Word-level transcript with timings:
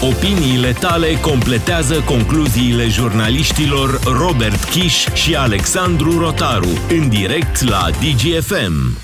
Opiniile 0.00 0.72
tale 0.72 1.06
completează 1.20 1.94
concluziile 2.00 2.88
jurnaliștilor 2.88 4.00
Robert 4.20 4.64
Kiș 4.64 5.06
și 5.14 5.34
Alexandru 5.36 6.18
Rotaru 6.18 6.68
în 6.88 7.08
direct 7.08 7.68
la 7.68 7.90
DGFM. 7.90 8.98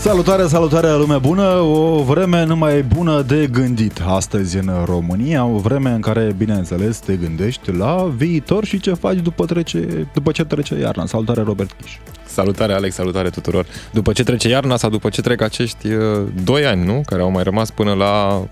Salutare, 0.00 0.46
salutare 0.46 0.96
lume 0.96 1.18
bună! 1.18 1.48
O 1.58 2.02
vreme 2.02 2.44
numai 2.44 2.82
bună 2.82 3.22
de 3.22 3.46
gândit 3.46 4.00
astăzi 4.06 4.56
în 4.56 4.70
România, 4.84 5.44
o 5.44 5.58
vreme 5.58 5.90
în 5.90 6.00
care, 6.00 6.34
bineînțeles, 6.36 6.98
te 6.98 7.16
gândești 7.16 7.72
la 7.72 8.12
viitor 8.16 8.64
și 8.64 8.80
ce 8.80 8.92
faci 8.92 9.18
după, 9.18 9.44
trece, 9.44 10.08
după 10.14 10.30
ce 10.32 10.44
trece 10.44 10.78
iarna. 10.78 11.06
Salutare, 11.06 11.42
Robert 11.42 11.72
Kiș! 11.82 11.92
Salutare, 12.26 12.72
Alex, 12.72 12.94
salutare 12.94 13.30
tuturor! 13.30 13.66
După 13.92 14.12
ce 14.12 14.22
trece 14.22 14.48
iarna 14.48 14.76
sau 14.76 14.90
după 14.90 15.08
ce 15.08 15.20
trec 15.20 15.40
acești 15.40 15.88
uh, 15.88 16.22
doi 16.44 16.66
ani, 16.66 16.84
nu? 16.84 17.02
Care 17.06 17.22
au 17.22 17.30
mai 17.30 17.42
rămas 17.42 17.70
până 17.70 17.92
la 17.92 18.42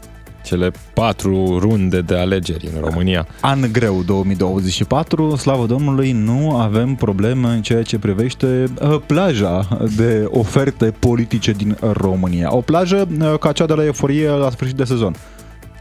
cele 0.45 0.70
patru 0.95 1.59
runde 1.59 2.00
de 2.00 2.16
alegeri 2.16 2.70
în 2.74 2.80
România. 2.80 3.27
An 3.41 3.73
greu 3.73 4.02
2024, 4.02 5.37
slavă 5.37 5.66
Domnului, 5.66 6.12
nu 6.12 6.56
avem 6.56 6.95
probleme 6.95 7.48
în 7.48 7.62
ceea 7.62 7.82
ce 7.82 7.98
privește 7.98 8.65
uh, 8.80 9.01
plaja 9.06 9.68
de 9.96 10.27
oferte 10.30 10.95
politice 10.98 11.52
din 11.52 11.77
România. 11.92 12.55
O 12.55 12.60
plajă 12.60 13.09
uh, 13.20 13.38
ca 13.38 13.52
cea 13.52 13.66
de 13.66 13.74
la 13.74 13.84
Euforie 13.84 14.28
la 14.28 14.51
sfârșit 14.51 14.77
de 14.77 14.84
sezon. 14.84 15.15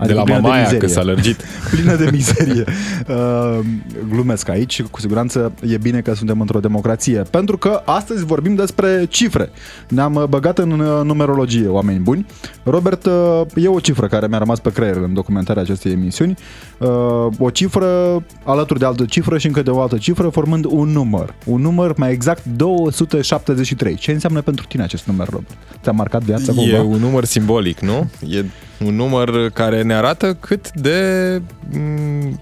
Adică 0.02 0.22
de 0.26 0.32
la 0.32 0.40
mamaia, 0.40 0.78
că 0.78 0.88
s-a 0.88 1.04
lărgit. 1.04 1.44
plină 1.72 1.96
de 1.96 2.10
mizerie. 2.12 2.64
Uh, 3.08 3.60
glumesc 4.10 4.50
aici, 4.50 4.82
cu 4.82 5.00
siguranță 5.00 5.52
e 5.68 5.78
bine 5.78 6.02
că 6.02 6.14
suntem 6.14 6.40
într-o 6.40 6.60
democrație. 6.60 7.22
Pentru 7.30 7.58
că 7.58 7.82
astăzi 7.86 8.26
vorbim 8.26 8.56
despre 8.56 9.06
cifre. 9.10 9.50
Ne-am 9.88 10.26
băgat 10.30 10.58
în 10.58 10.80
uh, 10.80 11.02
numerologie, 11.04 11.68
oameni 11.68 12.00
buni. 12.00 12.26
Robert, 12.64 13.06
uh, 13.06 13.42
e 13.56 13.68
o 13.68 13.80
cifră 13.80 14.08
care 14.08 14.28
mi-a 14.28 14.38
rămas 14.38 14.60
pe 14.60 14.72
creier 14.72 14.96
în 14.96 15.14
documentarea 15.14 15.62
acestei 15.62 15.92
emisiuni. 15.92 16.38
Uh, 16.78 16.90
o 17.38 17.50
cifră 17.50 18.24
alături 18.44 18.80
de 18.80 18.86
altă 18.86 19.06
cifră 19.06 19.38
și 19.38 19.48
încă 19.48 19.62
de 19.62 19.70
o 19.70 19.82
altă 19.82 19.98
cifră, 19.98 20.30
formând 20.30 20.66
un 20.66 20.90
număr. 20.90 21.34
Un 21.46 21.62
număr, 21.62 21.94
mai 21.98 22.12
exact, 22.12 22.46
273. 22.46 23.96
Ce 23.96 24.12
înseamnă 24.12 24.42
pentru 24.42 24.66
tine 24.68 24.84
acest 24.84 25.06
număr, 25.06 25.30
Robert? 25.30 25.58
Ți-a 25.84 25.92
marcat 25.92 26.22
viața 26.22 26.54
cumva? 26.54 26.76
E 26.76 26.80
un 26.80 27.00
număr 27.00 27.26
simbolic, 27.26 27.80
nu? 27.80 28.10
E 28.30 28.46
un 28.86 28.96
număr 28.96 29.50
care 29.50 29.82
ne 29.82 29.94
arată 29.94 30.38
cât 30.40 30.72
de 30.72 31.42
mm, 31.72 32.40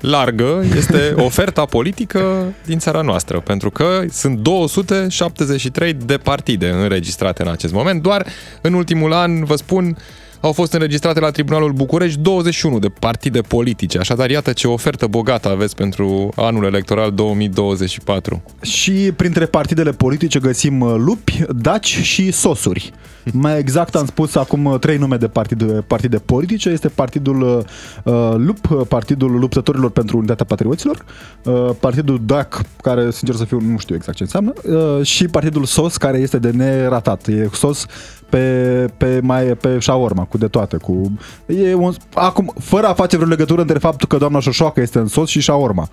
largă 0.00 0.64
este 0.76 1.14
oferta 1.28 1.64
politică 1.64 2.52
din 2.64 2.78
țara 2.78 3.00
noastră, 3.00 3.40
pentru 3.40 3.70
că 3.70 4.02
sunt 4.10 4.38
273 4.38 5.92
de 5.92 6.16
partide 6.16 6.68
înregistrate 6.68 7.42
în 7.42 7.48
acest 7.48 7.72
moment. 7.72 8.02
Doar 8.02 8.26
în 8.60 8.72
ultimul 8.72 9.12
an, 9.12 9.44
vă 9.44 9.56
spun, 9.56 9.96
au 10.40 10.52
fost 10.52 10.72
înregistrate 10.72 11.20
la 11.20 11.30
Tribunalul 11.30 11.72
București 11.72 12.20
21 12.20 12.78
de 12.78 12.88
partide 12.88 13.40
politice. 13.40 13.98
Așadar, 13.98 14.30
iată 14.30 14.52
ce 14.52 14.68
ofertă 14.68 15.06
bogată 15.06 15.48
aveți 15.48 15.74
pentru 15.74 16.32
anul 16.36 16.64
electoral 16.64 17.12
2024. 17.12 18.42
Și 18.60 18.92
printre 19.16 19.46
partidele 19.46 19.90
politice 19.90 20.38
găsim 20.38 20.80
uh, 20.80 20.94
lupi, 20.96 21.44
daci 21.48 21.98
și 22.02 22.30
sosuri. 22.30 22.92
Mai 23.32 23.58
exact 23.58 23.94
am 23.94 24.06
spus 24.06 24.34
acum 24.34 24.64
uh, 24.64 24.78
trei 24.78 24.96
nume 24.96 25.16
de 25.16 25.28
partide, 25.28 25.64
partide 25.64 26.16
politice. 26.18 26.68
Este 26.68 26.88
Partidul 26.88 27.64
uh, 28.04 28.34
LUP, 28.36 28.86
Partidul 28.88 29.38
Luptătorilor 29.38 29.90
pentru 29.90 30.16
Unitatea 30.16 30.44
Patrioților, 30.44 31.04
uh, 31.44 31.70
Partidul 31.80 32.20
DAC, 32.26 32.60
care, 32.82 33.10
sincer 33.10 33.34
să 33.34 33.44
fiu, 33.44 33.60
nu 33.60 33.78
știu 33.78 33.94
exact 33.94 34.16
ce 34.16 34.22
înseamnă, 34.22 34.52
uh, 34.62 35.06
și 35.06 35.28
Partidul 35.28 35.64
SOS, 35.64 35.96
care 35.96 36.18
este 36.18 36.38
de 36.38 36.50
neratat. 36.50 37.26
E 37.26 37.48
SOS 37.52 37.86
pe, 38.28 38.86
pe, 38.96 39.20
mai, 39.22 39.44
pe 39.44 39.78
șaorma, 39.78 40.24
cu 40.24 40.38
de 40.38 40.46
toate. 40.46 40.76
Cu, 40.76 41.18
e 41.46 41.74
un, 41.74 41.94
acum, 42.14 42.52
fără 42.60 42.86
a 42.86 42.94
face 42.94 43.16
vreo 43.16 43.28
legătură 43.28 43.60
între 43.60 43.78
faptul 43.78 44.08
că 44.08 44.16
doamna 44.16 44.40
Șoșoacă 44.40 44.80
este 44.80 44.98
în 44.98 45.06
sos 45.06 45.28
și 45.28 45.40
șaorma. 45.40 45.88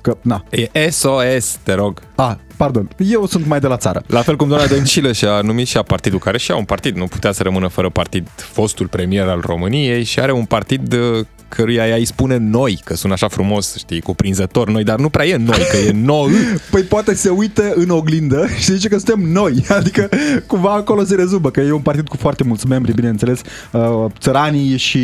Că, 0.00 0.16
na. 0.20 0.44
E 0.50 0.90
SOS, 0.90 1.58
te 1.62 1.72
rog. 1.72 2.00
A, 2.14 2.38
pardon, 2.56 2.88
eu 2.96 3.26
sunt 3.26 3.46
mai 3.46 3.60
de 3.60 3.66
la 3.66 3.76
țară. 3.76 4.02
La 4.06 4.22
fel 4.22 4.36
cum 4.36 4.48
doamna 4.48 4.66
Dăncilă 4.66 5.12
și-a 5.12 5.40
numit 5.40 5.66
și 5.66 5.76
a 5.76 5.82
partidul, 5.82 6.18
care 6.18 6.38
și-a 6.38 6.56
un 6.56 6.64
partid, 6.64 6.96
nu 6.96 7.06
putea 7.06 7.32
să 7.32 7.42
rămână 7.42 7.68
fără 7.68 7.88
partid, 7.88 8.28
fostul 8.36 8.86
premier 8.86 9.28
al 9.28 9.40
României 9.40 10.04
și 10.04 10.20
are 10.20 10.32
un 10.32 10.44
partid 10.44 10.92
uh, 10.92 11.26
căruia 11.54 11.86
ea 11.86 11.96
îi 11.96 12.04
spune 12.04 12.36
noi, 12.36 12.80
că 12.84 12.94
sună 12.94 13.12
așa 13.12 13.28
frumos, 13.28 13.76
știi, 13.76 14.00
cuprinzător 14.00 14.70
noi, 14.70 14.84
dar 14.84 14.98
nu 14.98 15.08
prea 15.08 15.26
e 15.26 15.36
noi, 15.36 15.66
că 15.70 15.76
e 15.76 15.92
noi. 15.92 16.30
păi 16.70 16.82
poate 16.82 17.14
se 17.14 17.28
uită 17.28 17.72
în 17.74 17.88
oglindă 17.88 18.46
și 18.58 18.72
zice 18.72 18.88
că 18.88 18.96
suntem 18.96 19.20
noi, 19.20 19.64
adică 19.78 20.08
cumva 20.46 20.72
acolo 20.72 21.04
se 21.04 21.14
rezumă, 21.14 21.50
că 21.50 21.60
e 21.60 21.72
un 21.72 21.80
partid 21.80 22.08
cu 22.08 22.16
foarte 22.16 22.44
mulți 22.44 22.66
membri, 22.66 22.94
bineînțeles, 22.94 23.40
uh, 23.72 24.04
țăranii 24.18 24.76
și 24.76 25.00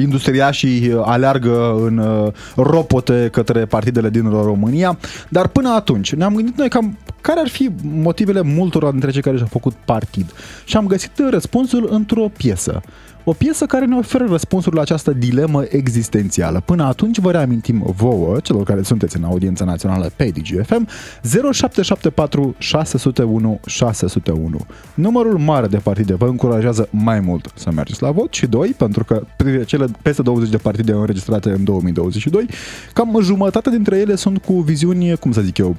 industriașii 0.00 0.96
aleargă 1.04 1.74
în 1.86 1.98
uh, 1.98 2.32
ropote 2.56 3.28
către 3.32 3.64
partidele 3.64 4.10
din 4.10 4.30
România, 4.30 4.98
dar 5.28 5.48
până 5.48 5.68
atunci 5.68 6.14
ne-am 6.14 6.34
gândit 6.34 6.56
noi 6.56 6.68
cam 6.68 6.98
care 7.20 7.40
ar 7.40 7.48
fi 7.48 7.70
motivele 7.82 8.40
multora 8.40 8.90
dintre 8.90 9.10
cei 9.10 9.22
care 9.22 9.36
și-au 9.36 9.48
făcut 9.50 9.72
partid 9.84 10.32
și 10.64 10.76
am 10.76 10.86
găsit 10.86 11.10
răspunsul 11.30 11.88
într-o 11.90 12.28
piesă. 12.36 12.82
O 13.26 13.32
piesă 13.32 13.66
care 13.66 13.84
ne 13.84 13.96
oferă 13.96 14.26
răspunsuri 14.28 14.74
la 14.74 14.80
această 14.80 15.12
dilemă 15.12 15.64
existențială. 15.68 16.60
Până 16.64 16.84
atunci 16.84 17.18
vă 17.18 17.30
reamintim 17.30 17.92
vouă, 17.96 18.40
celor 18.42 18.62
care 18.62 18.82
sunteți 18.82 19.16
în 19.16 19.24
audiența 19.24 19.64
națională 19.64 20.10
pe 20.16 20.24
DGFM, 20.24 20.88
0774 21.22 22.54
601 22.58 23.60
601. 23.66 24.58
Numărul 24.94 25.38
mare 25.38 25.66
de 25.66 25.76
partide 25.76 26.14
vă 26.14 26.26
încurajează 26.26 26.88
mai 26.90 27.20
mult 27.20 27.50
să 27.54 27.70
mergeți 27.74 28.02
la 28.02 28.10
vot 28.10 28.32
și 28.32 28.46
doi, 28.46 28.68
pentru 28.68 29.04
că 29.04 29.26
cele 29.66 29.86
peste 30.02 30.22
20 30.22 30.50
de 30.50 30.56
partide 30.56 30.92
înregistrate 30.92 31.50
în 31.50 31.64
2022, 31.64 32.46
cam 32.92 33.18
jumătate 33.22 33.70
dintre 33.70 33.98
ele 33.98 34.14
sunt 34.14 34.38
cu 34.38 34.52
viziuni, 34.52 35.16
cum 35.16 35.32
să 35.32 35.40
zic 35.40 35.58
eu, 35.58 35.76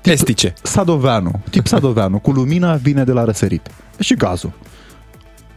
tip 0.00 0.12
estice. 0.12 0.52
Sadoveanu, 0.62 1.40
tip 1.50 1.66
Sadoveanu, 1.66 2.18
cu 2.18 2.30
lumina 2.30 2.74
vine 2.74 3.04
de 3.04 3.12
la 3.12 3.24
răsărit. 3.24 3.70
Și 3.98 4.14
gazul. 4.14 4.52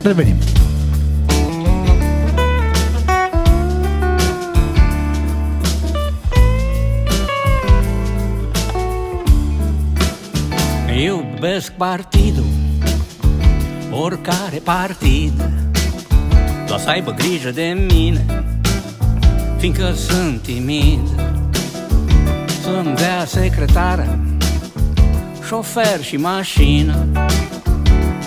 Revenim. 0.02 0.36
Iubesc 11.04 11.72
partidul, 11.72 12.46
oricare 13.92 14.62
partid. 14.64 15.50
Doar 16.68 16.80
să 16.80 16.90
aibă 16.90 17.12
grijă 17.12 17.52
de 17.52 17.86
mine, 17.94 18.26
fiindcă 19.58 19.92
sunt 19.92 20.42
timid. 20.42 21.08
Să-mi 22.62 22.96
dea 22.96 23.26
secretară, 23.26 24.20
șofer 25.48 26.02
și 26.02 26.16
mașină 26.16 27.06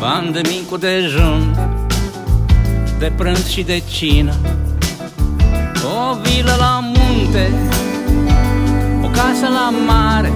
Bani 0.00 0.32
de 0.32 0.40
mic 0.48 0.68
cu 0.68 0.76
dejun, 0.76 1.56
de 2.98 3.12
prânz 3.16 3.46
și 3.48 3.62
de 3.62 3.82
cină. 3.90 4.34
O 5.84 6.16
vilă 6.22 6.54
la 6.58 6.80
munte, 6.82 7.50
o 9.02 9.06
casă 9.06 9.48
la 9.48 9.72
mare 9.86 10.32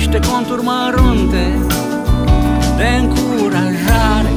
niște 0.00 0.20
conturi 0.30 0.62
mărunte 0.62 1.58
de 2.76 2.86
încurajare. 3.00 4.32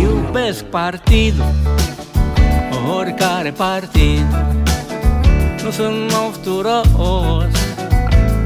Iubesc 0.00 0.64
partidul, 0.64 1.52
oricare 2.98 3.50
partid. 3.50 4.26
Nu 5.64 5.70
sunt 5.70 6.12
ofturos, 6.28 6.86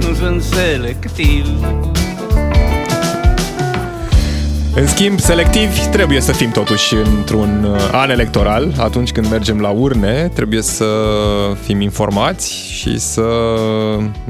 nu 0.00 0.14
sunt 0.14 0.42
selectiv 0.42 1.46
în 4.76 4.86
schimb, 4.86 5.18
selectivi 5.18 5.88
trebuie 5.90 6.20
să 6.20 6.32
fim 6.32 6.50
totuși 6.50 6.94
într-un 6.94 7.64
uh, 7.64 7.88
an 7.92 8.10
electoral. 8.10 8.74
Atunci 8.78 9.12
când 9.12 9.30
mergem 9.30 9.60
la 9.60 9.68
urne, 9.68 10.30
trebuie 10.34 10.62
să 10.62 10.86
fim 11.62 11.80
informați 11.80 12.52
și 12.70 12.98
să 12.98 13.24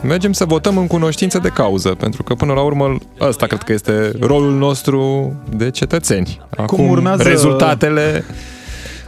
mergem 0.03 0.33
să 0.33 0.45
votăm 0.45 0.79
în 0.79 0.87
cunoștință 0.87 1.39
de 1.39 1.49
cauză. 1.49 1.89
Pentru 1.89 2.23
că, 2.23 2.35
până 2.35 2.53
la 2.53 2.61
urmă, 2.61 2.97
ăsta 3.21 3.47
cred 3.47 3.63
că 3.63 3.73
este 3.73 4.13
rolul 4.21 4.53
nostru 4.53 5.33
de 5.57 5.71
cetățeni. 5.71 6.41
Acum, 6.57 6.79
Cum 6.79 6.89
urmează... 6.89 7.23
rezultatele 7.23 8.25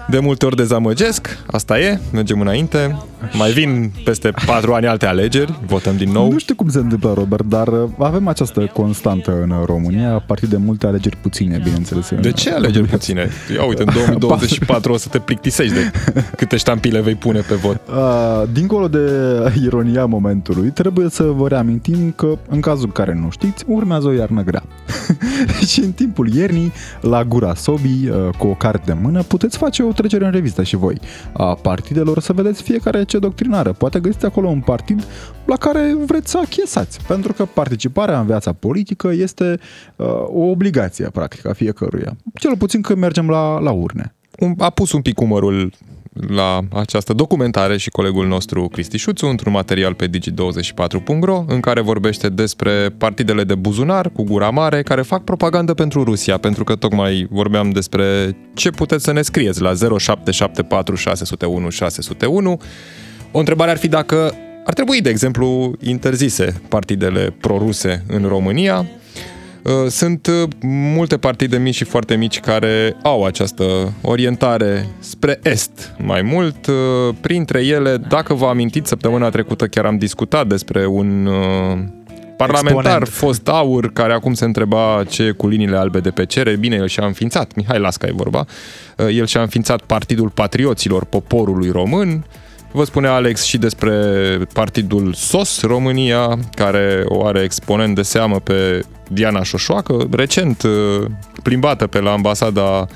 de 0.09 0.19
multe 0.19 0.47
ori 0.47 0.57
dezamăgesc, 0.57 1.39
asta 1.47 1.79
e, 1.79 2.01
mergem 2.13 2.41
înainte. 2.41 2.97
Mai 3.33 3.51
vin 3.51 3.93
peste 4.05 4.33
patru 4.47 4.73
ani 4.73 4.87
alte 4.87 5.07
alegeri, 5.07 5.59
votăm 5.67 5.97
din 5.97 6.11
nou. 6.13 6.31
Nu 6.31 6.39
știu 6.39 6.55
cum 6.55 6.69
se 6.69 6.79
întâmplă, 6.79 7.13
Robert, 7.17 7.45
dar 7.45 7.69
uh, 7.69 7.89
avem 7.99 8.29
această 8.29 8.71
constantă 8.73 9.39
în 9.43 9.55
România, 9.65 10.13
a 10.13 10.23
partir 10.27 10.49
de 10.49 10.57
multe 10.57 10.87
alegeri 10.87 11.17
puține, 11.17 11.61
bineînțeles. 11.65 12.11
De 12.21 12.33
ce 12.33 12.53
alegeri 12.53 12.89
puține? 12.89 13.29
Ia 13.55 13.65
uite, 13.65 13.83
în 13.83 13.93
2024 13.95 14.93
o 14.93 14.97
să 14.97 15.09
te 15.09 15.19
plictisești 15.19 15.75
de 15.75 15.91
câte 16.37 16.57
ștampile 16.57 17.01
vei 17.01 17.15
pune 17.15 17.41
pe 17.41 17.55
vot. 17.55 17.81
Uh, 17.89 18.43
dincolo 18.53 18.89
de 18.89 19.11
ironia 19.63 20.07
momentului, 20.07 20.71
trebuie 20.71 21.09
să 21.11 21.23
vă 21.23 21.49
reamintim 21.49 22.13
că, 22.17 22.39
în 22.49 22.61
cazul 22.61 22.85
în 22.85 22.93
care 22.93 23.15
nu 23.15 23.31
știți, 23.31 23.65
urmează 23.67 24.07
o 24.07 24.13
iarnă 24.13 24.43
grea. 24.43 24.63
și 25.67 25.81
în 25.87 25.93
timpul 25.93 26.35
iernii, 26.35 26.73
la 27.01 27.25
gura 27.25 27.55
sobii, 27.55 28.09
uh, 28.09 28.35
cu 28.39 28.47
o 28.47 28.55
carte 28.55 28.83
de 28.87 28.97
mână, 29.03 29.23
puteți 29.23 29.57
face 29.57 29.83
o 29.83 29.93
trecere 29.97 30.25
în 30.25 30.31
revistă 30.31 30.63
și 30.63 30.77
voi 30.77 30.99
a 31.33 31.55
partidelor 31.55 32.21
să 32.21 32.33
vedeți 32.33 32.63
fiecare 32.63 33.05
ce 33.05 33.19
doctrinară. 33.19 33.73
Poate 33.73 34.01
găsiți 34.01 34.25
acolo 34.25 34.49
un 34.49 34.61
partid 34.61 35.07
la 35.47 35.57
care 35.57 35.95
vreți 36.07 36.31
să 36.31 36.39
achesați, 36.39 37.01
pentru 37.07 37.33
că 37.33 37.45
participarea 37.45 38.21
în 38.21 38.27
viața 38.27 38.53
politică 38.53 39.13
este 39.13 39.59
uh, 39.97 40.07
o 40.27 40.41
obligație, 40.41 41.09
practic, 41.13 41.47
a 41.47 41.53
fiecăruia. 41.53 42.17
Cel 42.35 42.57
puțin 42.57 42.83
când 42.83 42.99
mergem 42.99 43.29
la, 43.29 43.59
la 43.59 43.71
urne. 43.71 44.15
A 44.59 44.71
pus 44.71 44.93
un 44.93 45.03
pic 45.03 45.21
umărul 45.21 45.73
la 46.29 46.61
această 46.73 47.13
documentare 47.13 47.77
și 47.77 47.91
colegul 47.91 48.27
nostru 48.27 48.69
Cristi 48.69 48.97
Șuțu 48.97 49.27
într-un 49.27 49.53
material 49.53 49.95
pe 49.95 50.09
digi24.ro 50.09 51.45
în 51.47 51.61
care 51.61 51.81
vorbește 51.81 52.29
despre 52.29 52.89
partidele 52.99 53.45
de 53.45 53.55
buzunar 53.55 54.11
cu 54.11 54.23
gura 54.23 54.51
mare 54.51 54.83
care 54.83 55.03
fac 55.03 55.25
propagandă 55.25 55.75
pentru 55.75 56.05
Rusia, 56.05 56.39
pentru 56.39 56.65
că 56.65 56.75
tocmai 56.75 57.27
vorbeam 57.31 57.71
despre 57.71 58.37
ce 58.55 58.71
puteți 58.71 59.05
să 59.05 59.13
ne 59.13 59.23
scrieți 59.23 59.61
la 59.61 59.73
0774 59.75 60.95
601 60.95 61.71
601. 61.71 62.61
O 63.33 63.39
întrebare 63.39 63.71
ar 63.71 63.79
fi 63.79 63.89
dacă 63.89 64.35
ar 64.65 64.73
trebui, 64.73 65.01
de 65.01 65.09
exemplu, 65.09 65.73
interzise 65.81 66.61
partidele 66.69 67.35
proruse 67.41 68.05
în 68.09 68.25
România, 68.29 68.79
Uh, 68.79 69.06
sunt 69.89 70.27
uh, 70.27 70.49
multe 70.63 71.17
partide 71.17 71.59
mici 71.59 71.75
și 71.75 71.85
foarte 71.85 72.17
mici 72.17 72.41
care 72.41 72.97
au 73.03 73.25
această 73.25 73.93
orientare 74.03 74.87
spre 74.99 75.41
est 75.43 75.95
mai 75.99 76.23
mult. 76.23 76.67
Uh, 76.67 76.75
printre 77.21 77.65
ele, 77.65 77.97
dacă 77.97 78.35
vă 78.35 78.47
amintiți, 78.47 78.89
săptămâna 78.89 79.29
trecută 79.29 79.67
chiar 79.67 79.85
am 79.85 79.99
discutat 79.99 80.47
despre 80.47 80.87
un 80.87 81.29
parlamentar 82.37 82.85
Exponent. 82.85 83.09
fost 83.09 83.49
aur 83.49 83.93
care 83.93 84.13
acum 84.13 84.35
se 84.35 84.45
întreba 84.45 85.05
ce 85.09 85.23
e 85.23 85.31
cu 85.31 85.49
liniile 85.49 85.77
albe 85.77 86.01
de 86.01 86.11
pe 86.11 86.27
cere. 86.27 86.57
Bine, 86.57 86.77
el 86.77 86.89
și-a 86.89 87.07
înființat, 87.07 87.55
Mihai 87.55 87.79
Lasca 87.79 88.07
e 88.07 88.13
vorba, 88.15 88.45
el 89.11 89.27
și-a 89.27 89.41
înființat 89.41 89.81
Partidul 89.81 90.29
Patrioților 90.29 91.05
Poporului 91.05 91.71
Român, 91.71 92.25
Vă 92.77 92.85
spune 92.85 93.09
Alex 93.09 93.43
și 93.43 93.59
despre 93.59 93.93
partidul 94.53 95.13
SOS 95.13 95.63
România, 95.63 96.39
care 96.55 97.03
o 97.05 97.27
are 97.27 97.41
exponent 97.41 97.95
de 97.95 98.03
seamă 98.03 98.41
pe 98.41 98.85
Diana 99.09 99.43
Șoșoacă, 99.43 100.09
recent 100.11 100.63
uh, 100.63 101.05
plimbată 101.43 101.87
pe 101.87 102.01
la 102.01 102.13
ambasada 102.13 102.87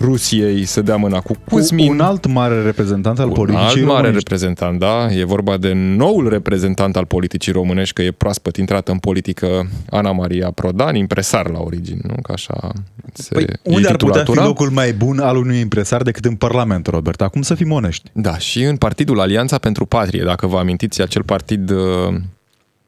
Rusiei 0.00 0.64
să 0.64 0.82
dea 0.82 0.96
mâna 0.96 1.20
cu 1.20 1.36
Cuzmin. 1.50 1.90
Un 1.90 2.00
alt 2.00 2.26
mare 2.26 2.62
reprezentant 2.62 3.18
al 3.18 3.30
politicii 3.30 3.62
Un 3.62 3.66
alt 3.66 3.76
mare 3.76 3.86
românești. 3.88 4.18
reprezentant, 4.18 4.78
da. 4.78 5.12
E 5.12 5.24
vorba 5.24 5.56
de 5.56 5.72
noul 5.72 6.28
reprezentant 6.28 6.96
al 6.96 7.04
politicii 7.06 7.52
românești, 7.52 7.94
că 7.94 8.02
e 8.02 8.10
proaspăt 8.10 8.56
intrat 8.56 8.88
în 8.88 8.98
politică 8.98 9.68
Ana 9.90 10.12
Maria 10.12 10.50
Prodan, 10.50 10.94
impresar 10.94 11.50
la 11.50 11.58
origine, 11.60 12.00
nu? 12.02 12.14
Că 12.22 12.32
așa 12.32 12.72
se 13.12 13.28
păi, 13.34 13.46
unde 13.62 13.88
ar 13.88 13.96
putea 13.96 14.24
fi 14.24 14.36
locul 14.36 14.70
mai 14.70 14.92
bun 14.92 15.18
al 15.18 15.36
unui 15.36 15.58
impresar 15.58 16.02
decât 16.02 16.24
în 16.24 16.34
Parlament, 16.34 16.86
Robert? 16.86 17.20
Acum 17.22 17.42
să 17.42 17.54
fim 17.54 17.70
onești. 17.72 18.10
Da, 18.12 18.38
și 18.38 18.62
în 18.62 18.76
partidul 18.76 19.20
Alianța 19.20 19.58
pentru 19.58 19.84
Patrie, 19.86 20.22
dacă 20.24 20.46
vă 20.46 20.58
amintiți, 20.58 21.02
acel 21.02 21.22
partid 21.22 21.70
uh, 21.70 22.14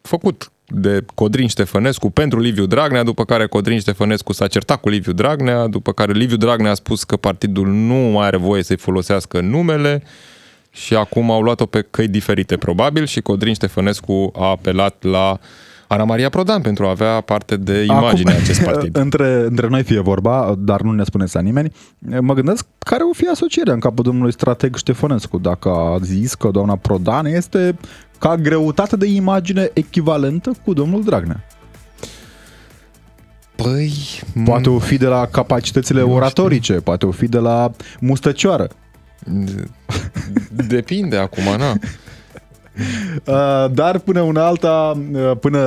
făcut 0.03 0.53
de 0.71 1.05
Codrin 1.15 1.49
Ștefănescu 1.49 2.11
pentru 2.11 2.41
Liviu 2.41 2.67
Dragnea, 2.67 3.03
după 3.03 3.25
care 3.25 3.47
Codrin 3.47 3.81
Ștefănescu 3.81 4.33
s-a 4.33 4.47
certat 4.47 4.81
cu 4.81 4.89
Liviu 4.89 5.13
Dragnea, 5.13 5.67
după 5.67 5.93
care 5.93 6.13
Liviu 6.13 6.37
Dragnea 6.37 6.71
a 6.71 6.75
spus 6.75 7.05
că 7.05 7.17
partidul 7.17 7.67
nu 7.67 7.95
mai 7.95 8.27
are 8.27 8.37
voie 8.37 8.63
să-i 8.63 8.77
folosească 8.77 9.41
numele 9.41 10.03
și 10.71 10.95
acum 10.95 11.31
au 11.31 11.43
luat-o 11.43 11.67
pe 11.67 11.87
căi 11.91 12.09
diferite 12.09 12.57
probabil 12.57 13.07
și 13.07 13.21
Codrin 13.21 13.55
Ștefănescu 13.55 14.33
a 14.37 14.45
apelat 14.45 15.03
la 15.03 15.39
Ana 15.93 16.05
Maria 16.05 16.29
Prodan 16.29 16.61
pentru 16.61 16.87
a 16.87 16.91
avea 16.91 17.21
parte 17.21 17.57
de 17.57 17.83
imagine 17.83 18.31
Acum, 18.31 18.43
acest 18.43 18.63
partid. 18.71 18.97
Între, 18.97 19.45
între 19.47 19.67
noi 19.67 19.83
fie 19.83 20.01
vorba, 20.01 20.55
dar 20.59 20.81
nu 20.81 20.91
ne 20.91 21.05
spuneți 21.05 21.35
la 21.35 21.41
nimeni, 21.41 21.73
mă 22.21 22.35
gândesc 22.35 22.67
care 22.79 23.03
o 23.03 23.13
fi 23.13 23.27
asocierea 23.27 23.73
în 23.73 23.81
capul 23.81 24.05
domnului 24.05 24.33
strateg 24.33 24.77
Ștefănescu, 24.77 25.39
dacă 25.39 25.69
a 25.69 25.99
zis 26.03 26.35
că 26.35 26.49
doamna 26.51 26.77
Prodan 26.77 27.27
este 27.27 27.77
ca 28.19 28.37
greutate 28.37 28.97
de 28.97 29.07
imagine 29.07 29.71
echivalentă 29.73 30.53
cu 30.65 30.73
domnul 30.73 31.05
Dragnea. 31.05 31.45
Păi... 33.57 33.93
Poate 34.45 34.69
o 34.69 34.79
fi 34.79 34.97
de 34.97 35.07
la 35.07 35.27
capacitățile 35.27 36.03
oratorice, 36.03 36.73
știu. 36.73 36.81
poate 36.81 37.07
o 37.07 37.11
fi 37.11 37.29
de 37.29 37.39
la 37.39 37.71
mustăcioară. 38.01 38.69
Depinde 40.67 41.17
acum, 41.17 41.45
na. 41.59 41.73
Uh, 43.25 43.67
dar 43.73 43.99
până 43.99 44.21
una 44.21 44.47
alta, 44.47 45.01
uh, 45.13 45.31
până 45.41 45.59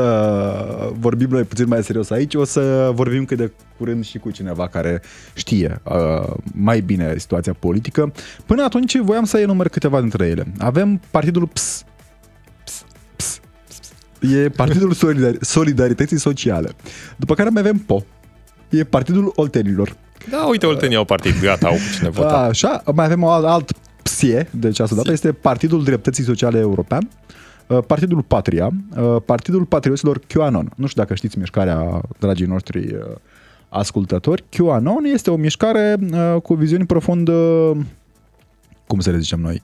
vorbim 1.00 1.28
noi 1.30 1.44
puțin 1.44 1.68
mai 1.68 1.84
serios 1.84 2.10
aici, 2.10 2.36
o 2.36 2.44
să 2.44 2.92
vorbim 2.94 3.26
cât 3.26 3.38
de 3.38 3.52
curând 3.78 4.06
și 4.06 4.18
cu 4.18 4.32
cineva 4.32 4.68
care 4.68 5.02
știe 5.34 5.82
uh, 5.84 6.34
mai 6.54 6.82
bine 6.82 7.14
situația 7.18 7.56
politică. 7.60 8.12
Până 8.46 8.64
atunci 8.64 8.98
voiam 8.98 9.24
să 9.24 9.38
enumer 9.40 9.68
câteva 9.68 10.00
dintre 10.02 10.26
ele. 10.26 10.46
Avem 10.58 11.02
partidul 11.12 11.48
PS, 11.48 11.84
E 14.20 14.50
Partidul 14.50 14.94
Solidar- 15.04 15.38
Solidarității 15.42 16.20
Sociale. 16.20 16.70
După 17.16 17.34
care 17.34 17.50
mai 17.50 17.62
avem 17.62 17.78
PO. 17.78 18.04
E 18.70 18.84
Partidul 18.84 19.32
Oltenilor. 19.36 19.96
Da, 20.30 20.38
uite, 20.38 20.66
Oltenii 20.66 20.96
au 20.96 21.04
partid, 21.06 21.40
gata, 21.42 21.68
au 21.68 21.76
cine 21.98 22.10
vota. 22.20 22.38
Așa, 22.38 22.84
mai 22.96 23.06
avem 23.06 23.24
alt, 23.24 23.46
alt 23.46 23.72
PSIE, 24.04 24.48
de 24.52 24.68
această 24.68 24.96
dată, 24.96 25.12
este 25.12 25.32
Partidul 25.32 25.84
Dreptății 25.84 26.24
Sociale 26.24 26.60
European, 26.60 27.10
uh, 27.68 27.78
Partidul 27.88 28.22
Patria, 28.22 28.70
uh, 28.98 29.16
Partidul 29.26 29.66
Patrioților 29.66 30.20
QAnon. 30.28 30.72
Nu 30.76 30.88
știu 30.88 31.02
dacă 31.02 31.16
știți 31.16 31.38
mișcarea, 31.38 32.02
dragii 32.20 32.46
noștri 32.46 32.94
uh, 32.94 33.02
ascultători. 33.70 34.44
QAnon 34.50 35.04
este 35.04 35.32
o 35.32 35.36
mișcare 35.36 35.98
cu 36.44 36.54
viziuni 36.54 36.86
profund, 36.86 37.30
cum 38.88 39.00
să 39.00 39.12
le 39.12 39.18
zicem 39.18 39.40
noi, 39.40 39.64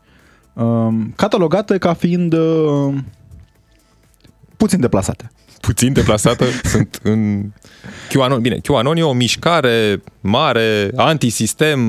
catalogată 1.16 1.78
ca 1.78 1.94
fiind 1.94 2.36
puțin 4.58 4.80
deplasate. 4.80 5.32
Puțin 5.62 5.94
deplasată 5.94 6.46
sunt 6.72 7.00
în 7.04 7.52
QAnon. 8.10 8.42
Bine, 8.42 8.60
QAnon 8.64 8.98
e 8.98 9.04
o 9.04 9.14
mișcare 9.14 10.02
mare, 10.22 10.92
antisistem 10.96 11.80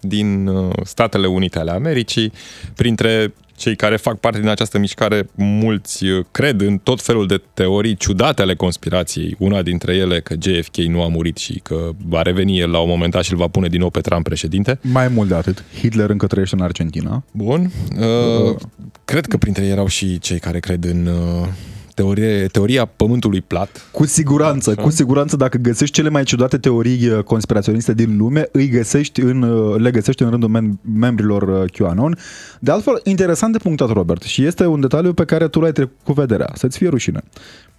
din 0.00 0.46
uh, 0.46 0.70
Statele 0.84 1.26
Unite 1.26 1.58
ale 1.58 1.70
Americii. 1.70 2.32
Printre 2.76 3.32
cei 3.56 3.76
care 3.76 3.96
fac 3.96 4.18
parte 4.18 4.40
din 4.40 4.48
această 4.48 4.78
mișcare, 4.78 5.28
mulți 5.34 6.04
uh, 6.04 6.24
cred 6.30 6.60
în 6.60 6.78
tot 6.78 7.02
felul 7.02 7.26
de 7.26 7.42
teorii 7.54 7.96
ciudate 7.96 8.42
ale 8.42 8.54
conspirației. 8.54 9.36
Una 9.38 9.62
dintre 9.62 9.94
ele 9.94 10.20
că 10.20 10.34
JFK 10.40 10.76
nu 10.76 11.02
a 11.02 11.08
murit 11.08 11.36
și 11.36 11.60
că 11.62 11.90
va 12.08 12.22
reveni 12.22 12.58
el 12.58 12.70
la 12.70 12.78
un 12.78 12.88
moment 12.88 13.12
dat 13.12 13.24
și 13.24 13.32
îl 13.32 13.38
va 13.38 13.48
pune 13.48 13.68
din 13.68 13.80
nou 13.80 13.90
pe 13.90 14.00
Trump 14.00 14.24
președinte. 14.24 14.78
Mai 14.80 15.08
mult 15.08 15.28
de 15.28 15.34
atât, 15.34 15.64
Hitler 15.78 16.10
încă 16.10 16.26
trăiește 16.26 16.54
în 16.54 16.62
Argentina. 16.62 17.22
Bun. 17.32 17.70
Uh, 17.98 18.50
uh. 18.50 18.56
Cred 19.04 19.26
că 19.26 19.36
printre 19.36 19.64
ei 19.64 19.70
erau 19.70 19.86
și 19.86 20.18
cei 20.18 20.38
care 20.38 20.60
cred 20.60 20.84
în... 20.84 21.06
Uh, 21.06 21.48
teorie, 21.96 22.46
teoria 22.46 22.84
pământului 22.84 23.40
plat. 23.40 23.88
Cu 23.90 24.06
siguranță, 24.06 24.70
Așa. 24.70 24.82
cu 24.82 24.90
siguranță 24.90 25.36
dacă 25.36 25.58
găsești 25.58 25.94
cele 25.94 26.08
mai 26.08 26.24
ciudate 26.24 26.58
teorii 26.58 27.08
uh, 27.08 27.22
conspiraționiste 27.22 27.94
din 27.94 28.16
lume, 28.16 28.48
îi 28.52 28.68
găsești 28.68 29.20
în, 29.20 29.42
uh, 29.42 29.80
le 29.80 29.90
găsești 29.90 30.22
în 30.22 30.30
rândul 30.30 30.48
mem- 30.48 30.80
membrilor 30.98 31.42
uh, 31.42 31.70
QAnon. 31.72 32.18
De 32.60 32.70
altfel, 32.70 33.00
interesant 33.04 33.52
de 33.52 33.58
punctat, 33.58 33.88
Robert, 33.88 34.22
și 34.22 34.44
este 34.44 34.66
un 34.66 34.80
detaliu 34.80 35.12
pe 35.12 35.24
care 35.24 35.48
tu 35.48 35.60
l-ai 35.60 35.72
trecut 35.72 35.96
cu 36.02 36.12
vederea, 36.12 36.50
să-ți 36.54 36.78
fie 36.78 36.88
rușine. 36.88 37.20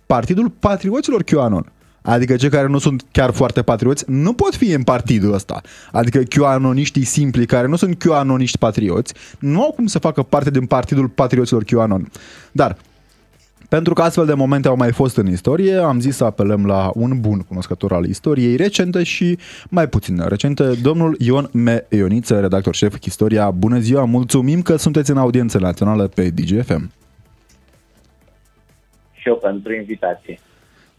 Partidul 0.05 0.49
Patrioților 0.59 1.23
QAnon, 1.23 1.71
Adică 2.01 2.35
cei 2.35 2.49
care 2.49 2.67
nu 2.67 2.77
sunt 2.77 3.03
chiar 3.11 3.31
foarte 3.31 3.61
patrioți 3.61 4.03
nu 4.07 4.33
pot 4.33 4.55
fi 4.55 4.71
în 4.71 4.83
partidul 4.83 5.33
ăsta. 5.33 5.61
Adică 5.91 6.19
QAnoniștii 6.19 7.03
simpli 7.03 7.45
care 7.45 7.67
nu 7.67 7.75
sunt 7.75 7.99
QAnoniști 7.99 8.57
patrioți 8.57 9.13
nu 9.39 9.61
au 9.61 9.71
cum 9.71 9.85
să 9.85 9.99
facă 9.99 10.23
parte 10.23 10.49
din 10.49 10.65
partidul 10.65 11.07
patrioților 11.07 11.63
QAnon. 11.63 12.11
Dar 12.51 12.77
pentru 13.67 13.93
că 13.93 14.01
astfel 14.01 14.25
de 14.25 14.33
momente 14.33 14.67
au 14.67 14.75
mai 14.75 14.91
fost 14.91 15.17
în 15.17 15.27
istorie, 15.27 15.75
am 15.75 15.99
zis 15.99 16.15
să 16.15 16.23
apelăm 16.23 16.65
la 16.65 16.91
un 16.93 17.19
bun 17.19 17.39
cunoscător 17.39 17.93
al 17.93 18.05
istoriei 18.05 18.55
recente 18.55 19.03
și 19.03 19.37
mai 19.69 19.87
puțin 19.87 20.23
recente, 20.27 20.71
domnul 20.81 21.15
Ion 21.19 21.49
Me 21.53 21.85
Ioniță, 21.89 22.39
redactor 22.39 22.75
șef 22.75 22.95
Istoria. 23.03 23.51
Bună 23.51 23.79
ziua, 23.79 24.05
mulțumim 24.05 24.61
că 24.61 24.75
sunteți 24.75 25.11
în 25.11 25.17
audiență 25.17 25.57
națională 25.57 26.07
pe 26.07 26.29
DGFM. 26.29 26.91
Și 29.13 29.27
eu 29.27 29.35
pentru 29.35 29.73
invitație. 29.73 30.39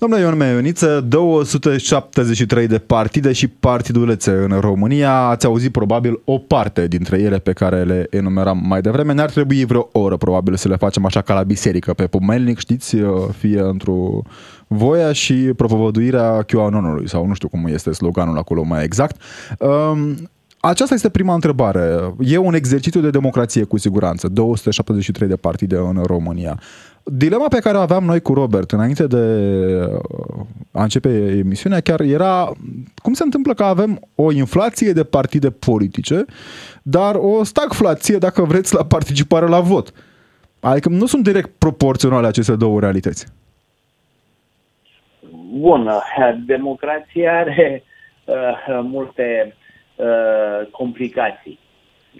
Domnule 0.00 0.22
Ion 0.22 0.36
Meioniță, 0.36 1.00
273 1.00 2.66
de 2.66 2.78
partide 2.78 3.32
și 3.32 3.48
partidulețe 3.48 4.30
în 4.30 4.60
România. 4.60 5.12
Ați 5.12 5.46
auzit 5.46 5.72
probabil 5.72 6.20
o 6.24 6.38
parte 6.38 6.86
dintre 6.86 7.18
ele 7.20 7.38
pe 7.38 7.52
care 7.52 7.84
le 7.84 8.06
enumeram 8.10 8.62
mai 8.66 8.80
devreme. 8.80 9.12
Ne-ar 9.12 9.30
trebui 9.30 9.64
vreo 9.64 9.88
oră 9.92 10.16
probabil 10.16 10.56
să 10.56 10.68
le 10.68 10.76
facem 10.76 11.04
așa 11.04 11.20
ca 11.20 11.34
la 11.34 11.42
biserică 11.42 11.94
pe 11.94 12.06
pomelnic, 12.06 12.58
știți, 12.58 12.96
fie 13.38 13.60
într-o 13.60 14.22
voia 14.66 15.12
și 15.12 15.34
propovăduirea 15.34 16.42
QAnonului 16.42 17.08
sau 17.08 17.26
nu 17.26 17.34
știu 17.34 17.48
cum 17.48 17.66
este 17.66 17.92
sloganul 17.92 18.38
acolo 18.38 18.62
mai 18.62 18.84
exact. 18.84 19.20
Um, 19.58 20.16
aceasta 20.60 20.94
este 20.94 21.08
prima 21.08 21.34
întrebare. 21.34 22.14
E 22.18 22.36
un 22.36 22.54
exercițiu 22.54 23.00
de 23.00 23.10
democrație 23.10 23.64
cu 23.64 23.78
siguranță. 23.78 24.28
273 24.28 25.28
de 25.28 25.36
partide 25.36 25.76
în 25.76 26.02
România. 26.06 26.60
Dilema 27.10 27.48
pe 27.48 27.60
care 27.60 27.76
o 27.76 27.80
aveam 27.80 28.04
noi 28.04 28.20
cu 28.20 28.34
Robert 28.34 28.70
înainte 28.70 29.06
de 29.06 29.16
uh, 29.16 30.46
a 30.72 30.82
începe 30.82 31.08
emisiunea 31.38 31.80
chiar 31.80 32.00
era 32.00 32.52
cum 33.02 33.12
se 33.12 33.22
întâmplă 33.22 33.54
că 33.54 33.64
avem 33.64 34.00
o 34.14 34.32
inflație 34.32 34.92
de 34.92 35.04
partide 35.04 35.50
politice, 35.50 36.24
dar 36.82 37.14
o 37.14 37.44
stagflație, 37.44 38.16
dacă 38.16 38.42
vreți, 38.42 38.74
la 38.74 38.84
participare 38.84 39.46
la 39.46 39.60
vot. 39.60 39.92
Adică 40.60 40.88
nu 40.88 41.06
sunt 41.06 41.22
direct 41.24 41.50
proporționale 41.58 42.26
aceste 42.26 42.56
două 42.56 42.80
realități. 42.80 43.26
Bun, 45.52 45.90
democrația 46.46 47.38
are 47.38 47.82
uh, 48.24 48.34
multe 48.82 49.56
uh, 49.96 50.66
complicații. 50.70 51.58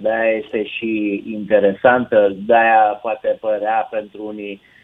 De-aia 0.03 0.37
este 0.45 0.65
și 0.65 1.23
interesantă, 1.27 2.37
de-aia 2.47 2.99
poate 3.03 3.37
părea 3.41 3.89
pentru 3.91 4.27
unii 4.27 4.61
uh, 4.63 4.77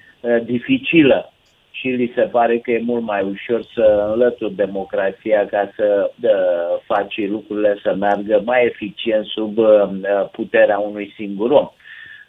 dificilă 0.44 1.32
și 1.70 1.88
li 1.88 2.12
se 2.14 2.22
pare 2.22 2.58
că 2.58 2.70
e 2.70 2.80
mult 2.84 3.02
mai 3.02 3.22
ușor 3.22 3.62
să 3.74 4.08
înlături 4.12 4.54
democrația 4.54 5.46
ca 5.46 5.70
să 5.76 6.10
uh, 6.22 6.80
faci 6.86 7.28
lucrurile 7.28 7.78
să 7.82 7.94
meargă 7.98 8.42
mai 8.44 8.64
eficient 8.64 9.26
sub 9.26 9.58
uh, 9.58 9.88
puterea 10.32 10.78
unui 10.78 11.12
singur 11.16 11.50
om. 11.50 11.68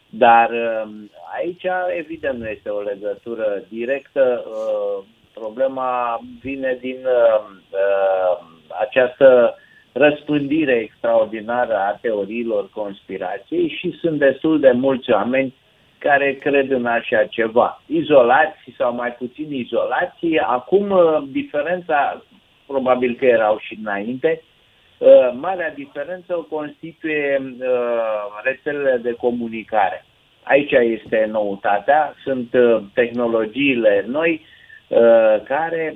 Dar 0.09 0.49
uh, 0.49 0.91
aici, 1.37 1.65
evident, 1.97 2.39
nu 2.39 2.47
este 2.47 2.69
o 2.69 2.81
legătură 2.81 3.63
directă. 3.69 4.43
Uh, 4.47 5.03
problema 5.33 6.19
vine 6.41 6.77
din 6.81 6.97
uh, 7.05 7.45
uh, 7.69 8.45
această 8.79 9.57
răspândire 9.91 10.73
extraordinară 10.73 11.75
a 11.75 11.97
teoriilor 12.01 12.69
conspirației 12.69 13.67
și 13.79 13.97
sunt 14.01 14.19
destul 14.19 14.59
de 14.59 14.71
mulți 14.71 15.11
oameni 15.11 15.53
care 16.07 16.33
cred 16.33 16.71
în 16.71 16.85
așa 16.85 17.23
ceva. 17.23 17.81
Izolați 17.85 18.59
sau 18.77 18.93
mai 18.93 19.11
puțin 19.11 19.53
izolați. 19.53 20.37
Acum 20.47 20.89
uh, 20.89 21.23
diferența, 21.27 22.23
probabil 22.67 23.15
că 23.19 23.25
erau 23.25 23.57
și 23.59 23.77
înainte, 23.83 24.41
uh, 24.97 25.29
marea 25.33 25.73
diferență 25.73 26.37
o 26.37 26.41
constituie 26.41 27.41
uh, 27.41 28.41
rețelele 28.43 28.97
de 28.97 29.11
comunicare. 29.11 30.05
Aici 30.43 30.71
este 30.71 31.27
noutatea, 31.31 32.15
sunt 32.23 32.55
tehnologiile 32.93 34.05
noi 34.07 34.45
care 35.43 35.95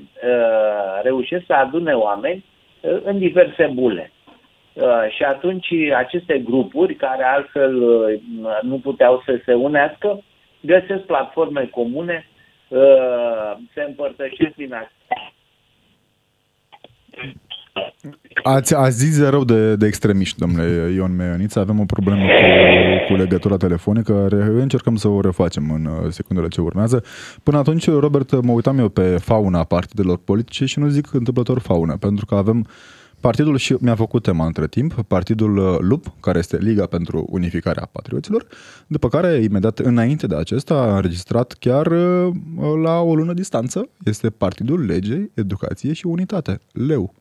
reușesc 1.01 1.45
să 1.45 1.53
adune 1.53 1.93
oameni 1.93 2.45
în 3.03 3.17
diverse 3.17 3.71
bule. 3.73 4.11
Uh, 4.81 5.12
și 5.15 5.24
atunci 5.24 5.67
aceste 5.98 6.41
grupuri, 6.45 6.95
care 6.95 7.24
altfel 7.24 7.75
uh, 7.75 8.21
nu 8.62 8.79
puteau 8.79 9.21
să 9.25 9.39
se 9.45 9.53
unească, 9.53 10.24
găsesc 10.62 11.01
platforme 11.01 11.69
comune, 11.71 12.27
uh, 12.67 13.57
se 13.74 13.81
împărtășesc 13.88 14.55
din 14.55 14.74
Ați, 18.43 18.75
ați 18.75 18.98
zis 18.98 19.29
rău 19.29 19.43
de, 19.43 19.75
de 19.75 19.86
extremiști, 19.86 20.39
domnule 20.39 20.91
Ion 20.93 21.15
Meioniță. 21.15 21.59
Avem 21.59 21.79
o 21.79 21.86
problemă 21.86 22.21
cu, 22.21 23.07
cu 23.07 23.15
legătura 23.15 23.57
telefonică. 23.57 24.27
Încercăm 24.59 24.95
să 24.95 25.07
o 25.07 25.21
refacem 25.21 25.71
în 25.71 26.12
secundele 26.12 26.48
ce 26.48 26.62
urmează. 26.62 27.03
Până 27.43 27.57
atunci, 27.57 27.89
Robert, 27.89 28.41
mă 28.41 28.51
uitam 28.51 28.79
eu 28.79 28.89
pe 28.89 29.17
fauna 29.17 29.63
partidelor 29.63 30.19
politice 30.25 30.65
și 30.65 30.79
nu 30.79 30.88
zic 30.88 31.13
întâmplător 31.13 31.59
fauna, 31.59 31.95
pentru 32.00 32.25
că 32.25 32.36
avem 32.36 32.67
Partidul 33.19 33.57
și 33.57 33.75
mi-a 33.79 33.95
făcut 33.95 34.23
tema 34.23 34.45
între 34.45 34.67
timp, 34.67 35.03
partidul 35.07 35.77
LUP, 35.81 36.05
care 36.19 36.39
este 36.39 36.57
Liga 36.57 36.85
pentru 36.85 37.25
Unificarea 37.29 37.89
Patrioților, 37.91 38.45
după 38.88 39.07
care, 39.07 39.41
imediat 39.41 39.79
înainte 39.79 40.27
de 40.27 40.35
acesta, 40.35 40.73
a 40.73 40.95
înregistrat 40.95 41.55
chiar 41.59 41.88
la 42.83 42.99
o 42.99 43.15
lună 43.15 43.33
distanță, 43.33 43.89
este 44.05 44.29
Partidul 44.29 44.85
Legei, 44.85 45.31
Educație 45.33 45.93
și 45.93 46.05
Unitate, 46.05 46.59
LEU. 46.71 47.13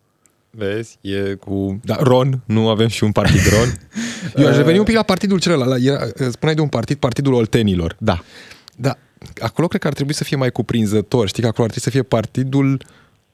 Vezi, 0.51 0.99
e 1.01 1.35
cu... 1.35 1.81
Da, 1.85 1.97
Ron, 2.01 2.43
nu 2.45 2.69
avem 2.69 2.89
și 2.89 3.05
un 3.05 3.13
partid 3.13 3.41
Ron. 3.51 3.69
Eu 4.45 4.47
aș 4.51 4.57
reveni 4.57 4.79
un 4.79 4.85
pic 4.85 4.95
la 4.95 5.03
partidul 5.03 5.41
celălalt. 5.41 5.85
Era, 5.85 6.07
spuneai 6.31 6.55
de 6.55 6.61
un 6.61 6.69
partid, 6.69 6.97
Partidul 6.97 7.33
Oltenilor. 7.33 7.97
Da. 7.99 8.23
Da, 8.77 8.99
acolo 9.41 9.67
cred 9.67 9.81
că 9.81 9.87
ar 9.87 9.93
trebui 9.93 10.15
să 10.15 10.25
fie 10.25 10.37
mai 10.37 10.51
cuprinzător. 10.51 11.29
Știi 11.29 11.43
că 11.43 11.49
acolo 11.49 11.67
ar 11.67 11.71
trebui 11.71 11.91
să 11.91 11.97
fie 11.99 12.03
Partidul 12.03 12.83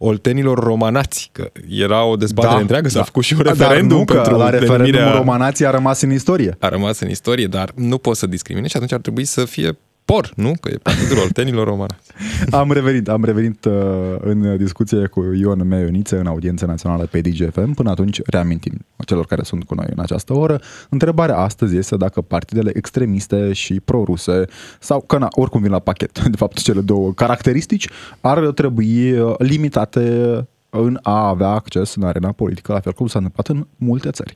oltenilor 0.05 0.59
romanați, 0.59 1.31
că 1.33 1.51
era 1.69 2.05
o 2.05 2.17
dezbatere 2.17 2.55
da, 2.55 2.61
întreagă, 2.61 2.89
s-a 2.89 2.99
da. 2.99 3.05
făcut 3.05 3.23
și 3.23 3.35
un 3.35 3.41
referendum 3.41 4.05
dar 4.05 4.17
nu, 4.17 4.23
pentru 4.23 4.37
la 4.37 4.51
referendumul 4.51 5.13
romanații 5.13 5.67
a 5.67 5.71
rămas 5.71 6.01
în 6.01 6.13
istorie. 6.13 6.57
A 6.61 6.69
rămas 6.69 7.01
în 7.01 7.11
istorie, 7.11 7.47
dar 7.47 7.73
nu 7.75 7.99
poți 7.99 8.19
să 8.19 8.27
discrimine 8.27 8.67
și 8.67 8.77
atunci 8.77 8.93
ar 8.93 9.01
trebui 9.01 9.25
să 9.25 9.45
fie 9.45 9.77
por, 10.05 10.33
nu? 10.37 10.53
Că 10.61 10.69
e 10.69 10.77
partidul 10.83 11.19
oltenilor 11.19 11.67
români. 11.67 11.97
am 12.51 12.73
revenit, 12.73 13.09
am 13.09 13.25
revenit 13.25 13.65
uh, 13.65 13.73
în 14.19 14.57
discuție 14.57 15.07
cu 15.07 15.33
Ion 15.35 15.67
Meioniță 15.67 16.19
în 16.19 16.27
audiența 16.27 16.67
națională 16.67 17.07
pe 17.07 17.21
DGFM. 17.21 17.75
Până 17.75 17.91
atunci 17.91 18.21
reamintim 18.27 18.87
celor 19.07 19.27
care 19.27 19.43
sunt 19.43 19.65
cu 19.65 19.75
noi 19.75 19.87
în 19.91 20.03
această 20.03 20.33
oră. 20.33 20.61
Întrebarea 20.89 21.37
astăzi 21.37 21.77
este 21.77 21.97
dacă 21.97 22.21
partidele 22.21 22.71
extremiste 22.75 23.53
și 23.53 23.81
proruse 23.81 24.45
sau 24.81 25.01
că 25.01 25.19
na, 25.19 25.29
oricum 25.31 25.61
vin 25.61 25.71
la 25.71 25.79
pachet, 25.79 26.25
de 26.35 26.37
fapt 26.37 26.59
cele 26.59 26.81
două 26.81 27.13
caracteristici, 27.13 27.89
ar 28.21 28.39
trebui 28.39 29.13
uh, 29.13 29.35
limitate 29.39 30.47
în 30.71 30.99
a 31.03 31.29
avea 31.29 31.49
acces 31.49 31.95
în 31.95 32.03
arena 32.03 32.33
politică, 32.33 32.73
la 32.73 32.81
fel 32.81 32.93
cum 32.93 33.07
s-a 33.07 33.19
întâmplat 33.19 33.49
în 33.49 33.67
multe 33.77 34.11
țări. 34.11 34.35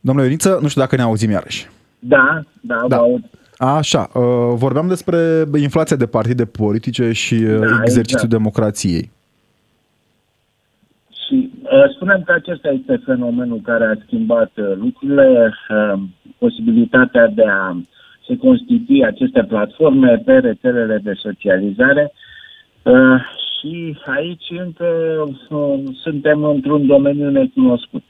Domnule 0.00 0.26
Ioniță, 0.26 0.58
nu 0.60 0.68
știu 0.68 0.80
dacă 0.80 0.96
ne 0.96 1.02
auzim 1.02 1.30
iarăși. 1.30 1.68
Da, 1.98 2.42
da, 2.60 2.84
da. 2.88 2.96
aud. 2.96 3.24
Așa, 3.56 4.08
uh, 4.14 4.54
vorbeam 4.54 4.88
despre 4.88 5.44
inflația 5.56 5.96
de 5.96 6.06
partide 6.06 6.44
politice 6.44 7.12
și 7.12 7.34
uh, 7.34 7.58
da, 7.58 7.80
exercițiul 7.82 8.24
exact. 8.24 8.30
democrației. 8.30 9.10
Și 11.26 11.50
uh, 11.62 11.94
spunem 11.94 12.22
că 12.26 12.32
acesta 12.32 12.68
este 12.68 13.02
fenomenul 13.04 13.60
care 13.64 13.84
a 13.84 14.02
schimbat 14.04 14.50
uh, 14.56 14.72
lucrurile, 14.76 15.52
uh, 15.68 16.00
posibilitatea 16.38 17.26
de 17.26 17.44
a 17.46 17.76
se 18.28 18.36
constitui 18.36 19.04
aceste 19.04 19.44
platforme 19.48 20.22
pe 20.24 20.32
rețelele 20.32 21.00
de 21.02 21.12
socializare 21.16 22.12
uh, 22.82 23.20
și 23.60 23.98
aici 24.06 24.46
încă 24.50 24.86
uh, 25.48 25.80
suntem 26.02 26.44
într-un 26.44 26.86
domeniu 26.86 27.30
necunoscut. 27.30 28.02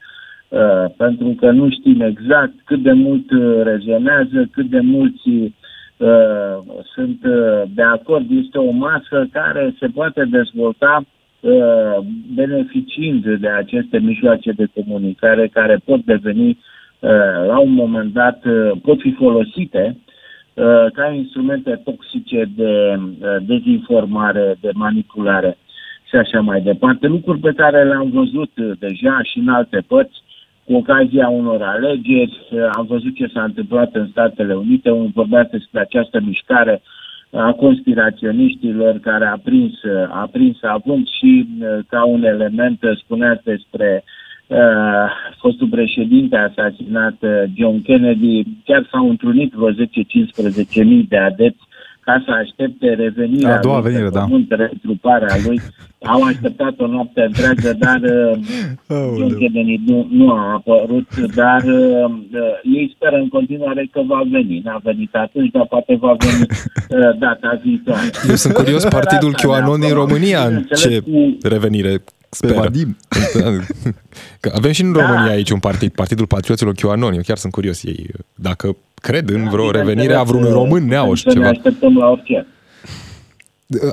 Uh, 0.51 0.59
Uh, 0.59 0.85
pentru 0.97 1.35
că 1.41 1.51
nu 1.51 1.71
știm 1.71 2.01
exact 2.01 2.53
cât 2.65 2.83
de 2.83 2.93
mult 2.93 3.31
uh, 3.31 3.61
rezonează, 3.63 4.49
cât 4.53 4.67
de 4.67 4.81
mulți 4.81 5.29
uh, 5.29 6.57
sunt 6.95 7.25
uh, 7.25 7.63
de 7.75 7.83
acord. 7.83 8.27
Este 8.31 8.59
o 8.59 8.71
masă 8.71 9.29
care 9.33 9.75
se 9.79 9.87
poate 9.87 10.25
dezvolta 10.25 11.05
uh, 11.41 11.97
beneficiind 12.35 13.37
de 13.41 13.49
aceste 13.49 13.99
mijloace 13.99 14.53
de 14.53 14.67
comunicare 14.75 15.49
care 15.53 15.81
pot 15.85 16.05
deveni 16.05 16.49
uh, 16.49 17.47
la 17.47 17.59
un 17.59 17.73
moment 17.73 18.13
dat, 18.13 18.45
uh, 18.45 18.71
pot 18.83 19.01
fi 19.01 19.13
folosite 19.13 19.97
uh, 20.55 20.87
ca 20.93 21.13
instrumente 21.13 21.81
toxice 21.85 22.51
de 22.57 22.99
uh, 22.99 23.37
dezinformare, 23.47 24.57
de 24.61 24.71
manipulare 24.75 25.57
și 26.09 26.17
așa 26.17 26.41
mai 26.41 26.61
departe. 26.61 27.07
Lucruri 27.07 27.41
pe 27.41 27.53
care 27.57 27.85
le-am 27.85 28.11
văzut 28.11 28.51
deja 28.79 29.23
și 29.23 29.39
în 29.39 29.49
alte 29.49 29.85
părți 29.87 30.27
cu 30.69 30.75
ocazia 30.75 31.29
unor 31.29 31.63
alegeri. 31.63 32.39
Am 32.73 32.87
văzut 32.87 33.15
ce 33.15 33.27
s-a 33.33 33.43
întâmplat 33.43 33.95
în 33.95 34.09
Statele 34.11 34.55
Unite, 34.55 34.91
unde 34.91 35.11
vorbea 35.15 35.45
despre 35.45 35.81
această 35.81 36.21
mișcare 36.21 36.83
a 37.33 37.53
conspiraționiștilor 37.53 38.99
care 38.99 39.27
a 39.27 39.39
prins, 39.45 39.73
a 40.09 40.29
prins 40.33 40.57
avânt 40.63 41.09
și 41.09 41.49
ca 41.89 42.05
un 42.05 42.25
element 42.25 42.79
spunea 43.03 43.41
despre 43.45 44.05
uh, 44.47 44.59
fostul 45.39 45.69
președinte 45.69 46.37
asasinat 46.37 47.17
John 47.57 47.83
Kennedy, 47.83 48.43
chiar 48.65 48.89
s-au 48.91 49.09
întrunit 49.09 49.53
vreo 49.53 49.73
10-15 49.73 49.77
mii 50.85 51.07
de 51.09 51.17
adepți 51.17 51.68
ca 52.09 52.23
să 52.27 52.31
aștepte 52.43 52.87
revenirea 53.05 53.57
A 53.57 53.61
doua 53.61 53.81
lui 53.81 53.87
venire, 53.91 54.05
pe 54.09 54.15
da. 54.19 54.21
pământ, 54.21 54.47
retruparea 54.51 55.37
lui. 55.47 55.61
Au 56.15 56.23
așteptat 56.23 56.75
o 56.79 56.87
noapte 56.87 57.21
întreagă, 57.21 57.71
dar 57.79 58.01
uh, 58.15 58.39
Aoleu. 58.97 59.17
John 59.19 59.39
Kennedy 59.39 59.81
nu, 59.87 60.07
nu 60.11 60.31
a 60.31 60.53
apărut, 60.53 61.09
dar 61.41 61.63
uh, 61.65 62.05
uh, 62.33 62.77
ei 62.77 62.93
speră 62.95 63.17
în 63.17 63.29
continuare 63.29 63.89
că 63.93 64.01
va 64.07 64.21
veni. 64.31 64.61
N-a 64.65 64.81
venit 64.83 65.15
atunci, 65.15 65.51
dar 65.51 65.67
poate 65.69 65.97
va 66.01 66.15
veni 66.19 66.41
uh, 66.49 67.19
data 67.19 67.61
viitoare. 67.65 68.11
Eu 68.29 68.35
sunt 68.35 68.55
curios, 68.55 68.85
partidul 68.85 69.33
Asta 69.35 69.49
QAnon 69.49 69.81
din 69.81 69.89
neapărat. 69.89 70.07
România 70.09 70.41
în 70.41 70.47
Bineînțeles, 70.49 70.83
ce 70.83 71.01
cu- 71.01 71.37
revenire 71.43 71.91
Pe 71.99 72.05
speră. 72.31 72.55
Vadim. 72.55 72.97
Că 74.41 74.53
avem 74.55 74.73
și 74.73 74.83
în 74.83 74.93
Da. 74.93 75.01
România 75.01 75.33
aici 75.33 75.51
un 75.51 75.59
partid, 75.59 75.93
Partidul 75.93 76.27
Patrioților 76.27 76.75
QAnon. 76.75 77.13
Eu 77.13 77.21
chiar 77.27 77.37
sunt 77.37 77.53
curios 77.53 77.83
ei 77.83 78.07
dacă 78.35 78.77
cred 79.01 79.29
în 79.29 79.49
vreo 79.49 79.67
Bineînțeles, 79.67 79.87
revenire 79.87 80.15
a 80.15 80.23
vreunui 80.23 80.49
uh, 80.49 80.55
român 80.55 80.87
neauș 80.87 81.21
să 81.21 81.29
ne 81.29 81.35
ceva. 81.35 81.49
așteptăm 81.49 81.97
la 81.97 82.09
orice. 82.09 82.47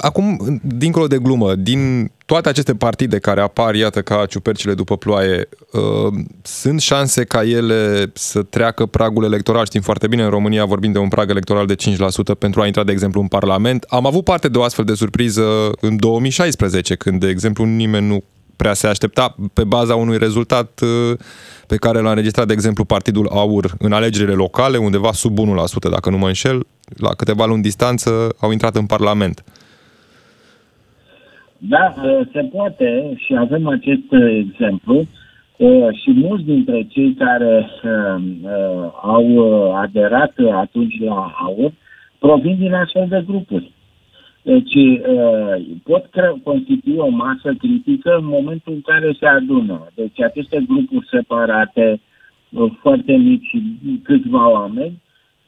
Acum, 0.01 0.59
dincolo 0.61 1.07
de 1.07 1.17
glumă, 1.17 1.55
din 1.55 2.11
toate 2.25 2.49
aceste 2.49 2.75
partide 2.75 3.19
care 3.19 3.41
apar, 3.41 3.75
iată, 3.75 4.01
ca 4.01 4.25
ciupercile 4.25 4.73
după 4.73 4.97
ploaie, 4.97 5.49
uh, 5.71 6.13
sunt 6.41 6.81
șanse 6.81 7.23
ca 7.23 7.43
ele 7.43 8.11
să 8.13 8.43
treacă 8.43 8.85
pragul 8.85 9.23
electoral? 9.23 9.65
Știm 9.65 9.81
foarte 9.81 10.07
bine, 10.07 10.23
în 10.23 10.29
România 10.29 10.65
vorbim 10.65 10.91
de 10.91 10.97
un 10.97 11.07
prag 11.07 11.29
electoral 11.29 11.65
de 11.65 11.75
5% 11.75 12.35
pentru 12.39 12.61
a 12.61 12.65
intra, 12.65 12.83
de 12.83 12.91
exemplu, 12.91 13.21
în 13.21 13.27
Parlament. 13.27 13.85
Am 13.89 14.05
avut 14.05 14.23
parte 14.23 14.47
de 14.47 14.57
o 14.57 14.63
astfel 14.63 14.85
de 14.85 14.93
surpriză 14.93 15.71
în 15.79 15.95
2016, 15.95 16.95
când, 16.95 17.19
de 17.19 17.27
exemplu, 17.27 17.63
nimeni 17.63 18.07
nu 18.07 18.23
prea 18.55 18.73
se 18.73 18.87
aștepta 18.87 19.35
pe 19.53 19.63
baza 19.63 19.95
unui 19.95 20.17
rezultat 20.17 20.79
uh, 20.83 21.17
pe 21.67 21.75
care 21.75 21.99
l-a 21.99 22.09
înregistrat, 22.09 22.47
de 22.47 22.53
exemplu, 22.53 22.83
Partidul 22.85 23.27
Aur 23.27 23.65
în 23.79 23.91
alegerile 23.91 24.33
locale, 24.33 24.77
undeva 24.77 25.11
sub 25.11 25.37
1%, 25.37 25.41
dacă 25.91 26.09
nu 26.09 26.17
mă 26.17 26.27
înșel, 26.27 26.65
la 26.97 27.09
câteva 27.09 27.45
luni 27.45 27.61
distanță 27.61 28.09
au 28.39 28.51
intrat 28.51 28.75
în 28.75 28.85
Parlament. 28.85 29.43
Da, 31.57 31.93
uh, 31.97 32.27
se 32.33 32.41
poate 32.41 33.13
și 33.17 33.35
avem 33.37 33.67
acest 33.67 34.11
uh, 34.11 34.45
exemplu 34.49 35.07
uh, 35.57 35.87
și 36.01 36.11
mulți 36.11 36.43
dintre 36.43 36.87
cei 36.89 37.13
care 37.13 37.69
uh, 37.83 38.23
uh, 38.41 38.91
au 39.01 39.25
uh, 39.27 39.73
aderat 39.75 40.33
uh, 40.37 40.53
atunci 40.53 40.99
la 40.99 41.33
AUR 41.45 41.71
provin 42.19 42.57
din 42.57 42.73
astfel 42.73 43.07
de 43.09 43.23
grupuri. 43.27 43.71
Deci 44.45 44.75
uh, 44.75 45.65
pot 45.83 46.05
cre- 46.05 46.41
constitui 46.43 46.97
o 46.97 47.09
masă 47.09 47.53
critică 47.57 48.15
în 48.19 48.25
momentul 48.25 48.73
în 48.73 48.81
care 48.81 49.15
se 49.19 49.25
adună. 49.25 49.87
Deci 49.95 50.21
aceste 50.21 50.65
grupuri 50.67 51.07
separate, 51.09 51.99
uh, 52.49 52.71
foarte 52.81 53.11
mici, 53.11 53.51
câțiva 54.03 54.49
oameni, 54.49 55.01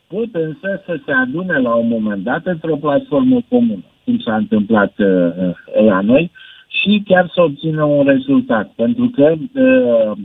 pot 0.07 0.27
însă 0.31 0.81
să 0.85 0.99
se 1.05 1.11
adune 1.11 1.57
la 1.59 1.73
un 1.73 1.87
moment 1.87 2.23
dat 2.23 2.45
într-o 2.45 2.75
platformă 2.75 3.41
comună, 3.49 3.83
cum 4.03 4.19
s-a 4.19 4.35
întâmplat 4.35 4.93
uh, 4.97 5.53
la 5.85 6.01
noi, 6.01 6.31
și 6.67 7.03
chiar 7.05 7.31
să 7.33 7.41
obțină 7.41 7.83
un 7.83 8.05
rezultat. 8.05 8.71
Pentru 8.75 9.11
că 9.15 9.33
uh, 9.53 10.17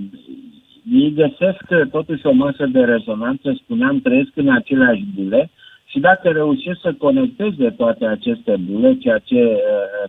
ei 0.92 1.12
găsesc 1.14 1.64
uh, 1.70 1.90
totuși 1.90 2.26
o 2.26 2.32
masă 2.32 2.66
de 2.66 2.80
rezonanță, 2.80 3.52
spuneam, 3.62 4.00
trăiesc 4.00 4.30
în 4.34 4.48
aceleași 4.48 5.04
bule 5.14 5.50
și 5.92 5.98
dacă 6.00 6.28
reușesc 6.28 6.80
să 6.80 6.92
conecteze 6.98 7.70
toate 7.70 8.06
aceste 8.06 8.56
bule, 8.70 8.96
ceea 8.98 9.18
ce 9.18 9.40
uh, 9.42 9.60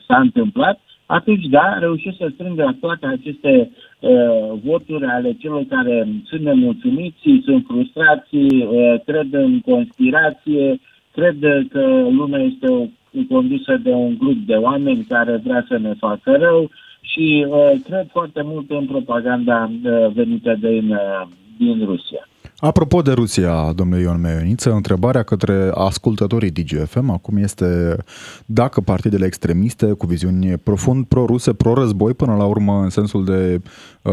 s-a 0.08 0.20
întâmplat, 0.20 0.80
atunci, 1.06 1.46
da, 1.46 1.78
reușesc 1.80 2.18
să 2.18 2.30
strângă 2.34 2.78
toate 2.80 3.06
aceste 3.06 3.72
uh, 4.00 4.52
voturi 4.64 5.06
ale 5.06 5.34
celor 5.40 5.64
care 5.70 6.08
sunt 6.26 6.42
nemulțumiți, 6.42 7.42
sunt 7.44 7.66
frustrați, 7.68 8.36
uh, 8.36 8.96
cred 9.06 9.34
în 9.34 9.60
conspirație, 9.60 10.80
cred 11.12 11.68
că 11.70 12.08
lumea 12.12 12.40
este 12.42 12.68
o, 12.72 12.86
condusă 13.30 13.78
de 13.84 13.92
un 13.92 14.18
grup 14.18 14.38
de 14.46 14.56
oameni 14.56 15.04
care 15.04 15.42
vrea 15.44 15.66
să 15.68 15.78
ne 15.78 15.94
facă 16.00 16.32
rău 16.40 16.70
și 17.02 17.46
uh, 17.50 17.72
cred 17.84 18.08
foarte 18.12 18.42
mult 18.42 18.70
în 18.70 18.86
propaganda 18.86 19.72
uh, 19.84 20.12
venită 20.14 20.56
din, 20.60 20.90
uh, 20.92 21.22
din 21.58 21.86
Rusia. 21.86 22.28
Apropo 22.66 23.02
de 23.02 23.12
Rusia, 23.12 23.72
domnule 23.76 24.02
Ion 24.02 24.22
Meioniță, 24.22 24.72
întrebarea 24.72 25.24
către 25.24 25.72
ascultătorii 25.74 26.52
DGFM 26.52 27.10
acum 27.10 27.38
este 27.38 27.98
dacă 28.46 28.82
partidele 28.82 29.26
extremiste 29.26 29.86
cu 29.86 30.06
viziuni 30.06 30.58
profund 30.58 31.06
pro-ruse, 31.06 31.54
pro-război, 31.54 32.14
până 32.14 32.36
la 32.36 32.46
urmă 32.46 32.80
în 32.84 32.90
sensul 32.90 33.26
de 33.26 33.62
uh, 34.02 34.12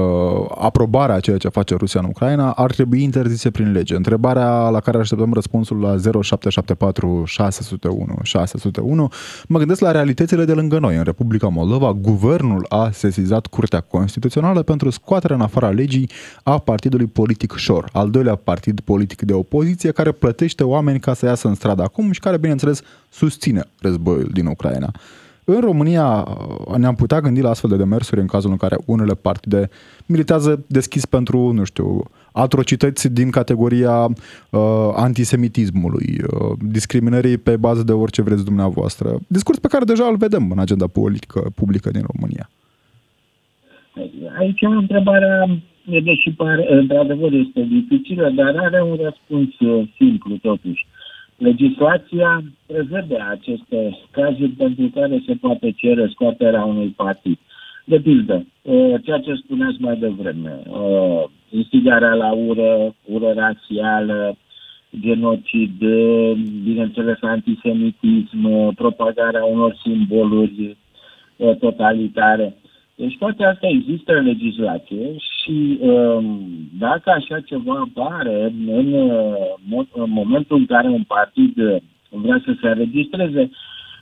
aprobarea 0.58 1.14
a 1.14 1.20
ceea 1.20 1.36
ce 1.36 1.48
face 1.48 1.74
Rusia 1.74 2.00
în 2.00 2.06
Ucraina, 2.06 2.50
ar 2.50 2.72
trebui 2.72 3.02
interzise 3.02 3.50
prin 3.50 3.72
lege. 3.72 3.94
Întrebarea 3.96 4.68
la 4.68 4.80
care 4.80 4.98
așteptăm 4.98 5.32
răspunsul 5.32 5.80
la 5.80 5.96
0774 6.22 7.22
601 7.26 8.18
601, 8.22 9.08
mă 9.48 9.58
gândesc 9.58 9.80
la 9.80 9.90
realitățile 9.90 10.44
de 10.44 10.52
lângă 10.52 10.78
noi. 10.78 10.96
În 10.96 11.02
Republica 11.02 11.48
Moldova, 11.48 11.92
guvernul 11.92 12.66
a 12.68 12.90
sesizat 12.92 13.46
Curtea 13.46 13.80
Constituțională 13.80 14.62
pentru 14.62 14.90
scoaterea 14.90 15.36
în 15.36 15.42
afara 15.42 15.68
legii 15.68 16.10
a 16.42 16.58
partidului 16.58 17.06
politic 17.06 17.52
Șor, 17.56 17.88
al 17.92 18.10
doilea 18.10 18.38
partid 18.44 18.80
politic 18.80 19.22
de 19.22 19.32
opoziție 19.32 19.90
care 19.90 20.12
plătește 20.12 20.64
oameni 20.64 21.00
ca 21.00 21.14
să 21.14 21.26
iasă 21.26 21.48
în 21.48 21.54
stradă 21.54 21.82
acum 21.82 22.12
și 22.12 22.20
care, 22.20 22.38
bineînțeles, 22.38 22.82
susține 23.10 23.62
războiul 23.80 24.30
din 24.32 24.46
Ucraina. 24.46 24.92
În 25.44 25.60
România 25.60 26.26
ne-am 26.76 26.94
putea 26.94 27.20
gândi 27.20 27.40
la 27.40 27.50
astfel 27.50 27.70
de 27.70 27.76
demersuri 27.76 28.20
în 28.20 28.26
cazul 28.26 28.50
în 28.50 28.56
care 28.56 28.76
unele 28.84 29.14
partide 29.14 29.70
militează 30.06 30.64
deschis 30.66 31.06
pentru, 31.06 31.52
nu 31.52 31.64
știu, 31.64 32.02
atrocități 32.32 33.12
din 33.12 33.30
categoria 33.30 34.04
uh, 34.04 34.90
antisemitismului, 34.94 36.20
uh, 36.22 36.56
discriminării 36.58 37.36
pe 37.36 37.56
bază 37.56 37.82
de 37.82 37.92
orice 37.92 38.22
vreți 38.22 38.44
dumneavoastră. 38.44 39.18
Discurs 39.26 39.58
pe 39.58 39.68
care 39.68 39.84
deja 39.84 40.04
îl 40.04 40.16
vedem 40.16 40.50
în 40.50 40.58
agenda 40.58 40.86
politică 40.86 41.50
publică 41.54 41.90
din 41.90 42.04
România. 42.12 42.50
Aici 44.38 44.60
întrebarea, 44.60 45.60
deși 45.84 46.30
pare, 46.30 46.66
într-adevăr 46.68 47.32
este 47.32 47.62
dificilă, 47.62 48.30
dar 48.30 48.56
are 48.56 48.82
un 48.82 48.98
răspuns 49.02 49.58
uh, 49.58 49.88
simplu 49.96 50.36
totuși. 50.36 50.86
Legislația 51.36 52.42
prevede 52.66 53.16
aceste 53.30 53.98
cazuri 54.10 54.50
pentru 54.50 54.90
care 54.94 55.22
se 55.26 55.34
poate 55.34 55.74
cere 55.76 56.08
scoaterea 56.12 56.64
unui 56.64 56.88
partid. 56.96 57.38
De 57.84 58.00
pildă, 58.00 58.46
uh, 58.62 58.94
ceea 59.04 59.18
ce 59.18 59.34
spuneați 59.34 59.80
mai 59.80 59.96
devreme, 59.96 60.62
uh, 60.68 61.24
instigarea 61.50 62.14
la 62.14 62.32
ură, 62.32 62.94
ură 63.04 63.32
rasială, 63.32 64.36
genocid, 64.98 65.82
uh, 65.82 66.32
bineînțeles 66.64 67.18
antisemitism, 67.20 68.44
uh, 68.44 68.68
propagarea 68.74 69.44
unor 69.44 69.76
simboluri 69.82 70.76
uh, 71.36 71.56
totalitare. 71.56 72.56
Deci 73.00 73.16
toate 73.18 73.44
astea 73.44 73.68
există 73.68 74.16
în 74.16 74.24
legislație 74.24 75.16
și 75.18 75.78
um, 75.80 76.48
dacă 76.78 77.10
așa 77.10 77.40
ceva 77.40 77.88
apare 77.88 78.54
în, 78.66 78.92
uh, 78.92 79.86
în 79.92 80.10
momentul 80.10 80.56
în 80.56 80.66
care 80.66 80.88
un 80.88 81.02
partid 81.02 81.58
uh, 81.58 81.76
vrea 82.08 82.42
să 82.44 82.52
se 82.60 82.68
înregistreze, 82.68 83.50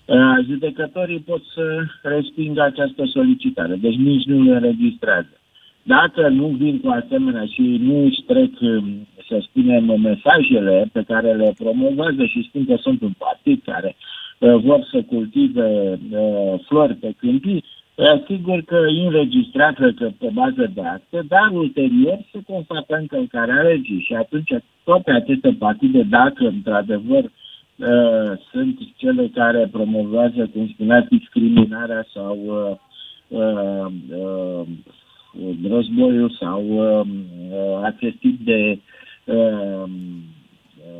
uh, 0.05 0.39
judecătorii 0.49 1.21
pot 1.21 1.43
să 1.55 1.85
respingă 2.03 2.63
această 2.63 3.05
solicitare, 3.05 3.75
deci 3.75 3.97
nici 3.97 4.25
nu 4.25 4.43
le 4.43 4.57
înregistrează. 4.57 5.41
Dacă 5.83 6.29
nu 6.29 6.47
vin 6.47 6.81
cu 6.81 6.89
asemenea 6.89 7.45
și 7.45 7.63
nu 7.81 8.05
își 8.05 8.23
trec, 8.27 8.61
um, 8.61 9.07
să 9.29 9.39
spunem, 9.43 10.01
mesajele 10.01 10.91
pe 10.93 11.03
care 11.07 11.33
le 11.33 11.53
promovează 11.59 12.25
și 12.25 12.47
spun 12.49 12.65
că 12.67 12.77
sunt 12.81 13.03
un 13.03 13.13
partid 13.19 13.63
care 13.65 13.97
uh, 14.39 14.55
vor 14.55 14.89
să 14.91 15.03
cultive 15.03 15.99
uh, 16.11 16.61
flori 16.67 16.95
pe 16.95 17.13
câmpii, 17.19 17.65
Sigur 18.27 18.63
că 18.63 18.77
înregistrează 19.05 19.93
că 19.97 20.11
pe 20.19 20.31
bază 20.33 20.71
de 20.75 20.81
acte, 20.81 21.23
dar 21.29 21.51
ulterior 21.53 22.19
se 22.33 22.39
constată 22.47 22.97
încălcarea 22.97 23.63
legii 23.63 24.05
și 24.07 24.15
atunci 24.15 24.51
toate 24.85 25.11
aceste 25.11 25.57
partide, 25.59 26.03
dacă 26.03 26.47
într-adevăr 26.47 27.25
uh, 27.25 28.39
sunt 28.53 28.79
cele 28.97 29.31
care 29.35 29.69
promovează, 29.73 30.51
cum 30.53 30.69
spuneați, 30.69 31.09
discriminarea 31.09 32.07
sau 32.15 32.39
uh, 32.47 33.39
uh, 33.41 33.93
uh, 34.19 34.67
războiul 35.69 36.37
sau 36.41 36.65
uh, 36.67 37.07
uh, 37.07 37.83
acest 37.83 38.17
tip 38.17 38.41
de 38.41 38.79
uh, 39.25 39.91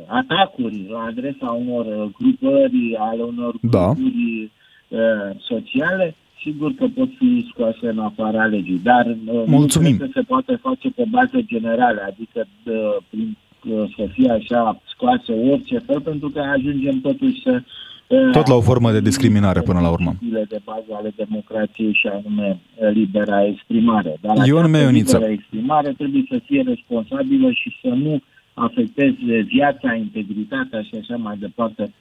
atacuri 0.05 0.85
la 0.89 0.99
adresa 0.99 1.51
unor 1.51 2.11
grupări, 2.19 2.95
ale 2.99 3.21
unor 3.21 3.55
Da. 3.61 3.85
grupuri 3.85 4.51
uh, 4.87 5.35
sociale, 5.39 6.15
sigur 6.43 6.71
că 6.77 6.85
pot 6.95 7.09
fi 7.17 7.45
scoase 7.51 7.87
în 7.89 7.99
afara 7.99 8.45
legii, 8.45 8.79
dar 8.83 9.05
uh, 9.25 9.43
Mulțumim. 9.45 9.91
nu 9.91 9.97
cred 9.97 10.11
că 10.11 10.19
se 10.19 10.25
poate 10.25 10.55
face 10.61 10.89
pe 10.89 11.03
bază 11.09 11.39
generală, 11.45 12.01
adică 12.11 12.47
uh, 12.63 12.73
prin, 13.09 13.37
uh, 13.73 13.93
să 13.97 14.03
fie 14.11 14.31
așa 14.31 14.81
scoase 14.93 15.31
orice 15.51 15.77
fel, 15.77 16.01
pentru 16.01 16.29
că 16.29 16.39
ajungem 16.39 16.99
totuși 17.01 17.41
să 17.41 17.61
uh, 18.07 18.29
Tot 18.31 18.47
la 18.47 18.55
o 18.55 18.61
formă 18.61 18.91
de 18.91 19.01
discriminare 19.01 19.61
până 19.61 19.79
la 19.79 19.89
urmă. 19.89 20.05
principiile 20.09 20.45
de 20.49 20.59
bază 20.63 20.91
ale 20.99 21.11
democrației 21.15 21.93
și 21.93 22.07
anume 22.07 22.59
uh, 22.75 22.89
libera 22.93 23.45
exprimare. 23.45 24.17
Dar 24.21 24.35
Ion 24.35 24.41
această 24.57 24.67
Meioniță. 24.77 25.17
liberă 25.17 25.31
exprimare 25.33 25.89
trebuie 25.97 26.23
să 26.29 26.39
fie 26.45 26.61
responsabilă 26.67 27.51
și 27.51 27.75
să 27.81 27.87
nu 27.87 28.19
afecteze 28.53 29.35
viața, 29.41 29.93
integritatea 29.93 30.81
și 30.81 30.93
așa 31.01 31.15
mai 31.15 31.37
departe 31.39 31.93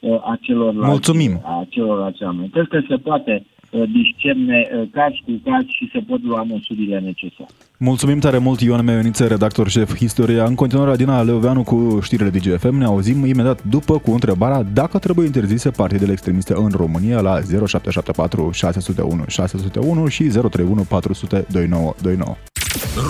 uh, 0.00 0.14
a 0.30 0.38
celorlalți, 0.40 0.88
Mulțumim. 0.90 1.40
a 1.44 1.66
celorlalți 1.68 2.22
oameni. 2.22 2.48
Cred 2.48 2.66
că 2.68 2.80
se 2.88 2.96
poate 2.96 3.32
uh, 3.44 3.50
discerne 3.72 4.68
uh, 4.74 4.88
caz 4.92 5.12
cu 5.24 5.40
caz 5.44 5.64
și 5.66 5.90
se 5.92 5.98
pot 5.98 6.22
lua 6.22 6.42
măsurile 6.42 7.00
necesare. 7.00 7.50
Mulțumim 7.84 8.18
tare 8.18 8.38
mult, 8.38 8.60
Ioan 8.60 8.84
Meioniță, 8.84 9.26
redactor 9.26 9.68
șef 9.68 10.00
Istoria. 10.00 10.44
În 10.44 10.54
continuare, 10.54 10.90
Adina 10.90 11.22
Leoveanu 11.22 11.62
cu 11.62 11.98
știrile 12.02 12.30
DGFM. 12.30 12.76
Ne 12.76 12.84
auzim 12.84 13.24
imediat 13.24 13.62
după 13.62 13.98
cu 13.98 14.10
întrebarea 14.10 14.62
dacă 14.62 14.98
trebuie 14.98 15.26
interzise 15.26 15.70
partidele 15.70 16.12
extremiste 16.12 16.54
în 16.56 16.70
România 16.76 17.20
la 17.20 17.40
0774 17.40 18.50
601 18.52 19.24
601 19.26 20.08
și 20.08 20.22
031 20.22 20.82
400 20.82 21.46
2929. 21.48 22.36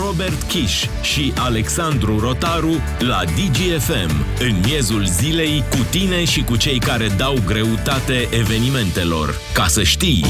Robert 0.06 0.42
Kiș 0.42 0.86
și 1.02 1.32
Alexandru 1.36 2.18
Rotaru 2.18 2.72
la 2.98 3.20
DGFM, 3.24 4.12
în 4.40 4.54
miezul 4.64 5.04
zilei, 5.04 5.64
cu 5.70 5.86
tine 5.90 6.24
și 6.24 6.44
cu 6.44 6.56
cei 6.56 6.78
care 6.78 7.06
dau 7.16 7.34
greutate 7.46 8.28
evenimentelor. 8.38 9.34
Ca 9.54 9.66
să 9.66 9.82
știi! 9.82 10.24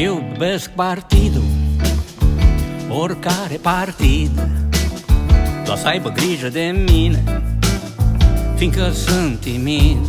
Iubesc 0.00 0.70
partidul, 0.70 1.44
oricare 2.88 3.58
partid. 3.62 4.30
Doar 5.64 5.78
să 5.78 5.86
aibă 5.86 6.08
grijă 6.08 6.48
de 6.48 6.84
mine, 6.90 7.42
fiindcă 8.56 8.90
sunt 8.90 9.40
timid. 9.40 10.06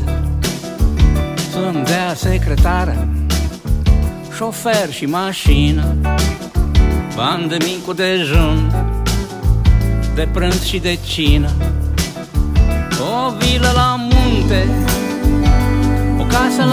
Să-mi 1.51 1.83
dea 1.83 2.13
secretară, 2.13 3.07
șofer 4.35 4.91
și 4.91 5.05
mașină 5.05 5.95
Bani 7.17 7.47
de 7.47 7.57
mic 7.63 7.85
cu 7.85 7.93
dejun, 7.93 8.73
de 10.15 10.27
prânz 10.33 10.63
și 10.63 10.79
de 10.79 10.97
cină. 11.05 11.49
O 12.99 13.31
vilă 13.37 13.71
la 13.73 13.95
munte, 13.95 14.67
o 14.67 14.75
casă 14.75 14.91
la 14.91 15.06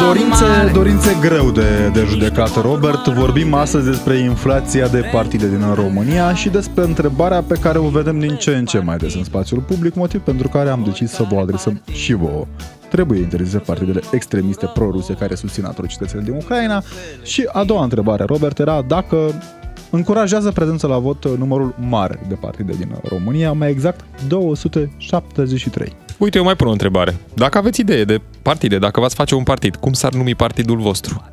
Dorințe, 0.01 0.45
mare 0.45 0.71
dorințe 0.73 1.17
greu 1.21 1.51
de, 1.51 1.91
de 1.93 2.05
judecat, 2.09 2.63
Robert. 2.63 3.07
Vorbim 3.07 3.55
astăzi 3.55 3.89
despre 3.89 4.17
inflația 4.17 4.89
de 4.89 5.09
partide 5.13 5.49
din 5.49 5.75
România 5.75 6.35
și 6.35 6.49
despre 6.49 6.85
întrebarea 6.85 7.43
pe 7.43 7.55
care 7.55 7.79
o 7.79 7.89
vedem 7.89 8.19
din 8.19 8.37
ce 8.37 8.51
în 8.57 8.65
ce 8.65 8.79
mai 8.79 8.97
des 8.97 9.15
în 9.15 9.25
spațiul 9.25 9.61
public, 9.61 9.95
motiv 9.95 10.21
pentru 10.21 10.49
care 10.49 10.69
am 10.69 10.83
decis 10.85 11.11
să 11.11 11.27
vă 11.31 11.37
adresăm 11.37 11.83
și 11.93 12.13
vouă. 12.13 12.47
Trebuie 12.91 13.21
interzise 13.21 13.59
partidele 13.59 14.01
extremiste 14.11 14.71
pro-ruse 14.75 15.15
care 15.15 15.35
susțin 15.35 15.65
atrocitățile 15.65 16.21
din 16.21 16.35
Ucraina. 16.35 16.83
Și 17.23 17.49
a 17.53 17.65
doua 17.65 17.83
întrebare, 17.83 18.25
Robert, 18.25 18.59
era 18.59 18.85
dacă 18.89 19.17
încurajează 19.95 20.51
prezența 20.51 20.87
la 20.87 20.99
vot 20.99 21.39
numărul 21.39 21.75
mare 21.89 22.21
de 22.29 22.35
partide 22.35 22.73
din 22.73 22.97
România, 23.09 23.53
mai 23.53 23.71
exact 23.71 24.05
273. 24.29 25.93
Uite, 26.19 26.39
eu 26.39 26.45
mai 26.45 26.57
pun 26.57 26.67
o 26.67 26.71
întrebare. 26.71 27.17
Dacă 27.35 27.59
aveți 27.59 27.81
idee 27.81 28.05
de 28.05 28.21
partide, 28.43 28.79
dacă 28.79 29.01
v-ați 29.01 29.15
face 29.15 29.35
un 29.35 29.43
partid, 29.43 29.77
cum 29.77 29.93
s-ar 29.93 30.13
numi 30.13 30.35
partidul 30.35 30.77
vostru? 30.77 31.25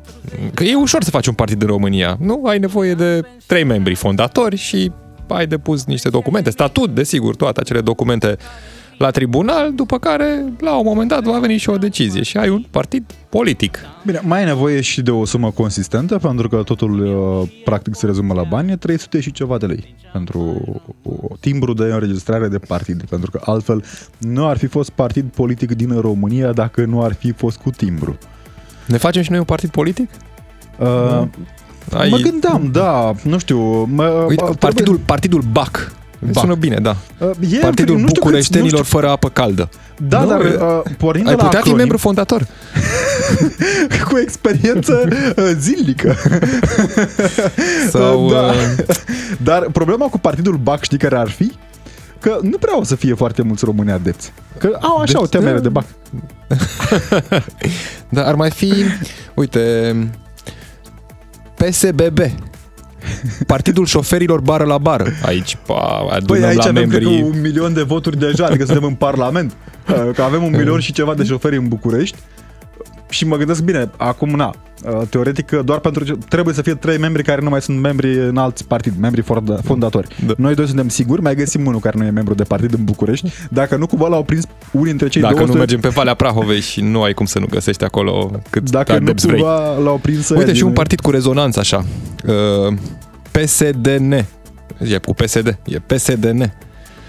Că 0.54 0.64
e 0.64 0.74
ușor 0.74 1.02
să 1.02 1.10
faci 1.10 1.26
un 1.26 1.34
partid 1.34 1.62
în 1.62 1.68
România. 1.68 2.16
Nu 2.20 2.42
ai 2.44 2.58
nevoie 2.58 2.94
de 2.94 3.20
trei 3.46 3.64
membri 3.64 3.94
fondatori 3.94 4.56
și 4.56 4.92
ai 5.28 5.46
depus 5.46 5.84
niște 5.84 6.08
documente, 6.08 6.50
statut, 6.50 6.94
desigur, 6.94 7.36
toate 7.36 7.60
acele 7.60 7.80
documente 7.80 8.36
la 9.02 9.10
tribunal, 9.10 9.72
după 9.74 9.98
care, 9.98 10.44
la 10.60 10.76
un 10.76 10.84
moment 10.84 11.08
dat, 11.08 11.22
va 11.22 11.38
veni 11.38 11.56
și 11.56 11.70
o 11.70 11.76
decizie 11.76 12.22
și 12.22 12.36
ai 12.36 12.48
un 12.48 12.64
partid 12.70 13.04
politic. 13.28 13.78
Bine, 14.06 14.20
mai 14.24 14.42
e 14.42 14.44
nevoie 14.44 14.80
și 14.80 15.02
de 15.02 15.10
o 15.10 15.24
sumă 15.24 15.50
consistentă, 15.50 16.18
pentru 16.18 16.48
că 16.48 16.56
totul 16.56 17.00
uh, 17.00 17.48
practic 17.64 17.94
se 17.94 18.06
rezumă 18.06 18.34
la 18.34 18.42
bani, 18.42 18.70
e 18.72 18.76
300 18.76 19.20
și 19.20 19.32
ceva 19.32 19.58
de 19.58 19.66
lei 19.66 19.94
pentru 20.12 20.64
o 21.02 21.36
timbru 21.40 21.72
de 21.72 21.82
înregistrare 21.82 22.48
de 22.48 22.58
partid, 22.58 23.02
pentru 23.04 23.30
că 23.30 23.40
altfel 23.44 23.84
nu 24.18 24.46
ar 24.46 24.56
fi 24.56 24.66
fost 24.66 24.90
partid 24.90 25.24
politic 25.34 25.72
din 25.74 26.00
România 26.00 26.52
dacă 26.52 26.84
nu 26.84 27.02
ar 27.02 27.12
fi 27.12 27.32
fost 27.32 27.56
cu 27.58 27.70
timbru. 27.70 28.18
Ne 28.86 28.96
facem 28.96 29.22
și 29.22 29.30
noi 29.30 29.38
un 29.38 29.44
partid 29.44 29.70
politic? 29.70 30.10
Uh, 30.78 31.22
Ai... 31.92 32.08
Mă 32.08 32.16
gândeam, 32.16 32.68
da, 32.72 33.12
nu 33.24 33.38
știu... 33.38 33.84
Mă, 33.84 34.04
Uite, 34.04 34.34
trebuie- 34.34 34.56
partidul, 34.58 35.00
partidul 35.06 35.42
BAC. 35.52 35.92
BAC. 36.30 36.42
Sună 36.42 36.54
bine, 36.54 36.76
da. 36.82 36.96
Uh, 37.18 37.30
e, 37.52 37.58
Partidul 37.58 37.94
nu 37.94 38.00
știu 38.00 38.06
câți- 38.06 38.20
Bucureștenilor 38.20 38.78
nu 38.78 38.84
știu- 38.84 38.98
fără 38.98 39.10
apă 39.10 39.28
caldă. 39.28 39.68
Da, 40.08 40.20
Nu, 40.20 40.28
dar 40.28 40.40
e- 40.40 40.58
uh, 40.60 40.80
pornind 40.98 41.26
Ai 41.28 41.34
de 41.34 41.40
la 41.40 41.46
putea 41.46 41.48
fi 41.50 41.56
acronim, 41.56 41.76
membru 41.76 41.96
fondator. 41.98 42.46
cu 44.08 44.18
experiență 44.18 45.08
uh, 45.36 45.50
zilnică. 45.58 46.14
Sau, 47.90 48.30
da. 48.30 48.40
uh, 48.40 48.54
Dar 49.48 49.66
problema 49.72 50.06
cu 50.06 50.18
partidul 50.18 50.56
BAC, 50.56 50.82
știi 50.82 50.98
care 50.98 51.16
ar 51.16 51.28
fi? 51.28 51.52
Că 52.20 52.38
nu 52.42 52.56
prea 52.58 52.78
o 52.78 52.84
să 52.84 52.94
fie 52.96 53.14
foarte 53.14 53.42
mulți 53.42 53.64
români 53.64 53.90
adepți. 53.90 54.32
Că 54.58 54.78
au 54.80 54.96
așa 54.96 55.12
Deci, 55.12 55.22
o 55.22 55.26
temere 55.26 55.54
da. 55.56 55.60
de 55.60 55.68
BAC. 55.68 55.84
Dar 58.08 58.24
ar 58.24 58.34
mai 58.34 58.50
fi, 58.50 58.72
uite, 59.34 59.94
PSBB. 61.54 62.18
Partidul 63.46 63.86
șoferilor 63.86 64.40
bară 64.40 64.64
la 64.64 64.78
bară. 64.78 65.06
Aici, 65.24 65.56
pa, 65.66 66.06
adunăm 66.10 66.24
Păi 66.26 66.44
aici 66.44 66.56
la 66.56 66.68
avem 66.68 66.88
cred 66.88 67.02
că 67.02 67.08
membrii... 67.08 67.22
un 67.22 67.40
milion 67.40 67.72
de 67.72 67.82
voturi 67.82 68.18
deja, 68.18 68.46
adică 68.46 68.64
suntem 68.64 68.84
în 68.84 68.94
Parlament. 68.94 69.52
Uh, 69.88 70.10
Că 70.14 70.22
avem 70.22 70.42
un 70.42 70.50
milion 70.50 70.80
și 70.80 70.92
ceva 70.92 71.14
de 71.14 71.24
șoferi 71.24 71.56
în 71.56 71.68
București. 71.68 72.18
Și 73.12 73.26
mă 73.26 73.36
gândesc 73.36 73.62
bine, 73.62 73.90
acum 73.96 74.28
na, 74.28 74.54
uh, 74.84 75.06
teoretic 75.10 75.50
doar 75.50 75.78
pentru 75.78 76.04
ce 76.04 76.16
trebuie 76.28 76.54
să 76.54 76.62
fie 76.62 76.74
trei 76.74 76.98
membri 76.98 77.22
care 77.22 77.40
nu 77.40 77.48
mai 77.48 77.62
sunt 77.62 77.80
membri 77.80 78.18
în 78.18 78.36
alți 78.36 78.66
partid, 78.66 78.92
membri 79.00 79.22
fonda- 79.22 79.60
fondatori. 79.64 80.08
Da. 80.26 80.32
Noi 80.36 80.54
doi 80.54 80.66
suntem 80.66 80.88
siguri, 80.88 81.22
mai 81.22 81.34
găsim 81.34 81.66
unul 81.66 81.80
care 81.80 81.98
nu 81.98 82.04
e 82.04 82.10
membru 82.10 82.34
de 82.34 82.42
partid 82.42 82.72
în 82.74 82.84
București. 82.84 83.30
Dacă 83.50 83.76
nu 83.76 83.86
cumva 83.86 84.08
l-au 84.08 84.22
prins 84.22 84.44
unii 84.72 84.86
dintre 84.86 85.08
cei 85.08 85.20
Dacă 85.22 85.34
200, 85.34 85.52
nu 85.52 85.58
mergem 85.64 85.80
pe 85.80 85.88
Valea 85.88 86.14
Prahovei 86.14 86.60
și 86.60 86.80
nu 86.80 87.02
ai 87.02 87.12
cum 87.12 87.26
să 87.26 87.38
nu 87.38 87.46
găsești 87.50 87.84
acolo 87.84 88.30
cât 88.50 88.70
dacă 88.70 88.92
nu 88.92 88.98
adepți 88.98 89.26
vrei. 89.26 89.38
cumva 89.40 89.76
l-au 89.78 89.96
prins 90.02 90.28
Uite, 90.28 90.44
ăia 90.44 90.52
și 90.54 90.60
un 90.60 90.66
din- 90.66 90.76
partid 90.76 91.00
cu 91.00 91.10
rezonanță 91.10 91.60
așa. 91.60 91.84
Uh, 92.26 92.74
PSDN. 93.30 94.12
E 94.78 94.98
cu 95.04 95.14
PSD. 95.14 95.58
E 95.64 95.78
PSDN. 95.78 96.52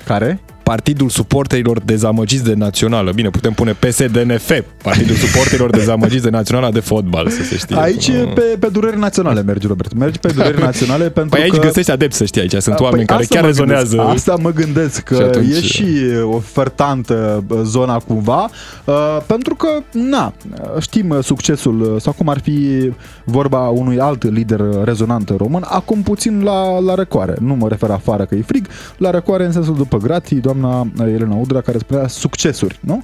Care? 0.05 0.39
Partidul 0.63 1.09
suporterilor 1.09 1.79
dezamăgiți 1.79 2.43
de 2.43 2.53
națională. 2.53 3.11
Bine, 3.11 3.29
putem 3.29 3.51
pune 3.53 3.71
PSDNF, 3.71 4.51
Partidul 4.83 5.15
suporterilor 5.15 5.69
dezamăgiți 5.79 6.23
de 6.23 6.29
naționala 6.29 6.71
de 6.71 6.79
fotbal, 6.79 7.29
să 7.29 7.43
se 7.43 7.57
știe. 7.57 7.75
Aici 7.79 8.11
pe, 8.33 8.41
pe 8.59 8.67
dureri 8.67 8.99
naționale 8.99 9.41
mergi, 9.41 9.67
Robert. 9.67 9.93
Mergi 9.93 10.19
pe 10.19 10.31
dureri 10.35 10.61
naționale 10.61 11.09
pentru 11.09 11.35
Păi 11.35 11.41
aici 11.41 11.53
că... 11.53 11.59
găsești 11.59 11.91
adepți, 11.91 12.17
să 12.17 12.25
știi, 12.25 12.41
aici 12.41 12.51
sunt 12.51 12.75
Păi 12.75 12.85
oameni 12.85 13.05
care 13.05 13.21
asta 13.21 13.33
chiar 13.33 13.43
mă 13.43 13.49
rezonează. 13.49 13.95
Gândesc, 13.95 14.15
asta 14.15 14.35
mă 14.41 14.51
gândesc, 14.51 14.99
că 15.01 15.15
Și 15.15 15.21
atunci- 15.21 15.55
e 15.55 15.61
și 15.61 15.85
ofertantă 16.23 17.43
bă, 17.47 17.61
zona 17.63 17.97
cumva, 17.99 18.49
uh, 18.85 19.17
pentru 19.25 19.55
că, 19.55 19.67
na, 19.91 20.33
știm 20.79 21.09
uh, 21.09 21.23
succesul, 21.23 21.81
uh, 21.81 22.01
sau 22.01 22.13
cum 22.13 22.29
ar 22.29 22.39
fi 22.39 22.91
vorba 23.23 23.67
unui 23.67 23.99
alt 23.99 24.23
lider 24.23 24.61
rezonant 24.83 25.29
român, 25.37 25.63
acum 25.65 26.01
puțin 26.01 26.41
la, 26.43 26.79
la 26.79 26.95
răcoare. 26.95 27.35
Nu 27.39 27.55
mă 27.55 27.67
refer 27.67 27.89
afară 27.89 28.25
că 28.25 28.35
e 28.35 28.41
frig, 28.45 28.67
la 28.97 29.09
răcoare 29.09 29.45
în 29.45 29.51
sensul 29.51 29.75
după 29.75 29.97
gratii, 29.97 30.39
doamna 30.59 30.91
uh, 30.99 31.13
Elena 31.13 31.35
Udra, 31.35 31.61
care 31.61 31.77
spunea 31.77 32.07
succesuri, 32.07 32.77
nu? 32.81 33.03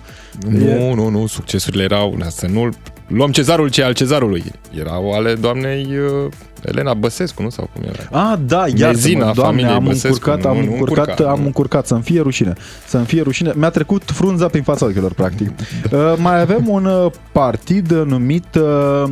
Nu, 0.49 0.93
nu, 0.93 1.09
nu, 1.09 1.27
succesurile 1.27 1.83
erau, 1.83 2.15
na, 2.17 2.29
să 2.29 2.47
nu 2.47 2.69
luăm 3.07 3.31
cezarul 3.31 3.69
ce 3.69 3.81
e 3.81 3.85
al 3.85 3.93
cezarului. 3.93 4.43
Erau 4.79 5.11
ale 5.11 5.33
doamnei 5.33 5.87
uh, 6.25 6.31
Elena 6.61 6.93
Băsescu, 6.93 7.41
nu? 7.41 7.49
Sau 7.49 7.69
cum 7.73 7.83
era? 7.83 8.31
Ah, 8.31 8.39
da, 8.45 8.65
iar 8.75 8.91
Mezina 8.91 9.19
doamne, 9.19 9.41
familiei 9.41 9.73
am 9.73 9.83
Băsescu, 9.83 10.07
încurcat, 10.07 10.45
am 10.45 10.57
nu, 10.57 10.63
nu 10.63 10.71
încurcat, 10.71 11.07
încurca, 11.07 11.31
am 11.31 11.39
nu. 11.39 11.45
încurcat, 11.45 11.87
să-mi 11.87 12.01
fie 12.01 12.21
rușine. 12.21 12.53
Să-mi 12.87 13.05
fie 13.05 13.21
rușine. 13.21 13.51
Mi-a 13.55 13.69
trecut 13.69 14.03
frunza 14.05 14.47
prin 14.47 14.63
fața 14.63 14.85
ochilor, 14.85 15.13
practic. 15.13 15.49
Uh, 15.91 16.13
mai 16.17 16.41
avem 16.41 16.67
un 16.67 16.85
uh, 16.85 17.11
partid 17.31 17.91
numit 17.91 18.55
uh, 18.55 19.03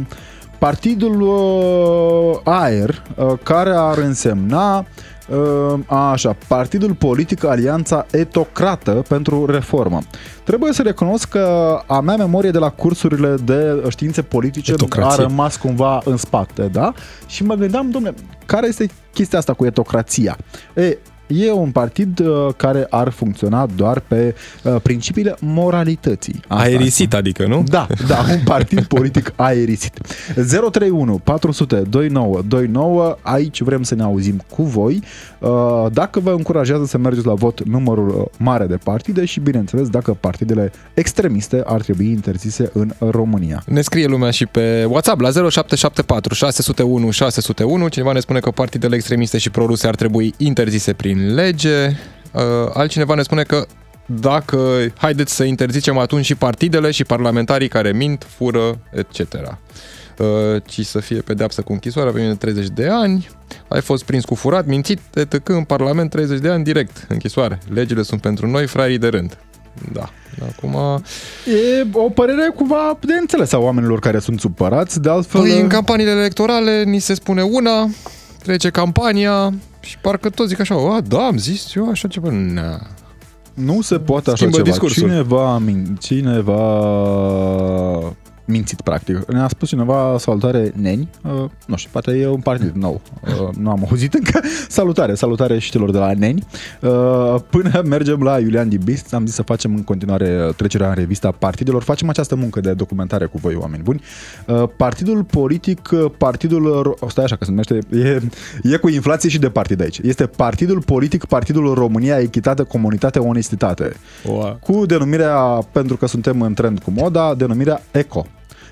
Partidul 0.58 1.22
uh, 1.22 2.40
Aer, 2.44 3.04
uh, 3.16 3.34
care 3.44 3.72
ar 3.76 3.98
însemna 3.98 4.86
uh, 5.30 5.80
așa, 6.12 6.36
Partidul 6.48 6.94
Politic 6.94 7.44
Alianța 7.44 8.06
Etocrată 8.12 8.92
pentru 9.08 9.46
Reformă. 9.46 10.00
Trebuie 10.44 10.74
să 10.74 10.82
recunosc 10.82 11.30
că 11.30 11.78
a 11.88 12.00
mea 12.00 12.16
memorie 12.16 12.52
de 12.52 12.58
la 12.58 12.70
cursurile 12.70 13.36
de 13.44 13.84
științe 13.90 14.22
politice 14.22 14.72
Etocrație. 14.72 15.24
a 15.24 15.28
rămas 15.28 15.56
cumva 15.56 16.02
în 16.06 16.18
spate, 16.18 16.64
da? 16.64 16.94
Și 17.28 17.44
mă 17.44 17.54
gândeam, 17.54 17.90
domne, 17.90 18.14
care 18.46 18.68
este 18.68 18.90
chestia 19.14 19.40
asta 19.40 19.54
cu 19.54 19.66
etocrația? 19.66 20.38
E, 20.76 20.98
E 21.28 21.52
un 21.52 21.72
partid 21.72 22.20
uh, 22.20 22.48
care 22.58 22.88
ar 22.90 23.10
funcționa 23.10 23.68
doar 23.76 24.00
pe 24.00 24.36
uh, 24.64 24.76
principiile 24.84 25.36
moralității. 25.40 26.40
Asta 26.48 26.64
Aerisit, 26.64 27.14
adică, 27.14 27.46
nu? 27.46 27.64
Da, 27.68 27.88
da, 28.08 28.26
un 28.32 28.40
partid 28.46 28.84
politic 28.96 29.34
aerisit. 29.36 29.94
031 30.34 31.22
400 31.24 31.76
2929, 31.76 33.18
aici 33.22 33.62
vrem 33.62 33.84
să 33.84 33.96
ne 33.96 34.04
auzim 34.04 34.42
cu 34.50 34.64
voi. 34.64 35.04
Uh, 35.40 35.86
Dacă 35.92 36.20
vă 36.20 36.32
încurajează 36.32 36.86
să 36.86 36.98
mergeți 36.98 37.26
la 37.26 37.34
vot 37.34 37.64
numărul 37.64 38.10
uh, 38.10 38.26
mare 38.38 38.66
de 38.66 38.78
partide 38.84 39.26
și, 39.26 39.40
bineînțeles, 39.40 39.90
dacă 39.90 40.18
partidele 40.20 40.72
extremiste 40.94 41.62
ar 41.66 41.82
trebui 41.82 42.10
interzise 42.10 42.70
în 42.74 42.92
România. 43.10 43.64
Ne 43.66 43.82
scrie 43.82 44.06
lumea 44.06 44.32
și 44.32 44.46
pe 44.46 44.86
WhatsApp 44.90 45.20
la 45.20 45.30
0774 45.32 46.34
601 46.34 47.12
601. 47.12 47.88
Cineva 47.88 48.12
ne 48.12 48.20
spune 48.20 48.40
că 48.40 48.52
partidele 48.52 48.96
extremiste 48.96 49.38
și 49.38 49.50
proruse 49.50 49.88
ar 49.88 49.96
trebui 49.96 50.34
interzise 50.38 50.94
prin 50.94 51.17
lege. 51.26 51.88
Uh, 52.32 52.42
Altcineva 52.74 53.14
ne 53.16 53.22
spune 53.22 53.44
că 53.44 53.66
dacă 54.06 54.92
haideți 54.98 55.36
să 55.36 55.44
interzicem 55.44 55.98
atunci 55.98 56.26
și 56.26 56.36
partidele 56.36 56.92
și 56.92 57.04
parlamentarii 57.04 57.68
care 57.68 57.92
mint, 57.92 58.28
fură, 58.30 58.80
etc. 58.92 59.20
Uh, 60.18 60.62
ci 60.66 60.86
să 60.86 61.00
fie 61.00 61.22
pedeapsă 61.22 61.62
cu 61.62 61.72
închisoarea 61.72 62.12
pe 62.12 62.20
mine 62.20 62.36
30 62.36 62.68
de 62.68 62.88
ani, 62.92 63.30
ai 63.68 63.82
fost 63.82 64.04
prins 64.04 64.26
cu 64.26 64.36
furat, 64.36 64.66
mințit, 64.66 65.00
etc. 65.14 65.50
în 65.50 65.64
Parlament 65.64 66.10
30 66.10 66.40
de 66.40 66.50
ani 66.50 66.64
direct, 66.64 67.06
închisoare. 67.10 67.60
Legile 67.74 68.02
sunt 68.02 68.22
pentru 68.22 68.48
noi, 68.48 68.68
fraierii 68.68 68.98
de 68.98 69.08
rând. 69.08 69.38
Da. 69.94 70.10
Acum, 70.50 71.04
E 71.46 71.88
o 71.92 72.10
părere 72.10 72.52
cumva 72.56 72.98
de 73.02 73.14
înțeles 73.20 73.52
a 73.52 73.58
oamenilor 73.58 74.00
care 74.00 74.20
sunt 74.20 74.40
supărați, 74.40 75.02
de 75.02 75.10
altfel... 75.10 75.42
Păi, 75.42 75.60
în 75.60 75.68
campaniile 75.68 76.12
electorale 76.12 76.84
ni 76.84 77.00
se 77.00 77.14
spune 77.14 77.42
una, 77.42 77.90
trece 78.44 78.70
campania 78.70 79.54
și 79.88 79.98
parcă 79.98 80.30
toți 80.30 80.50
zic 80.50 80.60
așa, 80.60 80.76
a, 80.96 81.02
da, 81.02 81.26
am 81.26 81.38
zis 81.38 81.76
eu 81.76 81.90
așa 81.90 82.08
ceva. 82.08 82.30
Na. 82.32 82.80
Nu 83.54 83.82
se 83.82 84.00
poate 84.00 84.28
așa 84.30 84.36
Schimbă 84.38 84.56
ceva. 84.58 84.70
discursul. 84.70 85.02
Cineva, 85.08 85.62
min- 85.66 85.98
cineva 86.00 86.64
mințit, 88.48 88.82
practic. 88.82 89.32
Ne-a 89.32 89.48
spus 89.48 89.68
cineva 89.68 90.16
salutare 90.20 90.72
neni. 90.76 91.10
Uh, 91.24 91.32
nu 91.68 91.76
știu, 91.76 91.90
poate 91.92 92.12
e 92.12 92.28
un 92.28 92.40
partid 92.40 92.76
nou. 92.76 93.02
Uh, 93.24 93.56
nu 93.60 93.70
am 93.70 93.86
auzit 93.90 94.14
încă. 94.14 94.40
Salutare, 94.70 95.14
salutare 95.16 95.60
și 95.60 95.72
celor 95.72 95.92
de 95.92 95.98
la 95.98 96.14
neni. 96.14 96.44
Uh, 96.82 97.36
până 97.50 97.82
mergem 97.86 98.22
la 98.24 98.40
Iulian 98.40 98.70
Dibist, 98.70 99.14
am 99.14 99.26
zis 99.26 99.36
să 99.36 99.42
facem 99.42 99.76
în 99.76 99.84
continuare 99.84 100.52
trecerea 100.56 100.88
în 100.88 100.94
revista 100.94 101.32
partidelor. 101.32 101.84
Facem 101.84 102.10
această 102.10 102.36
muncă 102.36 102.60
de 102.60 102.74
documentare 102.74 103.26
cu 103.26 103.38
voi, 103.38 103.56
oameni 103.56 103.84
buni. 103.84 104.02
Uh, 104.48 104.64
partidul 104.78 105.24
politic, 105.24 105.90
uh, 105.92 106.12
partidul... 106.18 106.96
Ro- 106.96 107.08
Stai 107.10 107.24
așa 107.24 107.36
că 107.36 107.44
se 107.44 107.50
numește... 107.50 107.80
E, 107.92 108.20
e 108.64 108.78
cu 108.78 108.90
inflație 108.90 109.30
și 109.30 109.40
de 109.40 109.50
partid 109.50 109.82
aici. 109.82 109.98
Este 109.98 110.26
Partidul 110.26 110.82
Politic, 110.82 111.26
Partidul 111.26 111.74
România, 111.74 112.20
Echitate, 112.20 112.64
Comunitate, 112.64 113.20
Onestitate 113.20 113.94
Oa. 114.26 114.58
cu 114.62 114.86
denumirea, 114.86 115.36
pentru 115.72 115.98
că 115.98 116.06
suntem 116.08 116.42
în 116.42 116.54
trend 116.54 116.80
cu 116.80 116.92
moda, 116.96 117.36
denumirea 117.36 117.82
ECO. 117.92 118.26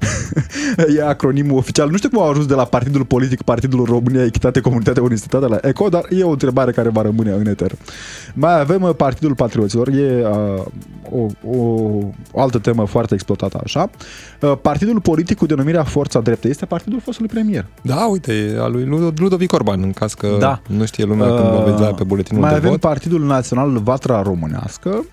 e 0.98 1.04
acronimul 1.04 1.58
oficial. 1.58 1.90
Nu 1.90 1.98
știu 1.98 2.10
cum 2.10 2.20
au 2.22 2.30
ajuns 2.30 2.46
de 2.46 2.54
la 2.54 2.64
Partidul 2.66 3.06
Politic, 3.06 3.42
Partidul 3.42 3.86
România, 3.86 4.24
Echitate, 4.24 4.60
Comunitate, 4.60 5.00
Onestitate 5.00 5.48
la 5.48 5.58
ECO, 5.62 5.90
dar 5.90 6.06
e 6.10 6.24
o 6.24 6.30
întrebare 6.30 6.72
care 6.72 6.90
va 6.90 7.02
rămâne 7.02 7.32
în 7.32 7.48
eter. 7.48 7.72
Mai 8.34 8.60
avem 8.60 8.82
uh, 8.82 8.96
Partidul 8.96 9.36
Patrioților, 9.36 9.88
e 9.88 10.26
uh, 10.28 10.64
o, 11.12 11.26
o 12.32 12.42
altă 12.42 12.58
temă 12.60 12.86
foarte 12.86 13.14
exploatată 13.14 13.60
așa. 13.64 13.90
Uh, 14.42 14.54
Partidul 14.62 15.00
Politic 15.02 15.38
cu 15.38 15.46
denumirea 15.46 15.84
Forța 15.84 16.20
Dreptă 16.20 16.48
este 16.48 16.66
partidul 16.66 17.00
fostului 17.04 17.30
premier. 17.34 17.66
Da, 17.82 18.06
uite, 18.06 18.34
e 18.34 18.60
al 18.60 18.72
lui 18.72 18.84
Lud- 18.86 19.18
Ludovic 19.20 19.54
Orban, 19.54 19.82
în 19.82 19.92
caz 19.92 20.14
că 20.14 20.28
Da. 20.40 20.62
nu 20.68 20.86
știe 20.86 21.04
lumea 21.06 21.28
când 21.28 21.50
va 21.50 21.64
vedea 21.72 21.94
pe 21.94 22.04
buletinul 22.04 22.42
Mai 22.42 22.52
de 22.52 22.58
avem 22.58 22.70
vot. 22.70 22.80
Partidul 22.80 23.26
Național 23.26 23.78
Vatra 23.84 24.22
Românească, 24.22 25.06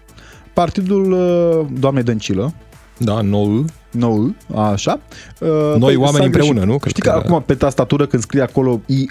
Partidul 0.53 1.12
uh, 1.12 1.66
Doamnei 1.81 2.03
Dăncilă, 2.03 2.53
Da, 2.99 3.21
nou. 3.21 3.64
Nou, 3.93 4.35
așa. 4.55 5.01
Uh, 5.41 5.49
Noi 5.79 5.93
s-a 5.95 6.01
oameni 6.01 6.31
greșit. 6.31 6.35
împreună, 6.51 6.65
nu? 6.73 6.79
Cred 6.79 6.91
Știi 6.93 7.03
că, 7.03 7.11
că- 7.11 7.17
acum 7.17 7.43
pe 7.47 7.55
tastatură 7.55 8.07
când 8.07 8.23
scrie 8.23 8.43
acolo 8.43 8.81
I, 8.87 8.95
I, 9.01 9.11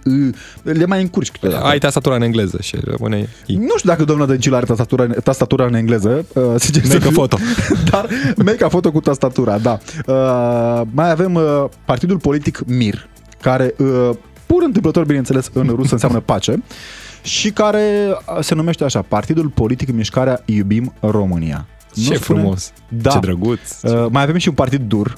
le 0.62 0.86
mai 0.86 1.02
încurci 1.02 1.32
câteodată. 1.32 1.66
Ai 1.66 1.78
tastatura 1.78 2.16
în 2.16 2.22
engleză 2.22 2.58
și 2.62 2.78
rămâne 2.84 3.30
I. 3.46 3.56
Nu 3.56 3.78
știu 3.78 3.90
dacă 3.90 4.04
doamna 4.04 4.26
Dăncilă 4.26 4.56
are 4.56 4.66
tastatura, 4.66 5.08
tastatura 5.24 5.66
în 5.66 5.74
engleză. 5.74 6.26
Uh, 6.34 6.44
sincer 6.58 6.84
să 6.84 6.94
Make 6.94 7.06
a 7.06 7.08
fiu. 7.08 7.18
photo. 7.18 7.38
Dar 7.92 8.08
make 8.46 8.64
a 8.64 8.68
photo 8.68 8.92
cu 8.92 9.00
tastatura, 9.00 9.58
da. 9.58 9.80
Uh, 10.08 10.82
mai 10.92 11.12
avem 11.12 11.34
uh, 11.34 11.64
partidul 11.86 12.18
politic 12.18 12.64
MIR, 12.66 13.08
care 13.42 13.74
uh, 13.78 14.10
pur 14.46 14.64
întâmplător, 14.64 15.06
bineînțeles, 15.06 15.50
în 15.54 15.68
rusă 15.76 15.94
înseamnă 15.94 16.20
pace 16.32 16.64
și 17.24 17.52
care 17.52 17.84
uh, 18.10 18.44
se 18.44 18.56
numește 18.56 18.84
așa, 18.84 19.02
Partidul 19.08 19.48
Politic 19.48 19.92
Mișcarea 19.92 20.42
Iubim 20.46 20.94
România. 21.00 21.66
Nu 21.94 22.04
Ce 22.04 22.16
spune? 22.16 22.40
frumos. 22.40 22.74
Da. 22.88 23.10
Ce 23.10 23.20
drăguț. 23.20 23.82
Uh, 23.82 24.08
mai 24.12 24.22
avem 24.22 24.38
și 24.38 24.48
un 24.48 24.54
partid 24.54 24.82
dur. 24.82 25.18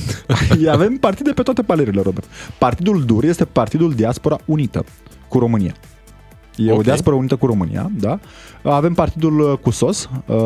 avem 0.70 0.96
partide 0.96 1.30
pe 1.30 1.42
toate 1.42 1.62
palerile, 1.62 2.00
Robert. 2.02 2.26
Partidul 2.58 3.04
dur 3.04 3.24
este 3.24 3.44
Partidul 3.44 3.92
Diaspora 3.94 4.38
Unită 4.44 4.84
cu 5.28 5.38
România. 5.38 5.74
E 6.56 6.62
okay. 6.62 6.74
o 6.74 6.76
Ok. 6.76 6.82
diaspora 6.82 7.16
unită 7.16 7.36
cu 7.36 7.46
România, 7.46 7.90
da. 7.98 8.18
Avem 8.62 8.94
partidul 8.94 9.40
uh, 9.40 9.58
cu 9.58 9.70
SOS 9.70 10.08
uh, 10.26 10.36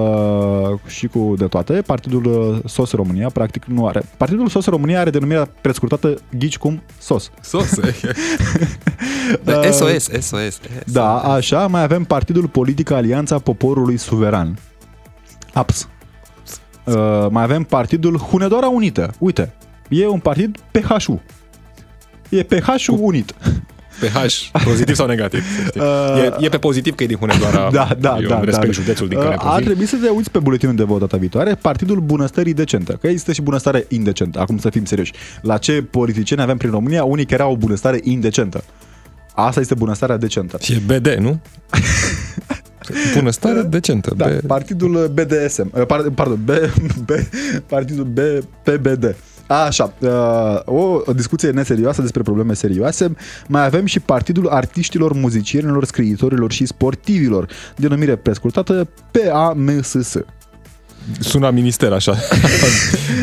și 0.87 1.07
cu 1.07 1.35
de 1.39 1.47
toate. 1.47 1.83
Partidul 1.87 2.25
uh, 2.25 2.71
SOS 2.71 2.93
România, 2.93 3.29
practic, 3.29 3.65
nu 3.65 3.87
are. 3.87 4.03
Partidul 4.17 4.49
SOS 4.49 4.67
România 4.67 5.01
are 5.01 5.11
denumirea 5.11 5.49
prescurtată 5.61 6.15
ghici 6.39 6.59
cum 6.59 6.83
SOS. 6.99 7.31
Sos. 7.41 7.75
da, 9.45 9.71
SOS, 9.71 10.09
SOS. 10.21 10.61
Da, 10.87 11.19
așa. 11.19 11.67
Mai 11.67 11.83
avem 11.83 12.05
Partidul 12.05 12.49
Politic 12.49 12.91
Alianța 12.91 13.39
Poporului 13.39 13.97
Suveran. 13.97 14.59
APS. 15.55 15.89
Uh, 16.85 17.27
mai 17.31 17.43
avem 17.43 17.63
Partidul 17.63 18.19
Hunedoara 18.19 18.69
Unită. 18.69 19.15
Uite, 19.19 19.53
e 19.89 20.07
un 20.07 20.19
partid 20.19 20.59
PHU. 20.71 21.23
E 22.29 22.43
PHU 22.43 22.99
unit. 23.01 23.35
PH, 24.01 24.61
pozitiv 24.65 24.95
sau 24.95 25.07
negativ? 25.07 25.43
să 25.57 25.65
știi. 25.69 25.81
Uh, 25.81 26.41
e, 26.41 26.45
e 26.45 26.49
pe 26.49 26.59
pozitiv 26.59 26.95
că 26.95 27.03
e 27.03 27.07
din 27.07 27.17
Hunedoara. 27.17 27.71
Da, 27.73 27.89
da, 27.99 28.17
Eu 28.21 28.29
da. 28.29 28.41
respect 28.41 28.67
da. 28.67 28.73
județul 28.73 29.09
din 29.09 29.17
Uh, 29.19 29.23
care 29.23 29.35
Ar 29.37 29.41
provin. 29.45 29.65
trebui 29.65 29.87
să 29.87 29.97
te 29.97 30.09
uiți 30.09 30.31
pe 30.31 30.39
buletinul 30.39 30.75
de 30.75 30.83
vot 30.83 31.01
data 31.01 31.17
viitoare, 31.17 31.55
Partidul 31.55 32.01
Bunăstării 32.01 32.55
Decentă. 32.55 32.93
Că 32.93 33.07
există 33.07 33.33
și 33.33 33.43
bunăstare 33.43 33.85
indecentă, 33.89 34.41
acum 34.41 34.59
să 34.59 34.71
fim 34.71 34.85
serioși. 34.85 35.13
La 35.43 35.59
ce 35.59 35.83
politicieni 35.83 36.43
avem 36.43 36.57
prin 36.57 36.71
România, 36.71 37.05
unii 37.05 37.25
care 37.25 37.43
au 37.43 37.53
o 37.53 37.57
bunăstare 37.57 38.01
indecentă. 38.03 38.65
Asta 39.35 39.61
este 39.61 39.75
bunăstarea 39.75 40.17
decentă. 40.17 40.59
Și 40.63 40.73
e 40.73 40.99
BD, 40.99 41.07
nu? 41.15 41.41
Bunăstare 43.15 43.63
decentă. 43.63 44.13
Da, 44.17 44.27
B- 44.27 44.47
partidul 44.47 45.13
BDSM, 45.15 45.71
uh, 45.75 45.87
par- 45.87 46.11
pardon, 46.15 46.39
B, 46.45 46.51
B, 47.05 47.11
partidul 47.67 48.05
B, 48.05 48.19
PBD. 48.63 49.17
Așa, 49.47 49.95
uh, 50.01 50.11
o 50.65 51.13
discuție 51.13 51.51
neserioasă 51.51 52.01
despre 52.01 52.23
probleme 52.23 52.53
serioase. 52.55 53.15
Mai 53.49 53.65
avem 53.65 53.85
și 53.85 54.01
Partidul 54.01 54.49
Artiștilor, 54.49 55.13
Muzicienilor, 55.13 55.85
Scriitorilor 55.85 56.53
și 56.53 56.67
Sportivilor, 56.67 57.49
denumire 57.77 58.17
prescurtată 58.17 58.89
PAMSS. 59.11 60.17
Suna 61.21 61.51
minister 61.51 61.93
așa. 61.93 62.13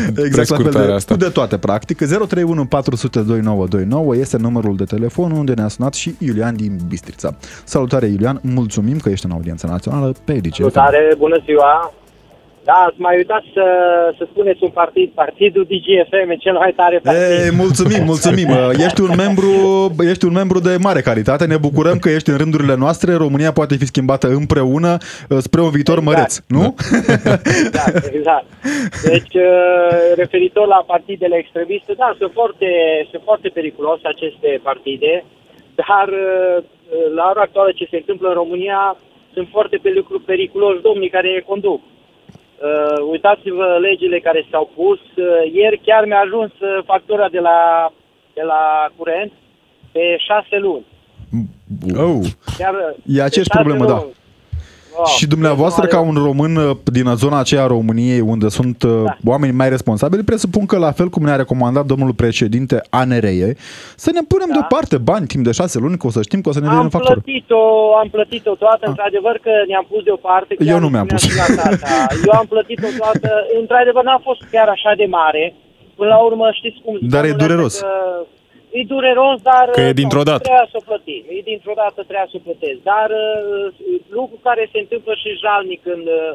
Exact 0.08 0.16
la 0.16 0.22
fel 0.22 0.32
Prescurtarea 0.32 0.86
de, 0.86 0.92
asta. 0.92 1.14
cu 1.14 1.20
de 1.20 1.28
toate, 1.28 1.58
practic. 1.58 1.96
031 1.96 2.64
400 2.64 3.20
2929 3.20 4.16
este 4.16 4.36
numărul 4.36 4.76
de 4.76 4.84
telefon 4.84 5.30
unde 5.30 5.52
ne-a 5.52 5.68
sunat 5.68 5.94
și 5.94 6.14
Iulian 6.18 6.56
din 6.56 6.80
Bistrița. 6.88 7.34
Salutare, 7.64 8.06
Iulian, 8.06 8.40
mulțumim 8.42 8.98
că 8.98 9.08
ești 9.08 9.26
în 9.26 9.32
audiența 9.32 9.68
națională 9.68 10.14
pe 10.24 10.32
DGFM. 10.32 10.54
Salutare, 10.54 11.14
bună 11.18 11.42
ziua! 11.44 11.92
Da, 12.64 12.72
ați 12.72 13.00
mai 13.00 13.16
uitat 13.16 13.42
să, 13.54 13.64
să 14.18 14.26
spuneți 14.30 14.62
un 14.62 14.70
partid, 14.70 15.10
Partidul 15.14 15.64
DGFM, 15.64 16.38
cel 16.38 16.56
mai 16.62 16.72
tare 16.76 16.98
partid. 17.02 17.22
Ei, 17.22 17.50
mulțumim, 17.56 18.04
mulțumim. 18.04 18.48
Ești 18.86 19.00
un, 19.00 19.12
membru, 19.16 19.50
ești 20.10 20.24
un 20.24 20.32
membru 20.32 20.58
de 20.60 20.76
mare 20.80 21.00
calitate. 21.00 21.46
Ne 21.46 21.56
bucurăm 21.56 21.98
că 21.98 22.08
ești 22.10 22.30
în 22.30 22.36
rândurile 22.36 22.74
noastre. 22.74 23.14
România 23.14 23.52
poate 23.52 23.74
fi 23.76 23.86
schimbată 23.86 24.26
împreună 24.28 24.96
uh, 24.96 25.38
spre 25.38 25.60
un 25.60 25.70
viitor 25.70 25.98
Exact. 25.98 26.16
măreț, 26.16 26.32
nu? 26.56 26.64
Exact, 27.66 28.06
exact. 28.18 28.46
Deci, 29.04 29.34
uh, 29.34 30.12
referitor 30.14 30.66
la 30.66 30.84
partidele 30.86 31.36
extremiste, 31.36 31.92
da, 31.96 32.14
sunt 32.18 32.32
foarte, 32.32 32.68
sunt 33.10 33.22
foarte 33.24 33.48
periculoase 33.48 34.02
aceste 34.04 34.60
partide, 34.62 35.24
dar 35.74 36.08
uh, 36.08 36.64
la 37.14 37.24
ora 37.30 37.40
actuală 37.40 37.70
ce 37.74 37.86
se 37.90 37.96
întâmplă 37.96 38.28
în 38.28 38.34
România 38.34 38.96
sunt 39.34 39.48
foarte 39.50 39.76
pericu- 39.82 40.22
periculoși 40.26 40.82
domnii 40.82 41.14
care 41.16 41.28
le 41.28 41.40
conduc. 41.40 41.80
Uh, 42.62 43.10
uitați-vă 43.10 43.78
legile 43.80 44.18
care 44.20 44.46
s-au 44.50 44.70
pus. 44.74 45.00
Uh, 45.16 45.52
ieri 45.52 45.80
chiar 45.86 46.04
mi-a 46.04 46.20
ajuns 46.20 46.52
uh, 46.60 46.84
factura 46.84 47.28
de 47.28 47.38
la, 47.38 47.58
de 48.34 48.42
la 48.42 48.62
curent 48.96 49.32
pe 49.92 50.16
șase 50.26 50.56
luni. 50.66 50.86
Oh. 51.96 52.26
Chiar, 52.58 52.74
E 53.06 53.22
aceeași 53.22 53.50
pe 53.50 53.56
șase 53.56 53.68
problemă, 53.68 53.84
da. 53.86 54.06
Luni. 54.96 55.06
Oh, 55.08 55.14
și 55.16 55.26
dumneavoastră, 55.26 55.82
deci 55.82 55.92
nu 55.92 55.96
ca 55.98 56.02
are- 56.04 56.12
un 56.18 56.24
român 56.28 56.56
uh, 56.56 56.76
din 56.84 57.06
zona 57.14 57.38
aceea 57.38 57.62
a 57.62 57.66
României, 57.66 58.20
unde 58.20 58.48
sunt 58.48 58.82
uh, 58.82 58.90
Da. 59.04 59.16
oameni 59.32 59.52
mai 59.52 59.68
responsabili, 59.68 60.22
presupun 60.22 60.66
că, 60.66 60.76
la 60.78 60.92
fel 60.92 61.08
cum 61.08 61.22
ne-a 61.24 61.36
recomandat 61.36 61.84
domnul 61.86 62.12
președinte 62.14 62.76
ANRE, 62.90 63.56
să 63.96 64.10
ne 64.16 64.20
punem 64.32 64.48
Da. 64.48 64.52
deoparte 64.56 64.96
bani 64.98 65.26
timp 65.26 65.44
de 65.44 65.52
șase 65.60 65.78
luni, 65.78 65.96
că 65.98 66.06
o 66.06 66.10
să 66.10 66.22
știm 66.22 66.40
că 66.40 66.48
o 66.48 66.52
să 66.52 66.60
ne 66.60 66.66
vină 66.68 66.78
Am 66.78 66.84
în 66.84 66.94
factură. 66.96 67.20
plătit-o, 67.20 67.60
am 68.02 68.08
plătit-o 68.16 68.54
toată, 68.54 68.84
într-adevăr 68.92 69.34
că 69.46 69.50
ne-am 69.70 69.86
pus 69.92 70.02
deoparte. 70.02 70.52
chiar 70.54 70.66
Eu 70.74 70.78
nu 70.78 70.86
îmi 70.88 70.94
mi-am 70.94 71.08
spunea 71.08 71.22
pus. 71.22 71.30
și 71.30 71.38
la 71.42 71.62
tata. 71.62 71.88
Eu 72.28 72.34
am 72.42 72.46
plătit-o 72.54 72.88
toată, 73.00 73.28
într-adevăr 73.60 74.02
n-a 74.08 74.20
fost 74.28 74.40
chiar 74.54 74.68
așa 74.76 74.92
de 75.02 75.06
mare. 75.18 75.44
Până 75.98 76.08
la 76.14 76.20
urmă, 76.28 76.46
știți 76.60 76.78
cum 76.84 76.92
zic, 77.00 77.08
Dar 77.14 77.24
e 77.24 77.28
domnule, 77.28 77.46
dureros. 77.46 77.74
Că, 77.80 77.92
e 78.78 78.90
dureros, 78.94 79.36
dar 79.50 79.66
Că 79.70 79.80
e 79.80 79.94
nu, 79.94 80.00
dintr-o 80.02 80.22
dată. 80.30 80.42
Trebuia 80.46 80.68
să 80.74 80.78
o 80.80 80.86
plătim. 80.88 81.22
E 81.36 81.50
dintr-o 81.52 81.76
dată 81.82 81.98
trebuia 82.08 82.28
să 82.30 82.36
o 82.38 82.44
plătesc. 82.46 82.78
Dar 82.92 83.08
uh, 83.10 83.72
lucru 84.18 84.36
care 84.48 84.62
se 84.72 84.78
întâmplă 84.78 85.12
și 85.22 85.40
jalnic 85.44 85.82
în, 85.94 86.02
uh, 86.20 86.32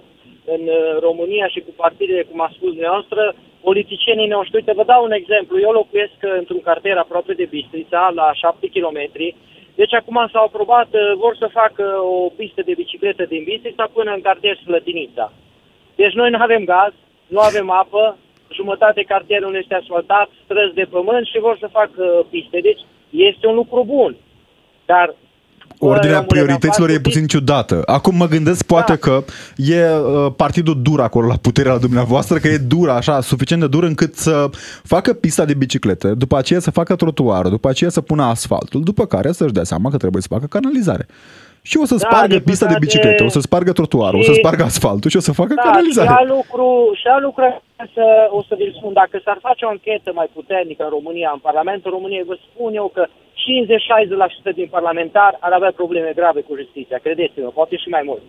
în 0.54 0.62
uh, 0.78 0.98
România 1.08 1.48
și 1.54 1.60
cu 1.66 1.72
partidele, 1.84 2.24
cum 2.30 2.40
a 2.42 2.50
spus 2.56 2.72
dumneavoastră, 2.76 3.22
politicienii 3.68 4.34
noștri, 4.36 4.60
uite, 4.60 4.80
vă 4.80 4.84
dau 4.92 5.02
un 5.04 5.16
exemplu. 5.22 5.56
Eu 5.60 5.72
locuiesc 5.80 6.18
uh, 6.24 6.36
într-un 6.42 6.62
cartier 6.70 6.98
aproape 6.98 7.34
de 7.34 7.52
Bistrița, 7.56 8.12
la 8.20 8.28
7 8.34 8.68
km. 8.76 9.00
Deci 9.80 9.94
acum 9.94 10.18
s-au 10.32 10.44
aprobat, 10.46 10.90
uh, 10.94 11.14
vor 11.24 11.36
să 11.42 11.56
facă 11.60 11.86
o 12.18 12.30
pistă 12.38 12.62
de 12.66 12.74
bicicletă 12.82 13.24
din 13.26 13.44
Bistrița 13.44 13.86
până 13.98 14.12
în 14.14 14.22
cartier 14.22 14.56
Slătinița. 14.58 15.32
Deci 15.96 16.14
noi 16.14 16.30
nu 16.30 16.38
avem 16.42 16.64
gaz, 16.64 16.94
nu 17.28 17.40
avem 17.40 17.70
apă, 17.70 18.18
jumătate 18.54 19.02
cartierul 19.08 19.52
nu 19.52 19.58
este 19.58 19.76
asfaltat, 19.76 20.28
străzi 20.44 20.74
de 20.74 20.88
pământ 20.90 21.26
și 21.26 21.40
vor 21.40 21.58
să 21.60 21.68
facă 21.72 22.04
uh, 22.20 22.26
piste. 22.30 22.60
Deci 22.70 22.82
este 23.10 23.48
un 23.48 23.56
lucru 23.56 23.84
bun. 23.86 24.16
Dar 24.86 25.16
Ordinea 25.80 26.10
Rămâne 26.20 26.28
priorităților 26.28 26.88
la 26.88 26.94
e 26.94 26.98
față. 26.98 27.10
puțin 27.10 27.28
ciudată. 27.28 27.82
Acum 27.86 28.16
mă 28.16 28.28
gândesc 28.28 28.66
poate 28.66 28.92
Da. 28.92 28.98
că 28.98 29.24
e 29.56 29.90
uh, 29.90 30.32
partidul 30.36 30.82
dur 30.82 31.02
acolo 31.02 31.28
la 31.28 31.36
puterea 31.42 31.72
la 31.74 31.78
dumneavoastră, 31.78 32.38
că 32.38 32.48
e 32.48 32.58
dur 32.58 32.90
așa, 32.90 33.22
suficient 33.22 33.62
de 33.62 33.68
dur 33.68 33.84
încât 33.84 34.16
să 34.16 34.50
facă 34.84 35.14
pista 35.14 35.46
de 35.46 35.54
biciclete, 35.54 36.14
după 36.14 36.38
aceea 36.38 36.60
să 36.60 36.72
facă 36.72 36.96
trotuarul, 36.96 37.50
după 37.52 37.70
aceea 37.70 37.90
să 37.90 38.02
pună 38.02 38.24
asfaltul, 38.24 38.84
după 38.84 39.06
care 39.06 39.32
să-și 39.32 39.54
dea 39.54 39.64
seama 39.64 39.90
că 39.90 39.98
trebuie 39.98 40.22
să 40.22 40.28
facă 40.32 40.46
canalizare. 40.46 41.06
Și 41.70 41.78
o 41.84 41.86
să 41.92 41.96
Da, 41.96 42.04
spargă 42.08 42.36
din 42.38 42.44
pista 42.50 42.66
de 42.66 42.74
păcate- 42.74 42.86
biciclete, 42.86 43.24
o 43.30 43.34
să 43.36 43.40
spargă 43.48 43.72
trotuarul, 43.80 44.20
o 44.20 44.24
să 44.30 44.34
Și- 44.34 44.42
spargă 44.44 44.64
asfaltul 44.64 45.10
și 45.14 45.18
o 45.22 45.26
să 45.28 45.32
facă 45.42 45.54
Da, 45.54 45.62
și 45.62 45.68
canalizare. 45.68 46.10
alt 46.10 46.30
lucru, 46.38 46.68
și 47.00 47.08
alt 47.14 47.24
lucru 47.28 47.44
să, 47.96 48.06
o 48.38 48.42
să 48.48 48.54
vi 48.60 48.74
spun, 48.80 48.94
dacă 49.02 49.16
s-ar 49.26 49.38
face 49.48 49.66
o 49.66 49.70
anchetă 49.76 50.10
mai 50.20 50.30
puternică 50.38 50.84
în 50.84 50.90
România, 50.98 51.30
în 51.34 51.40
Parlamentul 51.50 51.92
României, 51.98 52.24
vă 52.32 52.36
spun 52.48 52.72
eu 52.82 52.88
că 52.98 53.04
50-60% 53.44 54.52
din 54.60 54.68
parlamentari 54.78 55.38
ar 55.40 55.52
avea 55.52 55.72
probleme 55.82 56.12
grave 56.20 56.42
cu 56.48 56.54
justiția, 56.62 56.98
credeți-mă, 57.06 57.50
poate 57.60 57.76
și 57.78 57.90
mai 57.90 58.02
mult. 58.10 58.22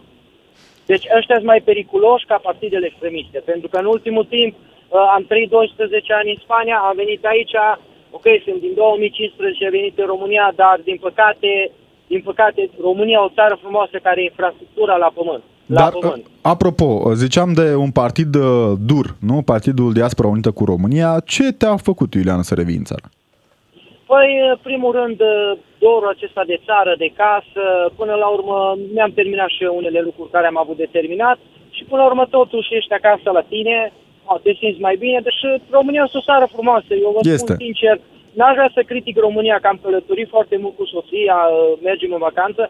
Deci 0.90 1.04
ăștia 1.18 1.34
sunt 1.40 1.46
mai 1.54 1.60
periculoși 1.70 2.24
ca 2.30 2.38
partidele 2.48 2.86
extremiste, 2.86 3.38
pentru 3.50 3.68
că 3.68 3.76
în 3.78 3.84
ultimul 3.94 4.24
timp 4.36 4.54
uh, 4.56 5.12
am 5.16 5.22
trăit 5.30 5.48
12 5.50 6.12
ani 6.20 6.30
în 6.34 6.40
Spania, 6.44 6.76
am 6.88 6.96
venit 6.96 7.24
aici, 7.24 7.54
ok, 8.10 8.26
sunt 8.44 8.60
din 8.66 8.74
2015, 8.74 9.64
am 9.64 9.70
venit 9.70 9.98
în 9.98 10.06
România, 10.14 10.52
dar 10.62 10.76
din 10.84 10.98
păcate, 11.06 11.50
din 12.08 12.20
păcate, 12.24 12.70
România 12.80 13.18
e 13.22 13.24
o 13.28 13.34
țară 13.34 13.58
frumoasă 13.60 13.96
care 14.02 14.20
e 14.20 14.24
infrastructura 14.32 14.96
la 14.96 15.10
pământ. 15.14 15.42
La 15.66 15.80
Dar, 15.80 15.92
pământ. 15.92 16.24
uh, 16.24 16.30
apropo, 16.52 17.12
ziceam 17.14 17.52
de 17.52 17.74
un 17.74 17.90
partid 17.90 18.34
uh, 18.34 18.72
dur, 18.90 19.06
nu? 19.20 19.42
Partidul 19.42 19.92
Diaspora 19.92 20.28
Unită 20.28 20.50
cu 20.50 20.64
România. 20.64 21.10
Ce 21.34 21.52
te-a 21.52 21.76
făcut, 21.76 22.14
Iulian, 22.14 22.42
să 22.42 22.54
revii 22.54 22.76
în 22.82 22.84
țară? 22.84 23.06
Păi, 24.10 24.28
în 24.52 24.58
primul 24.68 24.92
rând, 24.98 25.18
dorul 25.78 26.08
acesta 26.14 26.42
de 26.52 26.60
țară, 26.68 26.92
de 27.04 27.10
casă, 27.22 27.64
până 27.98 28.14
la 28.22 28.28
urmă 28.36 28.56
mi-am 28.94 29.12
terminat 29.18 29.48
și 29.56 29.64
eu 29.64 29.76
unele 29.76 30.00
lucruri 30.08 30.30
care 30.36 30.46
am 30.46 30.58
avut 30.58 30.76
de 30.76 30.88
terminat 30.96 31.38
și 31.76 31.82
până 31.90 32.00
la 32.02 32.08
urmă 32.10 32.24
totuși 32.38 32.74
ești 32.78 32.92
acasă 33.00 33.28
la 33.38 33.42
tine, 33.52 33.92
a, 34.30 34.40
te 34.42 34.52
simți 34.60 34.80
mai 34.86 34.96
bine, 35.04 35.18
deși 35.28 35.46
România 35.78 36.02
este 36.04 36.18
o 36.20 36.26
țară 36.30 36.46
frumoasă, 36.54 36.90
eu 37.04 37.10
vă 37.14 37.20
Este. 37.22 37.36
spun 37.36 37.56
sincer, 37.64 37.96
n-aș 38.38 38.54
vrea 38.58 38.70
să 38.76 38.82
critic 38.90 39.16
România 39.26 39.56
că 39.62 39.66
am 39.70 39.78
călătorit 39.84 40.28
foarte 40.34 40.56
mult 40.62 40.74
cu 40.76 40.84
soția, 40.94 41.36
mergem 41.88 42.12
în 42.12 42.24
vacanță, 42.28 42.62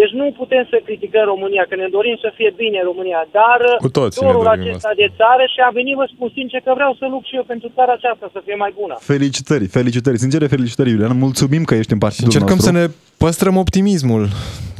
deci 0.00 0.12
nu 0.20 0.24
putem 0.40 0.64
să 0.72 0.76
criticăm 0.88 1.24
România, 1.32 1.64
că 1.68 1.74
ne 1.82 1.88
dorim 1.96 2.16
să 2.24 2.28
fie 2.38 2.50
bine 2.62 2.78
România, 2.90 3.20
dar 3.38 3.58
Cu 3.86 3.90
toții 3.98 4.20
ne 4.20 4.26
dorul 4.30 4.44
dorim 4.48 4.60
acesta 4.60 4.88
asta. 4.88 5.00
de 5.02 5.08
țară 5.20 5.44
și 5.54 5.60
a 5.66 5.70
venit, 5.78 5.94
vă 6.02 6.06
spun 6.14 6.28
sincer, 6.38 6.60
că 6.66 6.72
vreau 6.78 6.92
să 7.00 7.04
lupt 7.14 7.26
și 7.30 7.36
eu 7.40 7.44
pentru 7.52 7.68
țara 7.76 7.92
aceasta 7.98 8.26
să 8.34 8.40
fie 8.46 8.56
mai 8.64 8.72
bună. 8.80 8.94
Felicitări, 9.14 9.66
felicitări, 9.78 10.18
sincere 10.24 10.46
felicitări, 10.54 10.90
Iulian. 10.90 11.18
Mulțumim 11.26 11.62
că 11.68 11.74
ești 11.80 11.92
în 11.96 12.02
partidul 12.06 12.28
Încercăm 12.30 12.56
nostru. 12.58 12.72
să 12.72 12.78
ne 12.80 12.84
păstrăm 13.24 13.56
optimismul. 13.64 14.24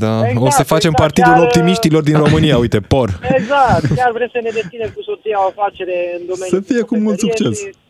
Da. 0.05 0.15
Exact, 0.29 0.47
o 0.47 0.51
să 0.61 0.63
facem 0.75 0.93
exact, 0.93 1.05
partidul 1.07 1.33
chiar, 1.39 1.47
optimiștilor 1.47 2.03
din 2.11 2.17
România, 2.25 2.57
uite, 2.65 2.79
POR. 2.93 3.09
Exact, 3.39 3.85
chiar 3.99 4.11
vrem 4.19 4.29
să 4.37 4.41
ne 4.47 4.51
deținem 4.59 4.91
cu 4.97 5.03
soția 5.11 5.37
o 5.45 5.47
afacere 5.53 5.97
în 6.19 6.23
domeniul 6.33 6.55
Să 6.57 6.61
fie 6.73 6.83
cu 6.91 6.95
mult 7.07 7.19
cofetăriei 7.21 7.55
succes. 7.55 7.57
și- 7.67 7.89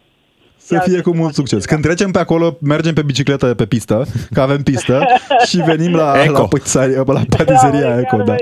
Să 0.63 0.75
Chiar 0.75 0.83
fie 0.83 0.95
să 0.97 1.01
cu 1.03 1.09
mult 1.11 1.21
facem 1.27 1.45
succes. 1.45 1.61
ceva. 1.63 1.73
Când 1.75 1.85
trecem 1.87 2.11
pe 2.11 2.19
acolo, 2.19 2.57
mergem 2.61 2.95
pe 2.95 3.03
bicicletă 3.03 3.55
pe 3.55 3.67
pistă, 3.67 4.07
că 4.33 4.41
avem 4.41 4.63
pistă, 4.63 5.05
și 5.49 5.57
venim 5.57 5.95
la, 5.95 6.23
Eco. 6.25 6.33
la, 6.33 6.47
pătisaria, 6.49 7.03
la 7.07 7.23
patiseria 7.37 7.81
Da, 7.95 7.99
Eco. 8.01 8.17
chiar 8.17 8.25
Da. 8.25 8.35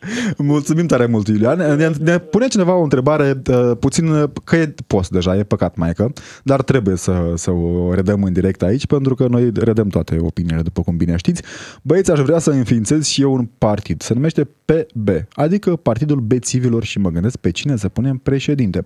Mai- 0.00 0.10
da, 0.10 0.32
Bine. 0.36 0.50
Mulțumim 0.50 0.86
tare 0.86 1.06
mult, 1.06 1.28
Iulian. 1.28 1.76
Ne, 1.76 1.90
ne 2.00 2.18
pune 2.18 2.46
cineva 2.46 2.74
o 2.74 2.82
întrebare 2.82 3.42
uh, 3.50 3.70
puțin, 3.80 4.08
uh, 4.08 4.30
că 4.44 4.56
e 4.56 4.74
post 4.86 5.10
deja, 5.10 5.36
e 5.36 5.42
păcat, 5.42 5.76
maică, 5.76 6.12
dar 6.42 6.62
trebuie 6.62 6.96
să, 6.96 7.32
să 7.34 7.50
o 7.50 7.94
redăm 7.94 8.22
în 8.22 8.32
direct 8.32 8.62
aici, 8.62 8.86
pentru 8.86 9.14
că 9.14 9.26
noi 9.26 9.50
redăm 9.54 9.88
toate 9.88 10.16
opiniile, 10.20 10.62
după 10.62 10.82
cum 10.82 10.96
bine 10.96 11.16
știți. 11.16 11.42
Băieți, 11.82 12.10
aș 12.10 12.18
vrea 12.18 12.38
să 12.38 12.50
înființez 12.50 13.06
și 13.06 13.22
eu 13.22 13.32
un 13.32 13.48
partid. 13.58 14.02
Se 14.02 14.14
numește 14.14 14.48
PB, 14.64 15.08
adică 15.32 15.76
Partidul 15.76 16.20
Bețivilor 16.20 16.84
și 16.84 16.98
mă 16.98 17.10
gândesc 17.10 17.36
pe 17.36 17.50
cine 17.50 17.76
să 17.76 17.88
punem 17.88 18.16
președinte. 18.16 18.84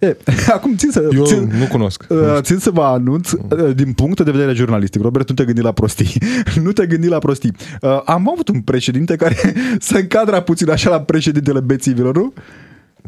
E, 0.00 0.16
acum 0.56 0.76
țin 0.76 0.90
să... 0.90 1.08
Eu 1.14 1.24
țin, 1.24 1.52
nu 1.58 1.66
cunosc. 1.66 2.06
Uh, 2.08 2.18
Țin 2.40 2.58
să 2.58 2.70
vă 2.70 2.82
anunț 2.82 3.30
uh, 3.32 3.40
din 3.74 3.92
punct 3.92 4.20
de 4.20 4.30
vedere 4.30 4.52
jurnalistic. 4.52 5.02
Robert, 5.02 5.28
nu 5.28 5.34
te 5.34 5.44
gândi 5.44 5.60
la 5.60 5.72
prostii. 5.72 6.22
nu 6.64 6.72
te 6.72 6.86
gândi 6.86 7.08
la 7.08 7.18
prostii. 7.18 7.52
Uh, 7.80 8.00
Am 8.04 8.30
avut 8.32 8.48
un 8.48 8.60
președinte 8.60 9.16
care 9.16 9.36
se 9.78 9.98
încadra 9.98 10.40
puțin 10.52 10.70
așa 10.70 10.90
la 10.90 11.00
președintele 11.00 11.60
bețivilor, 11.60 12.14
nu? 12.16 12.32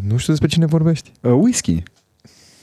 Nu 0.09 0.17
știu 0.17 0.33
despre 0.33 0.49
cine 0.49 0.67
vorbești. 0.67 1.13
Uh, 1.21 1.33
Whisky. 1.33 1.83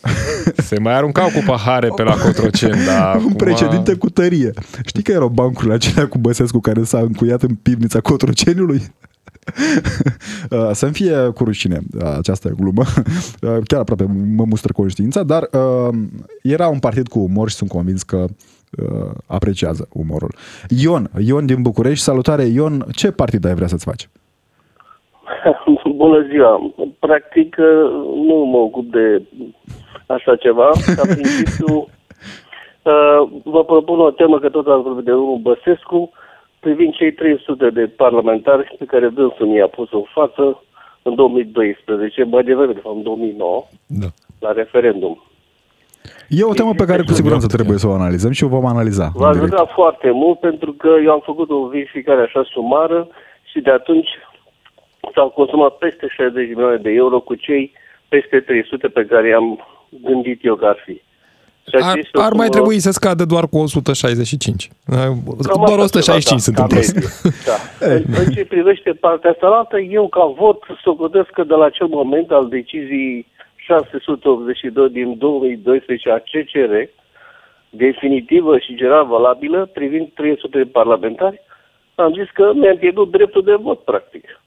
Se 0.67 0.79
mai 0.79 0.93
aruncau 0.93 1.27
cu 1.27 1.43
pahare 1.45 1.87
pe 1.95 2.03
la 2.03 2.15
Cotroceni, 2.15 2.85
dar 2.89 3.15
Un 3.15 3.21
acum- 3.21 3.35
președinte 3.35 3.93
cu 3.93 4.09
tărie. 4.09 4.51
Știi 4.85 5.03
că 5.03 5.11
erau 5.11 5.27
bancurile 5.27 5.73
acelea 5.73 6.07
cu 6.07 6.17
Băsescu 6.17 6.59
care 6.59 6.83
s-a 6.83 6.99
încuiat 6.99 7.41
în 7.43 7.55
pivnița 7.55 7.99
Cotroceniului? 7.99 8.81
Uh, 10.49 10.69
Să-mi 10.73 10.93
fie 10.93 11.15
cu 11.33 11.43
rușine 11.43 11.79
uh, 11.97 12.15
această 12.17 12.49
glumă. 12.49 12.83
Uh, 13.41 13.57
Chiar 13.65 13.79
aproape 13.79 14.03
mă 14.35 14.45
mustră 14.45 14.73
conștiința, 14.73 15.23
dar 15.23 15.47
uh, 15.51 15.97
era 16.41 16.67
un 16.67 16.79
partid 16.79 17.07
cu 17.07 17.19
umor 17.19 17.49
și 17.49 17.55
sunt 17.55 17.69
convins 17.69 18.03
că 18.03 18.25
uh, 18.77 19.11
apreciază 19.25 19.87
umorul. 19.91 20.35
Ion, 20.67 21.11
Ion 21.17 21.45
din 21.45 21.61
București, 21.61 22.03
salutare 22.03 22.43
Ion, 22.45 22.85
ce 22.91 23.11
partid 23.11 23.45
ai 23.45 23.55
vrea 23.55 23.67
să-ți 23.67 23.83
faci? 23.85 24.09
Bună 26.01 26.25
ziua! 26.29 26.71
Practic, 26.99 27.55
nu 28.27 28.35
mă 28.35 28.57
ocup 28.57 28.91
de 28.91 29.21
așa 30.05 30.35
ceva. 30.35 30.69
Ca 30.95 31.01
principiu, 31.15 31.75
uh, 31.75 33.29
vă 33.43 33.63
propun 33.65 33.99
o 33.99 34.11
temă 34.11 34.39
că 34.39 34.49
tot 34.49 34.67
ați 34.67 34.83
vorbit 34.83 35.05
de 35.05 35.13
unul 35.13 35.37
Băsescu, 35.41 36.11
privind 36.59 36.93
cei 36.93 37.11
300 37.13 37.69
de 37.69 37.85
parlamentari 37.87 38.75
pe 38.79 38.85
care 38.85 39.07
dânsul 39.09 39.47
mi-a 39.47 39.67
pus 39.67 39.91
în 39.91 40.03
față 40.13 40.63
în 41.01 41.15
2012, 41.15 42.23
mai 42.23 42.43
devreme, 42.43 42.73
de 42.73 42.79
fapt, 42.83 42.95
în 42.95 43.03
2009, 43.03 43.63
Da. 43.87 44.07
la 44.39 44.51
referendum. 44.51 45.23
E 46.29 46.43
o 46.43 46.53
temă 46.53 46.73
pe 46.73 46.85
care 46.85 47.01
cu 47.03 47.13
siguranță 47.13 47.47
trebuie 47.47 47.77
să 47.77 47.87
o 47.87 47.91
analizăm 47.93 48.31
și 48.31 48.43
o 48.43 48.47
vom 48.47 48.65
analiza. 48.65 49.03
în 49.03 49.11
V-aș 49.21 49.33
direct. 49.35 49.51
ruga 49.51 49.65
foarte 49.65 50.11
mult 50.11 50.39
pentru 50.39 50.71
că 50.73 50.89
eu 51.05 51.11
am 51.11 51.21
făcut 51.25 51.49
o 51.49 51.67
verificare 51.67 52.21
așa 52.21 52.43
sumară 52.53 53.07
și 53.51 53.59
de 53.61 53.71
atunci 53.71 54.07
s-au 55.15 55.29
consumat 55.29 55.77
peste 55.77 56.07
60 56.09 56.33
de 56.33 56.53
milioane 56.53 56.77
de 56.77 56.89
euro 56.91 57.19
cu 57.19 57.35
cei 57.35 57.71
peste 58.07 58.39
300 58.39 58.87
pe 58.87 59.05
care 59.05 59.27
i-am 59.27 59.67
gândit 60.03 60.45
eu 60.45 60.55
că 60.55 60.65
ar 60.65 60.77
fi. 60.85 61.01
Ceea 61.63 61.81
ce 61.81 61.87
Ar, 61.87 61.97
este 61.97 62.17
o 62.17 62.21
ar 62.21 62.33
mai 62.33 62.45
sumă- 62.45 62.55
trebui 62.55 62.79
să 62.79 62.91
scadă 62.91 63.25
doar 63.25 63.47
cu 63.47 63.57
165. 63.57 64.69
Cam 64.85 65.21
Doar 65.65 65.69
așa 65.69 65.83
165 65.83 66.23
ceva, 66.23 66.37
sunt 66.37 66.55
da, 66.55 66.61
în 66.63 66.67
ca 66.69 66.75
plus. 66.75 66.93
medie, 66.93 67.09
Da. 67.49 67.57
În, 67.93 68.01
în 68.25 68.33
ce 68.33 68.45
privește 68.45 68.91
partea 68.91 69.29
asta 69.29 69.47
altă, 69.47 69.79
eu 69.79 70.07
ca 70.09 70.25
vot 70.25 70.59
socotesc 70.83 71.29
că 71.29 71.43
de 71.43 71.53
la 71.53 71.65
acel 71.65 71.87
moment 71.87 72.31
al 72.31 72.47
deciziei 72.47 73.27
682 73.55 74.89
din 74.89 75.17
2012 75.17 76.09
a 76.09 76.17
CCR, 76.19 76.73
definitivă 77.69 78.57
și 78.57 78.75
general 78.75 79.05
valabilă, 79.07 79.69
privind 79.73 80.07
300 80.13 80.57
de 80.57 80.69
parlamentari, 80.71 81.41
am 81.95 82.13
zis 82.13 82.29
că 82.33 82.51
mi-am 82.55 82.77
pierdut 82.77 83.11
dreptul 83.11 83.43
de 83.43 83.53
vot, 83.61 83.79
practic. 83.79 84.40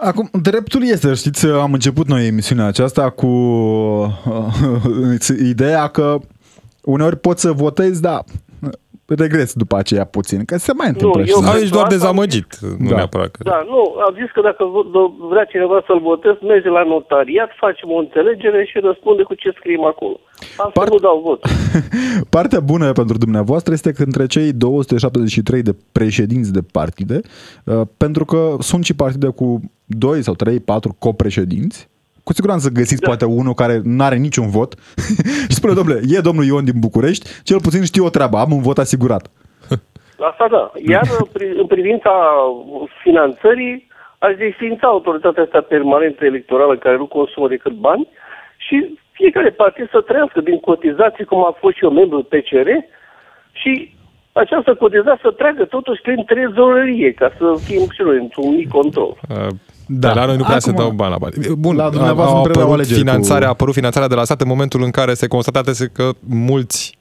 Acum, 0.00 0.28
dreptul 0.42 0.80
este, 0.84 1.14
știți, 1.14 1.46
am 1.46 1.72
început 1.72 2.06
noi 2.08 2.26
emisiunea 2.26 2.66
aceasta 2.66 3.10
cu 3.10 3.26
uh, 3.26 4.06
ideea 5.52 5.86
că 5.86 6.18
uneori 6.84 7.16
poți 7.16 7.40
să 7.40 7.52
votezi, 7.52 8.00
dar 8.00 8.24
regres 9.06 9.52
după 9.52 9.76
aceea 9.76 10.04
puțin, 10.04 10.44
că 10.44 10.56
se 10.58 10.72
mai 10.72 10.88
întâmplă. 10.88 11.20
eu 11.20 11.26
și- 11.26 11.32
Sau 11.32 11.40
cred 11.42 11.54
ești 11.54 11.68
că 11.68 11.72
doar 11.74 11.84
asta- 11.86 11.96
dezamăgit, 11.98 12.58
nu 12.78 12.88
Da. 12.88 12.94
neapărat 12.96 13.30
că... 13.30 13.42
Da, 13.42 13.62
nu, 13.72 13.80
am 14.06 14.14
zis 14.20 14.30
că 14.34 14.40
dacă 14.40 14.64
v- 14.64 14.88
v- 14.94 15.28
vrea 15.30 15.44
cineva 15.44 15.82
să-l 15.86 16.00
votez, 16.00 16.32
merge 16.42 16.68
la 16.68 16.82
notariat, 16.84 17.50
facem 17.64 17.88
o 17.90 17.98
înțelegere 17.98 18.64
și 18.70 18.78
răspunde 18.88 19.22
cu 19.22 19.34
ce 19.34 19.50
scriem 19.58 19.84
acolo. 19.84 20.20
Asta 20.40 20.70
Part- 20.80 20.90
nu 20.90 20.98
dau 20.98 21.22
vot. 21.26 21.40
Partea 22.36 22.60
bună 22.60 22.92
pentru 22.92 23.16
dumneavoastră 23.18 23.72
este 23.72 23.92
că 23.92 24.02
între 24.02 24.26
cei 24.26 24.52
273 24.52 25.62
de 25.62 25.74
președinți 25.92 26.52
de 26.52 26.62
partide, 26.72 27.20
uh, 27.64 27.80
pentru 27.96 28.24
că 28.24 28.56
sunt 28.60 28.84
și 28.84 28.94
partide 28.94 29.28
cu 29.28 29.60
2 29.88 30.22
sau 30.22 30.34
3, 30.34 30.60
4 30.60 30.96
copreședinți, 30.98 31.88
cu 32.24 32.32
siguranță 32.32 32.68
găsiți 32.68 33.00
da. 33.00 33.06
poate 33.06 33.24
unul 33.24 33.54
care 33.54 33.80
nu 33.84 34.04
are 34.04 34.16
niciun 34.16 34.48
vot 34.48 34.74
și 35.50 35.58
spune, 35.58 35.72
domnule, 35.72 36.00
e 36.08 36.20
domnul 36.20 36.44
Ion 36.44 36.64
din 36.64 36.78
București, 36.78 37.28
cel 37.42 37.60
puțin 37.60 37.84
știu 37.84 38.04
o 38.04 38.08
treabă, 38.08 38.36
am 38.38 38.52
un 38.52 38.62
vot 38.62 38.78
asigurat. 38.78 39.30
Asta 40.30 40.46
da. 40.50 40.72
Iar 40.92 41.06
în 41.18 41.26
pri- 41.34 41.58
în 41.62 41.66
privința 41.66 42.12
finanțării, 43.02 43.88
aș 44.18 44.36
desfința 44.36 44.86
autoritatea 44.86 45.42
asta 45.42 45.60
permanentă 45.60 46.24
electorală 46.24 46.76
care 46.76 46.96
nu 46.96 47.06
consumă 47.06 47.48
decât 47.48 47.72
bani 47.72 48.08
și 48.56 48.98
fiecare 49.10 49.50
partid 49.50 49.88
să 49.90 50.00
trăiască 50.00 50.40
din 50.40 50.58
cotizații, 50.60 51.24
cum 51.24 51.38
a 51.38 51.56
fost 51.60 51.76
și 51.76 51.84
eu 51.84 51.90
membru 51.90 52.22
PCR, 52.22 52.68
și 53.52 53.72
această 54.32 54.74
cotizație 54.74 55.20
să 55.22 55.30
treacă 55.30 55.64
totuși 55.64 56.00
prin 56.00 56.24
trezorerie, 56.24 57.12
ca 57.12 57.28
să 57.38 57.46
fim 57.66 57.82
și 57.94 58.02
noi 58.02 58.16
într-un 58.16 58.54
mic 58.54 58.68
control. 58.68 59.12
Uh, 59.30 59.52
Da. 59.88 60.08
Da. 60.08 60.14
La 60.14 60.24
noi 60.26 60.36
nu 60.36 60.42
prea 60.42 60.56
Acum- 60.56 60.70
se 60.70 60.76
dau 60.82 60.90
bani 60.90 61.10
la 61.10 61.18
bani. 61.18 61.34
Bun, 61.58 61.76
La 61.76 61.84
a, 61.84 61.90
dumneavoastră 61.90 62.34
a, 62.34 62.38
nu 62.38 62.42
prea 62.42 62.54
au 62.62 62.68
apărut 62.68 62.80
alegeri 62.84 62.98
finanțarea, 63.06 63.38
cu- 63.40 63.44
a 63.44 63.48
apărut 63.48 63.74
finanțarea 63.74 64.08
de 64.08 64.14
la 64.14 64.24
stat 64.24 64.40
în 64.40 64.48
momentul 64.48 64.82
în 64.82 64.90
care 64.90 65.14
se 65.14 65.26
constatase 65.26 65.90
că 65.92 66.10
mulți 66.28 66.98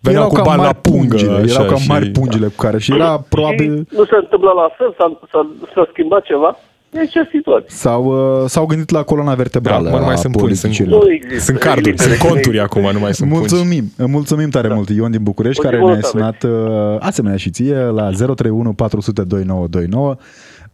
veneau 0.00 0.22
erau 0.22 0.28
cu 0.28 0.34
cam 0.34 0.44
bani 0.44 0.58
la 0.60 0.64
mari 0.64 0.78
pungă. 0.80 1.06
pungile, 1.16 1.32
așa, 1.32 1.52
erau 1.54 1.66
cam 1.66 1.76
și- 1.78 1.88
mari 1.88 2.08
pungile 2.10 2.46
cu 2.46 2.54
care 2.56 2.78
și 2.78 2.92
era 2.94 3.24
probabil... 3.28 3.86
Și 3.90 3.96
nu 3.98 4.04
se 4.04 4.16
întâmplă 4.22 4.50
la 4.56 4.68
fel, 4.78 4.94
s-a, 4.98 5.18
s-a, 5.32 5.50
s-a 5.74 5.88
schimbat 5.92 6.22
ceva. 6.24 6.56
Deci 6.90 7.10
ce 7.10 7.28
situație? 7.32 7.68
S-au, 7.70 8.04
uh, 8.04 8.48
s-au 8.48 8.66
gândit 8.66 8.90
la 8.90 9.02
coloana 9.02 9.30
Da, 9.30 9.36
vertebrală 9.36 9.88
acum 9.88 9.98
nu 9.98 10.04
mai 10.04 10.14
a 10.14 10.16
sunt 10.16 10.36
pungi, 10.36 10.54
sunt, 10.54 10.72
politicilor. 10.72 11.04
Nu 11.04 11.12
există. 11.12 11.44
sunt 11.44 11.58
carduri, 11.58 11.88
Există. 11.90 12.14
sunt 12.14 12.30
conturi 12.30 12.60
acum, 12.60 12.88
nu 12.92 12.98
mai 12.98 13.14
sunt 13.14 13.30
pungi. 13.30 13.52
Mulțumim, 13.52 13.84
mulțumim 14.06 14.48
tare 14.50 14.68
mult 14.74 14.88
Ion 14.88 15.10
din 15.10 15.22
București 15.22 15.60
O 15.60 15.62
zi 15.62 15.68
care 15.68 15.80
bună 15.80 15.92
ne-a 15.92 16.02
să 16.02 16.08
sunat 16.08 16.42
uh, 16.42 16.96
asemenea 17.00 17.36
și 17.36 17.50
ție 17.50 17.74
la 17.76 18.10
031 18.10 18.72
400 18.72 19.22
2929. 19.22 20.16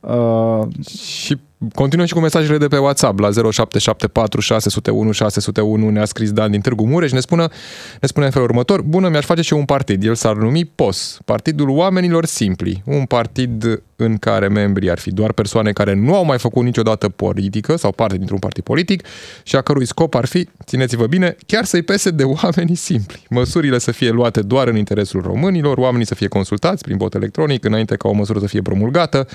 Uh, 0.01 0.67
Și 0.97 1.39
continuăm 1.75 2.07
și 2.07 2.13
cu 2.13 2.21
mesajele 2.21 2.59
de 2.59 2.69
pe 2.69 2.79
WhatsApp 2.79 3.19
la 3.19 3.31
0774 3.31 4.41
601 4.41 5.13
601 5.13 5.91
ne-a 5.91 6.05
scris 6.05 6.33
Dan 6.33 6.51
din 6.51 6.61
Târgu 6.61 6.87
Mureș, 6.87 7.13
ne, 7.13 7.21
spună, 7.21 7.49
ne 8.01 8.09
spune 8.09 8.25
în 8.27 8.31
felul 8.31 8.49
următor, 8.49 8.83
bună, 8.83 9.09
mi-aș 9.09 9.25
face 9.25 9.43
și 9.43 9.53
eu 9.53 9.59
un 9.59 9.65
partid, 9.65 10.05
el 10.05 10.15
s-ar 10.15 10.37
numi 10.37 10.65
POS, 10.65 11.19
Partidul 11.25 11.69
Oamenilor 11.69 12.25
Simpli, 12.25 12.83
un 12.87 13.05
partid 13.05 13.83
în 13.97 14.17
care 14.17 14.49
membrii 14.49 14.91
ar 14.91 14.99
fi 14.99 15.11
doar 15.11 15.33
persoane 15.33 15.73
care 15.73 15.95
nu 15.95 16.15
au 16.15 16.25
mai 16.25 16.39
făcut 16.39 16.65
niciodată 16.65 17.09
politică 17.09 17.77
sau 17.77 17.93
parte 17.93 18.17
dintr-un 18.17 18.39
partid 18.39 18.65
politic 18.65 19.07
și 19.43 19.57
a 19.57 19.61
cărui 19.61 19.87
scop 19.87 20.15
ar 20.15 20.25
fi, 20.25 20.49
țineți-vă 20.65 21.07
bine, 21.07 21.37
chiar 21.47 21.65
să-i 21.65 21.83
pese 21.83 22.11
de 22.11 22.25
oamenii 22.43 22.75
simpli. 22.75 23.27
Măsurile 23.31 23.79
să 23.79 23.93
fie 23.93 24.11
luate 24.11 24.41
doar 24.41 24.69
în 24.69 24.77
interesul 24.77 25.21
românilor, 25.21 25.79
oamenii 25.79 26.07
să 26.07 26.15
fie 26.15 26.29
consultați 26.29 26.83
prin 26.83 26.97
vot 26.97 27.15
electronic 27.15 27.65
înainte 27.65 27.97
ca 27.97 28.09
o 28.09 28.13
măsură 28.13 28.39
să 28.39 28.47
fie 28.47 28.63
promulgată, 28.63 29.27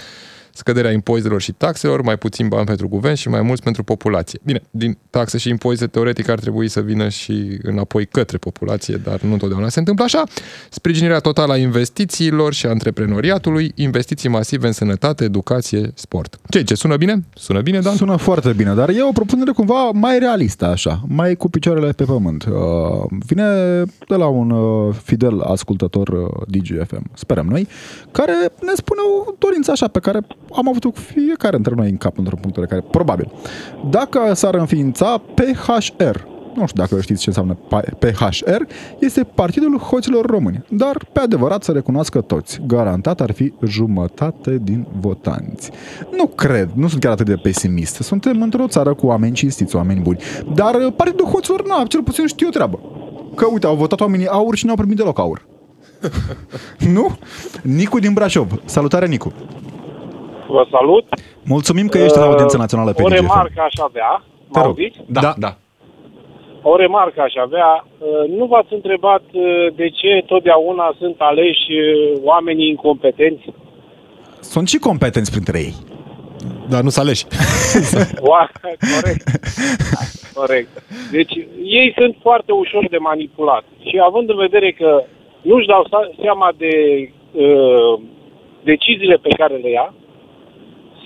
scăderea 0.55 0.91
impozitelor 0.91 1.41
și 1.41 1.51
taxelor, 1.51 2.01
mai 2.01 2.17
puțin 2.17 2.47
bani 2.47 2.65
pentru 2.65 2.87
guvern 2.87 3.15
și 3.15 3.29
mai 3.29 3.41
mulți 3.41 3.63
pentru 3.63 3.83
populație. 3.83 4.39
Bine, 4.43 4.61
din 4.71 4.97
taxe 5.09 5.37
și 5.37 5.49
impozite 5.49 5.87
teoretic 5.87 6.29
ar 6.29 6.39
trebui 6.39 6.67
să 6.67 6.81
vină 6.81 7.09
și 7.09 7.59
înapoi 7.61 8.05
către 8.05 8.37
populație, 8.37 8.95
dar 9.03 9.21
nu 9.21 9.33
întotdeauna 9.33 9.69
se 9.69 9.79
întâmplă 9.79 10.03
așa. 10.03 10.23
Sprijinirea 10.69 11.19
totală 11.19 11.53
a 11.53 11.57
investițiilor 11.57 12.53
și 12.53 12.65
a 12.65 12.69
antreprenoriatului, 12.69 13.71
investiții 13.75 14.29
masive 14.29 14.67
în 14.67 14.73
sănătate, 14.73 15.23
educație, 15.23 15.91
sport. 15.93 16.39
Ce, 16.49 16.63
ce 16.63 16.75
sună 16.75 16.95
bine? 16.95 17.25
Sună 17.33 17.61
bine, 17.61 17.79
Dan? 17.79 17.95
sună 17.95 18.15
foarte 18.15 18.53
bine, 18.53 18.73
dar 18.73 18.89
e 18.89 19.03
o 19.03 19.11
propunere 19.11 19.51
cumva 19.51 19.89
mai 19.93 20.19
realistă 20.19 20.65
așa, 20.65 21.01
mai 21.07 21.35
cu 21.35 21.49
picioarele 21.49 21.91
pe 21.91 22.03
pământ. 22.03 22.43
Uh, 22.43 22.53
vine 23.25 23.43
de 24.07 24.15
la 24.15 24.27
un 24.27 24.49
uh, 24.49 24.95
fidel 25.03 25.41
ascultător 25.41 26.07
uh, 26.07 26.27
DGFM, 26.47 27.03
sperăm 27.13 27.45
noi, 27.45 27.67
care 28.11 28.33
ne 28.61 28.73
spune 28.75 28.99
o 29.27 29.33
dorință 29.37 29.71
așa 29.71 29.87
pe 29.87 29.99
care 29.99 30.19
am 30.53 30.69
avut-o 30.69 30.89
cu 30.89 30.99
fiecare 30.99 31.55
dintre 31.55 31.73
noi 31.75 31.89
în 31.89 31.97
cap 31.97 32.17
într-un 32.17 32.39
punct 32.41 32.57
de 32.57 32.65
care 32.65 32.83
probabil. 32.91 33.31
Dacă 33.89 34.33
s-ar 34.33 34.55
înființa 34.55 35.21
PHR, 35.33 36.17
nu 36.55 36.67
știu 36.67 36.81
dacă 36.81 37.01
știți 37.01 37.21
ce 37.21 37.29
înseamnă 37.29 37.57
PHR, 37.99 38.61
este 38.99 39.23
Partidul 39.23 39.77
Hoților 39.77 40.25
Români, 40.25 40.65
dar 40.69 41.07
pe 41.11 41.19
adevărat 41.19 41.63
să 41.63 41.71
recunoască 41.71 42.21
toți. 42.21 42.61
Garantat 42.67 43.21
ar 43.21 43.31
fi 43.31 43.53
jumătate 43.65 44.59
din 44.61 44.87
votanți. 44.99 45.71
Nu 46.17 46.27
cred, 46.27 46.69
nu 46.73 46.87
sunt 46.87 47.01
chiar 47.01 47.11
atât 47.11 47.25
de 47.25 47.35
pesimist. 47.35 47.95
Suntem 47.95 48.41
într-o 48.41 48.67
țară 48.67 48.93
cu 48.93 49.05
oameni 49.05 49.33
cinstiți, 49.33 49.75
oameni 49.75 50.01
buni. 50.01 50.19
Dar 50.53 50.75
uh, 50.75 50.93
Partidul 50.95 51.25
Hoților, 51.25 51.67
nu, 51.67 51.85
cel 51.85 52.03
puțin 52.03 52.27
știu 52.27 52.47
o 52.47 52.51
treabă. 52.51 52.79
Că 53.35 53.45
uite, 53.51 53.65
au 53.65 53.75
votat 53.75 53.99
oamenii 53.99 54.27
aur 54.27 54.55
și 54.55 54.65
n-au 54.65 54.75
primit 54.75 54.97
deloc 54.97 55.19
aur. 55.19 55.45
nu? 56.93 57.17
Nicu 57.61 57.99
din 57.99 58.13
Brașov. 58.13 58.61
Salutare, 58.65 59.07
Nicu. 59.07 59.33
Vă 60.47 60.65
salut. 60.71 61.05
Mulțumim 61.43 61.87
că 61.87 61.97
ești 61.97 62.17
la 62.17 62.23
audiență 62.25 62.57
națională 62.57 62.93
pe 62.93 63.01
O 63.01 63.07
DGFM. 63.07 63.21
remarcă 63.21 63.61
aș 63.65 63.73
avea. 63.83 64.23
Te 64.51 64.59
Mă 64.59 64.65
rog. 64.65 64.65
auziți? 64.65 64.97
Da, 65.07 65.33
da. 65.37 65.55
O 66.61 66.75
remarcă 66.75 67.21
aș 67.21 67.33
avea. 67.35 67.85
Uh, 67.97 68.29
Nu 68.37 68.45
v-ați 68.45 68.73
întrebat 68.73 69.23
uh, 69.31 69.43
de 69.75 69.89
ce 69.89 70.23
totdeauna 70.25 70.95
sunt 70.97 71.15
aleși 71.19 71.71
uh, 71.71 72.19
oamenii 72.23 72.69
incompetenți? 72.69 73.45
Sunt 74.39 74.67
și 74.67 74.77
competenți 74.77 75.31
printre 75.31 75.59
ei. 75.59 75.73
Dar 76.69 76.81
nu 76.81 76.89
să 76.89 76.99
aleși. 76.99 77.25
Oa- 78.31 78.51
Corect. 78.61 79.23
Corect. 80.33 80.83
Deci 81.11 81.33
ei 81.63 81.93
sunt 81.97 82.15
foarte 82.21 82.51
ușor 82.51 82.87
de 82.89 82.97
manipulat. 82.97 83.63
Și 83.87 83.99
având 84.07 84.29
în 84.29 84.35
vedere 84.37 84.71
că 84.71 85.03
nu-și 85.41 85.67
dau 85.67 85.83
sa- 85.87 86.15
seama 86.21 86.49
de 86.57 86.73
uh, 87.31 87.99
deciziile 88.63 89.15
pe 89.15 89.29
care 89.37 89.55
le 89.55 89.69
ia, 89.69 89.93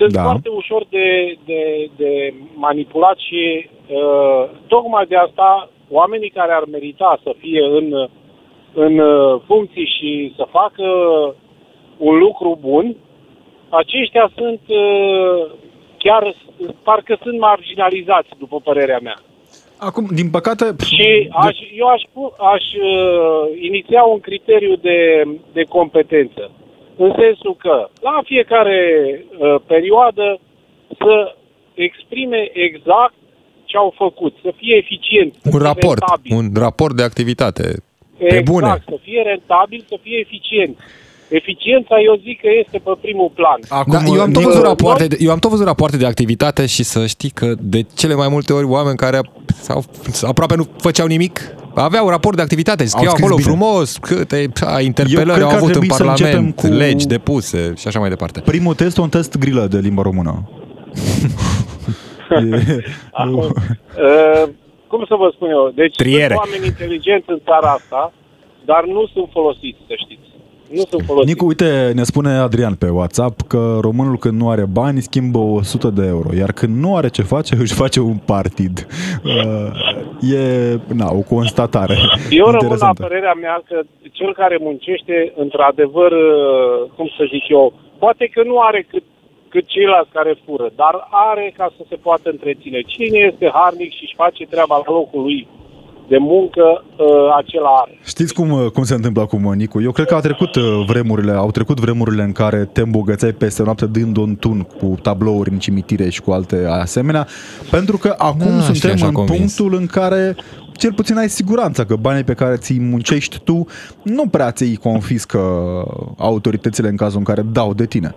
sunt 0.00 0.12
Da. 0.12 0.22
da. 0.22 0.28
foarte 0.28 0.48
ușor 0.48 0.82
de, 0.88 1.36
de, 1.44 1.90
de 1.96 2.34
manipulat 2.54 3.16
și 3.28 3.68
uh, 3.68 4.42
tocmai 4.66 5.04
de 5.06 5.16
asta 5.16 5.70
oamenii 5.88 6.30
care 6.38 6.52
ar 6.52 6.64
merita 6.70 7.20
să 7.22 7.30
fie 7.38 7.62
în, 7.78 7.86
în 8.84 8.98
uh, 8.98 9.40
funcții 9.46 9.88
și 9.96 10.32
să 10.36 10.54
facă 10.58 10.86
un 11.96 12.18
lucru 12.18 12.58
bun, 12.60 12.96
aceștia 13.68 14.30
sunt 14.36 14.60
uh, 14.68 15.50
chiar, 15.98 16.34
parcă 16.82 17.18
sunt 17.22 17.38
marginalizați, 17.38 18.28
după 18.38 18.56
părerea 18.64 18.98
mea. 19.02 19.18
Acum, 19.78 20.06
din 20.14 20.30
păcate... 20.30 20.64
Și 20.84 21.28
aș, 21.32 21.56
eu 21.76 21.86
aș, 21.86 22.02
pu- 22.12 22.34
aș 22.54 22.64
uh, 22.74 23.62
iniția 23.68 24.02
un 24.02 24.20
criteriu 24.20 24.74
de, 24.76 24.98
de 25.52 25.62
competență. 25.62 26.50
În 27.04 27.12
sensul 27.18 27.56
că 27.64 27.88
la 28.00 28.20
fiecare 28.24 28.78
uh, 29.38 29.54
perioadă 29.66 30.38
să 30.98 31.34
exprime 31.74 32.50
exact 32.52 33.14
ce 33.64 33.76
au 33.76 33.94
făcut, 33.96 34.34
să 34.42 34.52
fie 34.56 34.74
eficient, 34.76 35.34
să 35.34 35.40
Un 35.52 35.58
fie 35.58 35.66
raport, 35.68 35.98
rentabil. 35.98 36.36
un 36.36 36.46
raport 36.64 36.94
de 36.96 37.02
activitate. 37.02 37.62
Pe 38.18 38.24
exact, 38.24 38.44
bune. 38.44 38.82
să 38.88 38.96
fie 39.02 39.22
rentabil, 39.22 39.84
să 39.88 39.96
fie 40.02 40.18
eficient. 40.18 40.76
Eficiența, 41.30 41.94
eu 42.06 42.14
zic 42.26 42.40
că 42.40 42.48
este 42.64 42.78
pe 42.78 42.90
primul 43.00 43.30
plan. 43.34 43.58
Acum, 43.68 43.92
Da, 43.92 44.12
eu, 44.14 44.20
am 44.20 44.30
tot 44.30 44.42
Nicu- 44.42 44.48
văzut 44.48 44.64
rapoarte 44.64 45.06
de, 45.06 45.16
eu 45.20 45.30
am 45.30 45.38
tot 45.38 45.50
văzut 45.50 45.66
rapoarte 45.66 45.96
de 45.96 46.06
activitate 46.06 46.66
și 46.66 46.82
să 46.82 47.06
știi 47.06 47.30
că 47.30 47.54
de 47.58 47.80
cele 47.94 48.14
mai 48.14 48.28
multe 48.30 48.52
ori 48.52 48.64
oameni 48.66 48.96
care 48.96 49.20
sau, 49.52 49.84
aproape 50.22 50.56
nu 50.56 50.66
făceau 50.78 51.06
nimic 51.06 51.40
aveau 51.74 52.08
raport 52.08 52.36
de 52.36 52.42
activitate, 52.42 52.84
scriau 52.84 53.10
scris 53.10 53.22
acolo 53.24 53.36
bine. 53.36 53.48
frumos 53.48 53.96
câte 53.96 54.48
a, 54.60 54.78
Eu 54.78 54.84
interpelări 54.84 55.30
cred 55.30 55.42
au 55.42 55.48
că 55.48 55.54
ar 55.54 55.56
avut 55.56 55.66
în 55.66 55.70
trebui 55.78 55.92
să 55.92 56.02
începem 56.04 56.32
Parlament, 56.32 56.60
cu- 56.60 56.66
legi 56.66 57.06
depuse 57.06 57.72
și 57.76 57.86
așa 57.86 57.98
mai 57.98 58.08
departe. 58.08 58.40
Primul 58.40 58.74
test, 58.74 58.96
un 58.98 59.08
test 59.08 59.38
grilă 59.38 59.66
de 59.66 59.78
limba 59.78 60.02
română. 60.02 60.48
E- 62.30 62.84
Acum, 63.22 63.34
uh, 63.38 64.48
cum 64.90 65.04
să 65.08 65.14
vă 65.18 65.30
spun 65.34 65.48
eu? 65.50 65.72
Deci 65.74 65.96
Triere. 65.96 66.34
sunt 66.34 66.38
oameni 66.46 66.66
inteligenți 66.66 67.26
în 67.30 67.40
țara 67.44 67.70
asta, 67.72 68.12
dar 68.64 68.84
nu 68.86 69.06
sunt 69.12 69.28
folosiți, 69.32 69.78
să 69.86 69.94
știți. 70.04 70.28
Nu 70.76 70.82
sunt 70.90 71.02
folosiți. 71.06 71.32
Nicu, 71.32 71.46
uite, 71.46 71.92
ne 71.94 72.02
spune 72.02 72.30
Adrian 72.30 72.74
pe 72.74 72.88
WhatsApp 72.88 73.40
că 73.48 73.78
românul 73.80 74.16
când 74.16 74.40
nu 74.40 74.50
are 74.50 74.64
bani 74.72 75.00
schimbă 75.00 75.38
100 75.38 75.88
de 75.88 76.06
euro, 76.06 76.28
iar 76.34 76.52
când 76.52 76.76
nu 76.82 76.96
are 76.96 77.08
ce 77.08 77.22
face, 77.22 77.56
își 77.56 77.74
face 77.74 78.00
un 78.00 78.18
partid. 78.26 78.86
Uh, 79.24 80.32
e, 80.34 80.78
na, 80.94 81.08
o 81.20 81.22
constatare 81.34 81.96
Eu 82.30 82.44
rămân 82.44 82.52
la 82.52 82.62
interesantă. 82.62 83.02
părerea 83.02 83.32
mea 83.32 83.62
că 83.68 83.80
cel 84.12 84.32
care 84.34 84.56
muncește, 84.60 85.32
într-adevăr, 85.36 86.12
uh, 86.12 86.90
cum 86.96 87.06
să 87.16 87.24
zic 87.32 87.44
eu, 87.48 87.72
poate 87.98 88.24
că 88.34 88.42
nu 88.42 88.56
are 88.60 88.86
cât, 88.90 89.02
cât 89.48 89.64
ceilalți 89.66 90.10
care 90.18 90.42
fură, 90.44 90.70
dar 90.76 90.94
are 91.10 91.52
ca 91.56 91.72
să 91.76 91.82
se 91.88 91.96
poată 92.06 92.30
întreține. 92.30 92.80
Cine 92.80 93.18
este 93.32 93.50
harnic 93.52 93.90
și 93.92 94.02
își 94.06 94.20
face 94.22 94.46
treaba 94.46 94.76
la 94.76 94.92
locul 94.92 95.22
lui 95.22 95.48
de 96.12 96.18
muncă 96.18 96.84
uh, 96.96 97.06
acela 97.36 97.68
are. 97.68 97.98
Știți 98.04 98.34
cum, 98.34 98.50
uh, 98.50 98.70
cum 98.72 98.82
se 98.84 98.94
întâmplă 98.94 99.22
acum, 99.22 99.52
Nicu? 99.56 99.82
Eu 99.82 99.92
cred 99.92 100.06
că 100.06 100.14
au 100.14 100.20
trecut 100.20 100.54
uh, 100.54 100.84
vremurile, 100.86 101.32
au 101.32 101.50
trecut 101.50 101.80
vremurile 101.80 102.22
în 102.22 102.32
care 102.32 102.70
te 102.72 102.80
îmbogățeai 102.80 103.32
peste 103.32 103.62
noapte 103.62 103.86
dând 103.86 104.16
un 104.16 104.36
tun 104.36 104.60
cu 104.78 104.94
tablouri 105.02 105.50
în 105.50 105.58
cimitire 105.58 106.08
și 106.08 106.20
cu 106.20 106.30
alte 106.30 106.66
asemenea, 106.70 107.26
pentru 107.70 107.96
că 107.96 108.14
acum 108.18 108.38
Da, 108.56 108.60
și 108.60 108.62
suntem 108.62 108.90
așa 108.92 109.06
în 109.06 109.12
convins. 109.12 109.38
punctul 109.38 109.78
în 109.80 109.86
care 109.86 110.36
cel 110.72 110.92
puțin 110.92 111.16
ai 111.16 111.28
siguranța 111.28 111.84
că 111.84 111.96
banii 111.96 112.24
pe 112.24 112.34
care 112.34 112.56
ți-i 112.56 112.80
muncești 112.80 113.40
tu 113.44 113.66
nu 114.02 114.26
prea 114.26 114.50
ți-i 114.50 114.76
confiscă 114.76 115.40
autoritățile 116.18 116.88
în 116.88 116.96
cazul 116.96 117.18
în 117.18 117.24
care 117.24 117.42
dau 117.52 117.74
de 117.74 117.86
tine. 117.86 118.14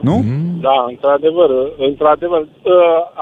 Nu? 0.00 0.16
Mm. 0.16 0.60
Da, 0.60 0.84
într-adevăr, 0.88 1.50
într-adevăr. 1.78 2.40
Uh, 2.40 2.72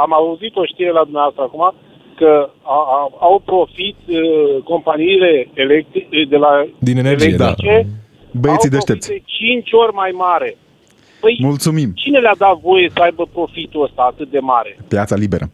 am 0.03 0.13
auzit 0.13 0.57
o 0.57 0.65
știre 0.65 0.93
la 0.93 1.03
dumneavoastră 1.03 1.43
acum 1.43 1.75
că 2.17 2.51
a, 2.63 2.79
a, 2.99 3.01
au 3.21 3.43
profit 3.45 3.97
uh, 4.07 4.63
companiile 4.65 5.49
electrice 5.55 6.25
de 6.29 6.37
la 6.37 6.53
Din 6.79 6.97
energie, 6.99 7.29
electrice, 7.29 7.87
Băieții 8.31 8.71
au 8.71 8.77
deștepți. 8.77 9.07
profit 9.09 9.25
de 9.27 9.33
5 9.63 9.69
ori 9.73 9.93
mai 9.95 10.11
mare. 10.15 10.57
Păi, 11.21 11.39
Mulțumim. 11.41 11.91
cine 11.95 12.19
le-a 12.19 12.35
dat 12.39 12.61
voie 12.61 12.91
să 12.95 13.03
aibă 13.03 13.29
profitul 13.33 13.83
ăsta 13.83 14.03
atât 14.13 14.31
de 14.31 14.39
mare? 14.39 14.79
Piața 14.89 15.15
liberă. 15.17 15.51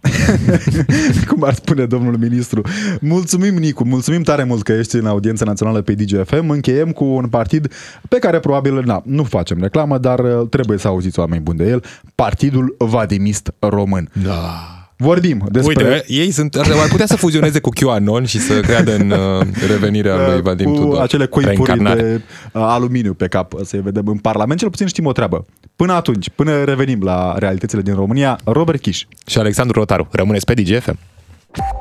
Cum 1.28 1.44
ar 1.44 1.52
spune 1.52 1.84
domnul 1.84 2.16
ministru. 2.16 2.62
Mulțumim, 3.00 3.54
Nicu, 3.54 3.84
mulțumim 3.84 4.22
tare 4.22 4.44
mult 4.44 4.62
că 4.62 4.72
ești 4.72 4.96
în 4.96 5.06
audiența 5.06 5.44
națională 5.44 5.80
pe 5.82 5.92
DGFM. 5.92 6.48
Încheiem 6.48 6.90
cu 6.90 7.04
un 7.04 7.28
partid 7.28 7.72
pe 8.08 8.18
care 8.18 8.38
probabil 8.40 8.82
na, 8.84 9.02
nu 9.04 9.22
facem 9.22 9.58
reclamă, 9.60 9.98
dar 9.98 10.18
uh, 10.18 10.48
trebuie 10.50 10.78
să 10.78 10.88
auziți 10.88 11.18
oameni 11.18 11.42
buni 11.42 11.58
de 11.58 11.68
el. 11.68 11.82
Partidul 12.14 12.74
Vadimist 12.78 13.54
Român. 13.58 14.08
Da. 14.24 14.81
Vorbim 15.02 15.48
despre... 15.50 15.84
Uite, 15.84 16.04
ei 16.06 16.30
sunt, 16.30 16.54
ar 16.54 16.66
ar 16.82 16.88
putea 16.88 17.06
să 17.06 17.16
fuzioneze 17.16 17.60
cu 17.60 17.68
QAnon 17.80 18.24
și 18.24 18.38
să 18.38 18.60
creadă 18.60 18.94
în 18.94 19.10
uh, 19.10 19.46
revenirea 19.68 20.30
lui 20.32 20.42
Vadim 20.42 20.70
cu 20.70 20.80
Tudor. 20.80 21.00
acele 21.00 21.26
coipuri 21.26 21.54
Reîncarnare. 21.54 22.02
de 22.02 22.20
uh, 22.52 22.62
aluminiu 22.66 23.14
pe 23.14 23.28
cap 23.28 23.52
să-i 23.64 23.80
vedem 23.80 24.06
în 24.06 24.18
Parlament. 24.18 24.58
Cel 24.58 24.70
puțin 24.70 24.86
știm 24.86 25.06
o 25.06 25.12
treabă. 25.12 25.44
Până 25.76 25.92
atunci, 25.92 26.30
până 26.34 26.64
revenim 26.64 27.02
la 27.02 27.34
realitățile 27.38 27.82
din 27.82 27.94
România, 27.94 28.38
Robert 28.44 28.80
Kiș. 28.80 29.04
Și 29.26 29.38
Alexandru 29.38 29.78
Rotaru. 29.78 30.08
Rămâneți 30.10 30.44
pe 30.44 30.54
DGFM. 30.54 30.98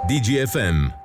DGFM. 0.07 1.00